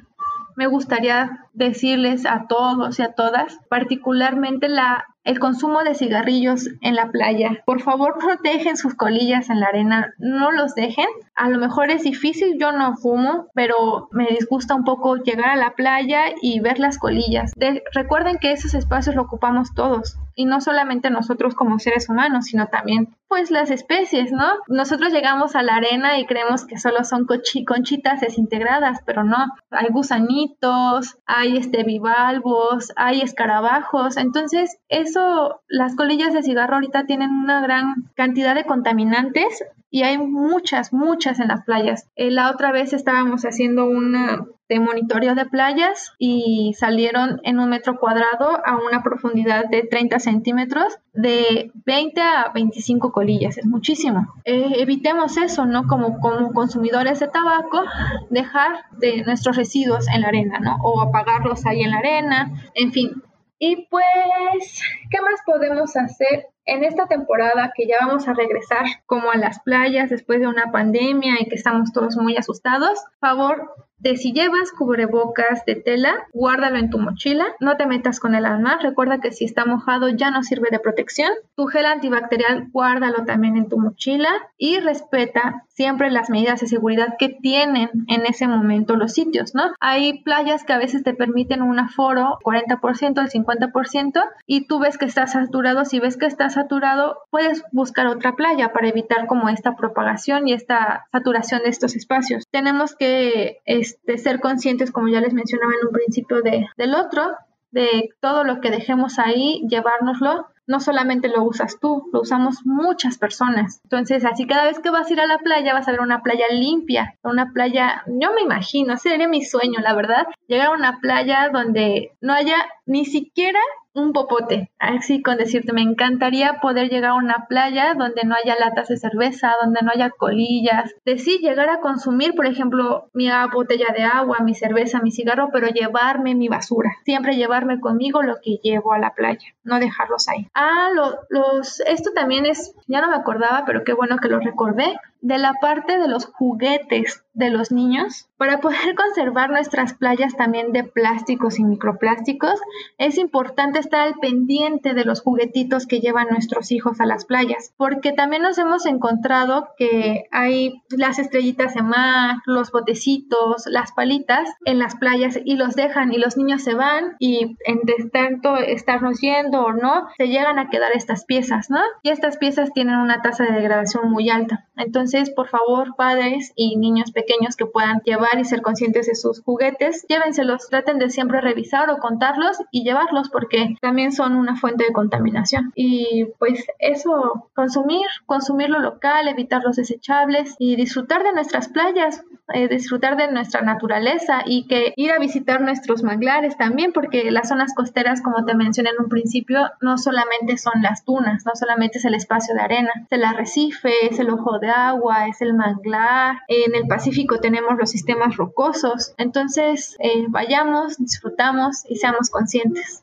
me 0.56 0.66
gustaría 0.66 1.46
decirles 1.52 2.26
a 2.26 2.46
todos 2.48 2.98
y 2.98 3.02
a 3.02 3.12
todas, 3.12 3.58
particularmente 3.68 4.68
la 4.68 5.04
el 5.24 5.38
consumo 5.38 5.82
de 5.82 5.94
cigarrillos 5.94 6.68
en 6.80 6.94
la 6.94 7.10
playa. 7.10 7.62
Por 7.66 7.82
favor, 7.82 8.16
protegen 8.18 8.76
sus 8.76 8.94
colillas 8.94 9.50
en 9.50 9.60
la 9.60 9.66
arena, 9.66 10.14
no 10.18 10.50
los 10.50 10.74
dejen. 10.74 11.06
A 11.36 11.48
lo 11.48 11.58
mejor 11.58 11.90
es 11.90 12.02
difícil, 12.02 12.56
yo 12.58 12.72
no 12.72 12.96
fumo, 12.96 13.48
pero 13.54 14.08
me 14.12 14.26
disgusta 14.28 14.74
un 14.74 14.84
poco 14.84 15.16
llegar 15.16 15.50
a 15.50 15.56
la 15.56 15.74
playa 15.74 16.24
y 16.40 16.60
ver 16.60 16.78
las 16.78 16.98
colillas. 16.98 17.52
recuerden 17.92 18.38
que 18.38 18.52
esos 18.52 18.74
espacios 18.74 19.14
lo 19.14 19.22
ocupamos 19.22 19.74
todos 19.74 20.18
y 20.40 20.46
no 20.46 20.62
solamente 20.62 21.11
nosotros 21.11 21.55
como 21.55 21.79
seres 21.79 22.09
humanos, 22.09 22.46
sino 22.46 22.66
también 22.68 23.14
pues 23.29 23.50
las 23.50 23.70
especies, 23.70 24.33
¿no? 24.33 24.46
Nosotros 24.68 25.12
llegamos 25.12 25.55
a 25.55 25.62
la 25.62 25.74
arena 25.76 26.18
y 26.18 26.24
creemos 26.24 26.64
que 26.64 26.79
solo 26.79 27.05
son 27.05 27.26
conchitas 27.26 28.22
desintegradas, 28.22 29.00
pero 29.05 29.22
no, 29.22 29.37
hay 29.70 29.88
gusanitos, 29.90 31.18
hay 31.26 31.59
este 31.59 31.85
bivalvos, 31.85 32.90
hay 32.96 33.20
escarabajos, 33.20 34.16
entonces 34.16 34.79
eso, 34.88 35.61
las 35.68 35.94
colillas 35.94 36.33
de 36.33 36.42
cigarro 36.42 36.76
ahorita 36.76 37.05
tienen 37.05 37.31
una 37.33 37.61
gran 37.61 38.11
cantidad 38.14 38.55
de 38.55 38.64
contaminantes 38.64 39.62
y 39.90 40.05
hay 40.05 40.16
muchas, 40.16 40.94
muchas 40.94 41.38
en 41.38 41.48
las 41.48 41.64
playas. 41.66 42.09
Eh, 42.16 42.31
la 42.31 42.50
otra 42.50 42.72
vez 42.72 42.94
estábamos 42.94 43.42
haciendo 43.42 43.85
una 43.85 44.46
de 44.70 44.78
monitoreo 44.78 45.35
de 45.35 45.46
playas 45.46 46.14
y 46.16 46.74
salieron 46.78 47.40
en 47.42 47.59
un 47.59 47.68
metro 47.68 47.98
cuadrado 47.98 48.64
a 48.64 48.78
una 48.78 49.02
profundidad 49.02 49.64
de 49.68 49.83
30 49.83 50.20
centímetros 50.20 50.96
de 51.12 51.72
20 51.85 52.20
a 52.20 52.52
25 52.54 53.11
colillas, 53.11 53.59
es 53.59 53.66
muchísimo. 53.66 54.33
Eh, 54.44 54.74
evitemos 54.76 55.37
eso, 55.38 55.66
¿no? 55.66 55.88
Como, 55.88 56.20
como 56.20 56.52
consumidores 56.52 57.18
de 57.18 57.26
tabaco, 57.26 57.83
dejar 58.30 58.85
de 58.92 59.24
nuestros 59.24 59.56
residuos 59.56 60.06
en 60.06 60.20
la 60.20 60.28
arena, 60.28 60.61
¿no? 60.61 60.76
O 60.85 61.00
apagarlos 61.00 61.66
ahí 61.66 61.83
en 61.83 61.90
la 61.90 61.98
arena, 61.98 62.52
en 62.74 62.92
fin. 62.92 63.22
Y 63.59 63.88
pues, 63.90 64.83
¿qué 65.11 65.20
más 65.20 65.40
podemos 65.44 65.96
hacer 65.96 66.46
en 66.64 66.85
esta 66.85 67.09
temporada 67.09 67.72
que 67.74 67.88
ya 67.88 67.96
vamos 68.06 68.28
a 68.28 68.35
regresar 68.35 68.85
como 69.06 69.33
a 69.33 69.37
las 69.37 69.59
playas 69.62 70.11
después 70.11 70.38
de 70.38 70.46
una 70.46 70.70
pandemia 70.70 71.35
y 71.40 71.48
que 71.48 71.56
estamos 71.56 71.92
todos 71.92 72.16
muy 72.16 72.37
asustados, 72.37 73.00
favor 73.18 73.89
de 74.00 74.16
si 74.16 74.32
llevas 74.32 74.72
cubrebocas 74.72 75.64
de 75.66 75.76
tela, 75.76 76.26
guárdalo 76.32 76.78
en 76.78 76.90
tu 76.90 76.98
mochila, 76.98 77.46
no 77.60 77.76
te 77.76 77.86
metas 77.86 78.20
con 78.20 78.34
el 78.34 78.46
alma, 78.46 78.78
recuerda 78.80 79.20
que 79.20 79.32
si 79.32 79.44
está 79.44 79.64
mojado 79.64 80.08
ya 80.08 80.30
no 80.30 80.42
sirve 80.42 80.68
de 80.70 80.78
protección, 80.78 81.30
tu 81.54 81.66
gel 81.66 81.86
antibacterial 81.86 82.68
guárdalo 82.72 83.24
también 83.24 83.56
en 83.56 83.68
tu 83.68 83.78
mochila 83.78 84.30
y 84.56 84.78
respeta 84.80 85.64
siempre 85.68 86.10
las 86.10 86.30
medidas 86.30 86.60
de 86.60 86.66
seguridad 86.66 87.16
que 87.18 87.28
tienen 87.28 87.90
en 88.08 88.26
ese 88.26 88.48
momento 88.48 88.96
los 88.96 89.12
sitios, 89.12 89.54
¿no? 89.54 89.62
Hay 89.80 90.22
playas 90.22 90.64
que 90.64 90.72
a 90.72 90.78
veces 90.78 91.02
te 91.02 91.14
permiten 91.14 91.62
un 91.62 91.78
aforo 91.78 92.38
40%, 92.44 93.20
el 93.20 93.30
50% 93.30 94.22
y 94.46 94.66
tú 94.66 94.78
ves 94.78 94.98
que 94.98 95.07
estás 95.07 95.32
saturado, 95.32 95.84
si 95.84 96.01
ves 96.01 96.16
que 96.16 96.26
estás 96.26 96.55
saturado, 96.55 97.18
puedes 97.30 97.62
buscar 97.72 98.07
otra 98.07 98.36
playa 98.36 98.72
para 98.72 98.88
evitar 98.88 99.26
como 99.26 99.48
esta 99.48 99.76
propagación 99.76 100.48
y 100.48 100.53
esta 100.53 101.07
saturación 101.12 101.62
de 101.62 101.70
estos 101.70 101.96
espacios. 101.96 102.44
Tenemos 102.51 102.94
que 102.94 103.59
este, 103.91 104.18
ser 104.18 104.41
conscientes, 104.41 104.93
como 104.93 105.09
ya 105.09 105.20
les 105.20 105.34
mencionaba 105.34 105.72
en 105.80 105.86
un 105.86 105.93
principio, 105.93 106.43
de, 106.43 106.66
del 106.76 106.95
otro, 106.95 107.36
de 107.70 108.11
todo 108.20 108.45
lo 108.45 108.61
que 108.61 108.70
dejemos 108.70 109.18
ahí, 109.18 109.62
llevárnoslo 109.68 110.47
no 110.70 110.78
solamente 110.78 111.28
lo 111.28 111.43
usas 111.43 111.80
tú, 111.80 112.09
lo 112.12 112.20
usamos 112.20 112.64
muchas 112.64 113.18
personas. 113.18 113.80
Entonces, 113.82 114.24
así 114.24 114.47
cada 114.47 114.66
vez 114.66 114.78
que 114.78 114.91
vas 114.91 115.11
a 115.11 115.12
ir 115.12 115.20
a 115.20 115.26
la 115.26 115.38
playa, 115.38 115.74
vas 115.74 115.88
a 115.88 115.91
ver 115.91 116.01
una 116.01 116.22
playa 116.22 116.45
limpia, 116.49 117.18
una 117.24 117.53
playa, 117.53 118.05
yo 118.07 118.32
me 118.32 118.43
imagino, 118.43 118.97
sería 118.97 119.26
mi 119.26 119.45
sueño, 119.45 119.80
la 119.80 119.95
verdad, 119.95 120.26
llegar 120.47 120.68
a 120.68 120.76
una 120.76 121.01
playa 121.01 121.51
donde 121.53 122.12
no 122.20 122.34
haya 122.34 122.55
ni 122.86 123.05
siquiera 123.05 123.59
un 123.95 124.12
popote, 124.12 124.70
así 124.78 125.22
con 125.22 125.36
decirte, 125.36 125.72
me 125.72 125.82
encantaría 125.82 126.61
poder 126.61 126.88
llegar 126.88 127.11
a 127.11 127.14
una 127.14 127.47
playa 127.49 127.95
donde 127.95 128.22
no 128.24 128.34
haya 128.34 128.57
latas 128.59 128.88
de 128.88 128.97
cerveza, 128.97 129.55
donde 129.62 129.80
no 129.82 129.91
haya 129.93 130.11
colillas, 130.11 130.95
de 131.05 131.18
sí 131.18 131.38
llegar 131.38 131.68
a 131.68 131.80
consumir, 131.80 132.34
por 132.34 132.47
ejemplo, 132.47 133.09
mi 133.12 133.28
botella 133.53 133.88
de 133.95 134.05
agua, 134.05 134.38
mi 134.41 134.55
cerveza, 134.55 135.01
mi 135.01 135.11
cigarro, 135.11 135.51
pero 135.53 135.68
llevarme 135.68 136.34
mi 136.34 136.49
basura, 136.49 136.91
siempre 137.05 137.36
llevarme 137.36 137.80
conmigo 137.80 138.22
lo 138.22 138.36
que 138.43 138.59
llevo 138.62 138.93
a 138.93 138.99
la 138.99 139.14
playa, 139.14 139.55
no 139.64 139.78
dejarlos 139.78 140.28
ahí. 140.28 140.47
Ah, 140.55 140.91
los, 141.28 141.80
esto 141.80 142.11
también 142.14 142.47
es, 142.47 142.74
ya 142.86 143.01
no 143.01 143.09
me 143.09 143.16
acordaba, 143.16 143.64
pero 143.66 143.84
qué 143.84 143.93
bueno 143.93 144.18
que 144.18 144.28
lo 144.28 144.38
recordé, 144.38 144.97
de 145.20 145.38
la 145.38 145.55
parte 145.61 145.99
de 145.99 146.09
los 146.09 146.26
juguetes 146.26 147.24
de 147.34 147.51
los 147.51 147.70
niños. 147.72 148.28
Para 148.41 148.61
poder 148.61 148.95
conservar 148.97 149.51
nuestras 149.51 149.93
playas 149.93 150.34
también 150.34 150.72
de 150.72 150.84
plásticos 150.84 151.59
y 151.59 151.64
microplásticos, 151.64 152.59
es 152.97 153.18
importante 153.18 153.78
estar 153.78 154.01
al 154.01 154.14
pendiente 154.14 154.95
de 154.95 155.05
los 155.05 155.20
juguetitos 155.20 155.86
que 155.86 156.01
llevan 156.01 156.28
nuestros 156.30 156.72
hijos 156.72 157.01
a 157.01 157.07
las 157.07 157.26
playas, 157.26 157.74
porque 157.76 158.12
también 158.12 158.43
nos 158.43 158.57
hemos 158.57 158.86
encontrado 158.86 159.68
que 159.76 160.24
hay 160.30 160.82
las 160.88 161.18
estrellitas 161.18 161.74
de 161.74 161.82
mar, 161.82 162.36
los 162.47 162.70
botecitos, 162.70 163.64
las 163.66 163.93
palitas 163.93 164.49
en 164.64 164.78
las 164.78 164.97
playas 164.97 165.38
y 165.45 165.57
los 165.57 165.74
dejan 165.76 166.14
y 166.14 166.16
los 166.16 166.38
niños 166.38 166.62
se 166.62 166.72
van 166.72 167.16
y 167.18 167.59
en 167.66 167.80
tanto 168.11 168.57
estarnos 168.57 169.20
yendo 169.20 169.61
o 169.62 169.72
no, 169.74 170.09
se 170.16 170.28
llegan 170.28 170.59
a 170.59 170.70
quedar 170.70 170.93
estas 170.95 171.26
piezas, 171.26 171.68
¿no? 171.68 171.80
Y 172.03 172.09
estas 172.09 172.38
piezas 172.38 172.72
tienen 172.72 172.97
una 172.97 173.20
tasa 173.20 173.45
de 173.45 173.53
degradación 173.53 174.11
muy 174.11 174.30
alta. 174.30 174.66
Entonces, 174.76 175.11
entonces, 175.11 175.34
por 175.34 175.49
favor, 175.49 175.97
padres 175.97 176.53
y 176.57 176.76
niños 176.76 177.11
pequeños 177.11 177.57
que 177.57 177.64
puedan 177.64 178.01
llevar 178.05 178.30
y 178.39 178.45
ser 178.45 178.62
conscientes 178.62 179.07
de 179.07 179.14
sus 179.14 179.43
juguetes, 179.43 180.07
llévenselos, 180.09 180.68
traten 180.68 180.99
de 180.99 181.11
siempre 181.11 181.41
revisar 181.41 181.91
o 181.91 181.99
contarlos 181.99 182.59
y 182.70 182.85
llevarlos 182.85 183.31
porque 183.31 183.76
también 183.81 184.12
son 184.12 184.37
una 184.37 184.57
fuente 184.57 184.85
de 184.85 184.93
contaminación. 184.93 185.72
Y 185.74 186.26
pues 186.39 186.66
eso, 186.78 187.49
consumir, 187.55 188.07
consumir 188.26 188.70
lo 188.70 188.78
local, 188.78 189.28
evitar 189.28 189.62
los 189.64 189.76
desechables 189.76 190.55
y 190.59 190.76
disfrutar 190.76 191.22
de 191.22 191.33
nuestras 191.33 191.68
playas, 191.68 192.22
eh, 192.53 192.68
disfrutar 192.68 193.16
de 193.16 193.31
nuestra 193.31 193.62
naturaleza 193.62 194.43
y 194.45 194.66
que 194.66 194.93
ir 194.97 195.12
a 195.12 195.18
visitar 195.18 195.61
nuestros 195.61 196.03
manglares 196.03 196.57
también 196.57 196.93
porque 196.93 197.31
las 197.31 197.49
zonas 197.49 197.74
costeras, 197.74 198.22
como 198.22 198.45
te 198.45 198.55
mencioné 198.55 198.91
en 198.91 199.05
un 199.05 199.09
principio, 199.09 199.70
no 199.81 199.99
solamente 199.99 200.59
son 200.59 200.83
las 200.83 201.05
dunas, 201.05 201.45
no 201.47 201.53
solamente 201.55 201.99
es 201.99 202.05
el 202.05 202.14
espacio 202.14 202.55
de 202.55 202.61
arena, 202.61 202.91
es 203.05 203.12
el 203.12 203.24
arrecife, 203.24 203.93
es 204.11 204.18
el 204.18 204.31
ojo 204.31 204.59
de 204.59 204.68
agua, 204.68 205.26
es 205.28 205.41
el 205.41 205.55
manglar, 205.55 206.39
en 206.49 206.74
el 206.74 206.87
Pacífico 206.89 207.39
tenemos 207.39 207.78
los 207.78 207.91
sistemas 207.91 208.19
rocosos, 208.36 209.14
entonces 209.18 209.96
eh, 209.98 210.26
vayamos, 210.28 210.96
disfrutamos 210.98 211.84
y 211.88 211.96
seamos 211.96 212.30
conscientes. 212.30 213.02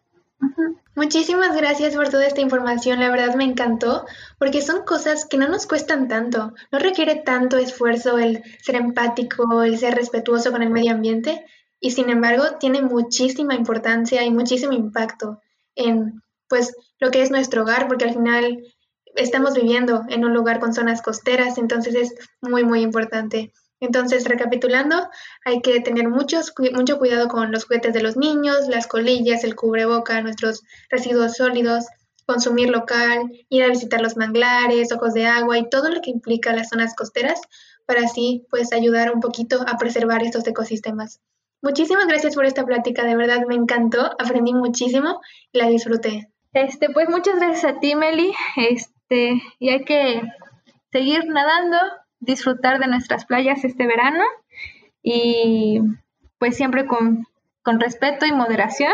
Muchísimas 0.96 1.56
gracias 1.56 1.96
por 1.96 2.10
toda 2.10 2.26
esta 2.26 2.42
información, 2.42 3.00
la 3.00 3.10
verdad 3.10 3.36
me 3.36 3.44
encantó, 3.44 4.06
porque 4.40 4.62
son 4.62 4.84
cosas 4.84 5.26
que 5.26 5.38
no 5.38 5.48
nos 5.48 5.68
cuestan 5.68 6.08
tanto, 6.08 6.54
no 6.72 6.80
requiere 6.80 7.16
tanto 7.16 7.58
esfuerzo 7.58 8.18
el 8.18 8.44
ser 8.62 8.76
empático, 8.76 9.64
el 9.64 9.78
ser 9.78 9.96
respetuoso 9.96 10.52
con 10.52 10.64
el 10.64 10.70
medio 10.70 10.94
ambiente, 10.94 11.46
y 11.80 11.92
sin 11.92 12.10
embargo 12.10 12.44
tiene 12.60 12.82
muchísima 12.82 13.54
importancia 13.54 14.24
y 14.24 14.32
muchísimo 14.32 14.74
impacto 14.74 15.40
en 15.76 16.24
pues 16.50 16.76
lo 17.00 17.12
que 17.12 17.22
es 17.22 17.30
nuestro 17.30 17.64
hogar, 17.64 17.88
porque 17.88 18.06
al 18.06 18.14
final 18.14 18.64
estamos 19.16 19.54
viviendo 19.54 20.04
en 20.10 20.26
un 20.26 20.34
lugar 20.34 20.60
con 20.60 20.74
zonas 20.74 21.02
costeras, 21.02 21.58
entonces 21.58 21.96
es 21.96 22.16
muy, 22.42 22.64
muy 22.64 22.82
importante. 22.82 23.52
Entonces, 23.80 24.26
recapitulando, 24.26 25.10
hay 25.46 25.62
que 25.62 25.80
tener 25.82 26.10
muchos, 26.10 26.54
mucho 26.74 26.98
cuidado 26.98 27.28
con 27.28 27.52
los 27.52 27.66
juguetes 27.66 27.94
de 27.94 28.02
los 28.02 28.18
niños, 28.18 28.68
las 28.68 28.88
colillas, 28.88 29.44
el 29.44 29.56
cubreboca, 29.56 30.22
nuestros 30.22 30.64
residuos 30.90 31.36
sólidos, 31.36 31.86
consumir 32.26 32.70
local, 32.70 33.32
ir 33.50 33.64
a 33.64 33.70
visitar 33.70 34.02
los 34.02 34.18
manglares, 34.18 34.92
ojos 34.92 35.14
de 35.14 35.26
agua 35.26 35.58
y 35.58 35.70
todo 35.70 35.90
lo 35.90 36.02
que 36.02 36.12
implica 36.12 36.54
las 36.54 36.70
zonas 36.70 36.96
costeras 36.96 37.40
para 37.86 38.02
así 38.02 38.46
pues 38.50 38.74
ayudar 38.74 39.14
un 39.14 39.22
poquito 39.22 39.64
a 39.68 39.78
preservar 39.78 40.22
estos 40.24 40.46
ecosistemas. 40.46 41.22
Muchísimas 41.62 42.06
gracias 42.06 42.36
por 42.36 42.46
esta 42.46 42.66
plática, 42.66 43.04
de 43.04 43.16
verdad 43.16 43.46
me 43.48 43.56
encantó, 43.56 44.12
aprendí 44.20 44.54
muchísimo 44.54 45.22
y 45.52 45.58
la 45.58 45.68
disfruté. 45.68 46.30
Este, 46.54 46.90
pues 46.90 47.10
muchas 47.10 47.36
gracias 47.38 47.76
a 47.76 47.80
ti, 47.80 47.96
Meli. 47.96 48.32
Este, 48.58 49.42
y 49.60 49.70
hay 49.70 49.84
que 49.86 50.22
seguir 50.92 51.26
nadando, 51.28 51.78
disfrutar 52.20 52.80
de 52.80 52.88
nuestras 52.88 53.26
playas 53.26 53.64
este 53.64 53.88
verano 53.88 54.24
y 55.02 55.82
pues 56.40 56.56
siempre 56.56 56.86
con, 56.86 57.26
con 57.64 57.80
respeto 57.80 58.26
y 58.26 58.32
moderación. 58.32 58.94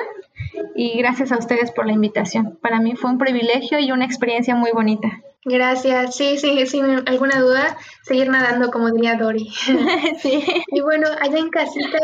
Y 0.75 0.97
gracias 0.97 1.31
a 1.31 1.37
ustedes 1.37 1.71
por 1.71 1.85
la 1.85 1.93
invitación. 1.93 2.57
Para 2.61 2.79
mí 2.79 2.95
fue 2.95 3.11
un 3.11 3.17
privilegio 3.17 3.79
y 3.79 3.91
una 3.91 4.05
experiencia 4.05 4.55
muy 4.55 4.71
bonita. 4.71 5.21
Gracias, 5.45 6.15
sí, 6.15 6.37
sí, 6.37 6.65
sin 6.67 6.85
alguna 7.07 7.39
duda, 7.39 7.77
seguir 8.03 8.29
nadando 8.29 8.71
como 8.71 8.91
diría 8.91 9.15
Dori. 9.15 9.49
sí. 10.21 10.43
Y 10.67 10.81
bueno, 10.81 11.07
allá 11.19 11.37
en 11.37 11.49
casita, 11.49 11.99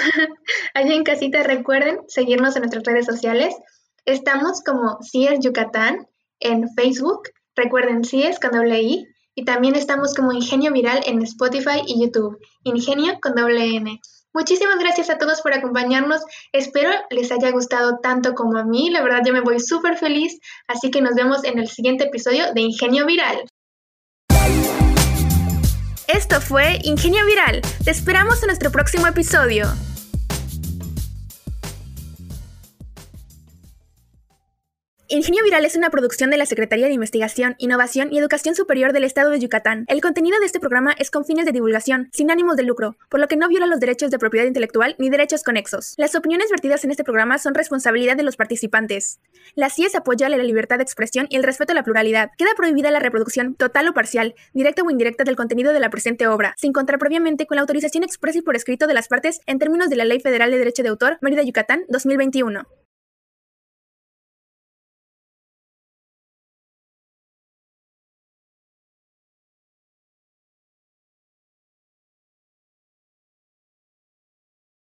allá 0.74 0.94
en 0.94 1.02
casita 1.02 1.42
recuerden 1.42 1.98
seguirnos 2.06 2.54
en 2.54 2.62
nuestras 2.62 2.84
redes 2.84 3.06
sociales. 3.06 3.56
Estamos 4.04 4.62
como 4.62 5.02
CIES 5.02 5.40
Yucatán 5.40 6.06
en 6.38 6.68
Facebook, 6.74 7.30
Recuerden, 7.56 8.04
sí 8.04 8.22
es 8.22 8.38
con 8.38 8.52
doble 8.52 8.82
I. 8.82 9.08
Y 9.38 9.44
también 9.44 9.74
estamos 9.74 10.14
como 10.14 10.32
Ingenio 10.32 10.72
Viral 10.72 11.02
en 11.04 11.20
Spotify 11.20 11.82
y 11.86 12.00
YouTube. 12.02 12.38
Ingenio 12.64 13.18
con 13.20 13.34
doble 13.34 13.76
N. 13.76 14.00
Muchísimas 14.32 14.78
gracias 14.78 15.10
a 15.10 15.18
todos 15.18 15.42
por 15.42 15.52
acompañarnos. 15.52 16.22
Espero 16.52 16.90
les 17.10 17.30
haya 17.30 17.50
gustado 17.50 17.98
tanto 18.02 18.34
como 18.34 18.58
a 18.58 18.64
mí. 18.64 18.88
La 18.88 19.02
verdad, 19.02 19.20
yo 19.26 19.34
me 19.34 19.42
voy 19.42 19.60
súper 19.60 19.98
feliz. 19.98 20.38
Así 20.68 20.90
que 20.90 21.02
nos 21.02 21.14
vemos 21.14 21.44
en 21.44 21.58
el 21.58 21.68
siguiente 21.68 22.04
episodio 22.04 22.54
de 22.54 22.62
Ingenio 22.62 23.04
Viral. 23.04 23.44
Esto 26.08 26.40
fue 26.40 26.78
Ingenio 26.82 27.26
Viral. 27.26 27.60
Te 27.84 27.90
esperamos 27.90 28.42
en 28.42 28.46
nuestro 28.46 28.70
próximo 28.70 29.06
episodio. 29.06 29.66
Ingenio 35.08 35.44
Viral 35.44 35.64
es 35.64 35.76
una 35.76 35.90
producción 35.90 36.30
de 36.30 36.36
la 36.36 36.46
Secretaría 36.46 36.88
de 36.88 36.92
Investigación, 36.92 37.54
Innovación 37.58 38.08
y 38.10 38.18
Educación 38.18 38.56
Superior 38.56 38.92
del 38.92 39.04
Estado 39.04 39.30
de 39.30 39.38
Yucatán. 39.38 39.84
El 39.86 40.00
contenido 40.00 40.40
de 40.40 40.46
este 40.46 40.58
programa 40.58 40.96
es 40.98 41.12
con 41.12 41.24
fines 41.24 41.46
de 41.46 41.52
divulgación, 41.52 42.08
sin 42.12 42.28
ánimos 42.28 42.56
de 42.56 42.64
lucro, 42.64 42.96
por 43.08 43.20
lo 43.20 43.28
que 43.28 43.36
no 43.36 43.46
viola 43.46 43.68
los 43.68 43.78
derechos 43.78 44.10
de 44.10 44.18
propiedad 44.18 44.48
intelectual 44.48 44.96
ni 44.98 45.08
derechos 45.08 45.44
conexos. 45.44 45.94
Las 45.96 46.16
opiniones 46.16 46.50
vertidas 46.50 46.82
en 46.82 46.90
este 46.90 47.04
programa 47.04 47.38
son 47.38 47.54
responsabilidad 47.54 48.16
de 48.16 48.24
los 48.24 48.34
participantes. 48.34 49.20
La 49.54 49.70
CIES 49.70 49.94
apoya 49.94 50.28
la 50.28 50.38
libertad 50.38 50.78
de 50.78 50.82
expresión 50.82 51.28
y 51.30 51.36
el 51.36 51.44
respeto 51.44 51.70
a 51.70 51.76
la 51.76 51.84
pluralidad. 51.84 52.30
Queda 52.36 52.56
prohibida 52.56 52.90
la 52.90 52.98
reproducción 52.98 53.54
total 53.54 53.86
o 53.86 53.94
parcial, 53.94 54.34
directa 54.54 54.82
o 54.82 54.90
indirecta 54.90 55.22
del 55.22 55.36
contenido 55.36 55.72
de 55.72 55.78
la 55.78 55.90
presente 55.90 56.26
obra, 56.26 56.52
sin 56.56 56.72
contar 56.72 56.98
previamente 56.98 57.46
con 57.46 57.54
la 57.54 57.60
autorización 57.60 58.02
expresa 58.02 58.40
y 58.40 58.42
por 58.42 58.56
escrito 58.56 58.88
de 58.88 58.94
las 58.94 59.06
partes 59.06 59.40
en 59.46 59.60
términos 59.60 59.88
de 59.88 59.94
la 59.94 60.04
Ley 60.04 60.18
Federal 60.18 60.50
de 60.50 60.58
Derecho 60.58 60.82
de 60.82 60.88
Autor, 60.88 61.18
Mérida, 61.20 61.44
Yucatán, 61.44 61.84
2021. 61.90 62.66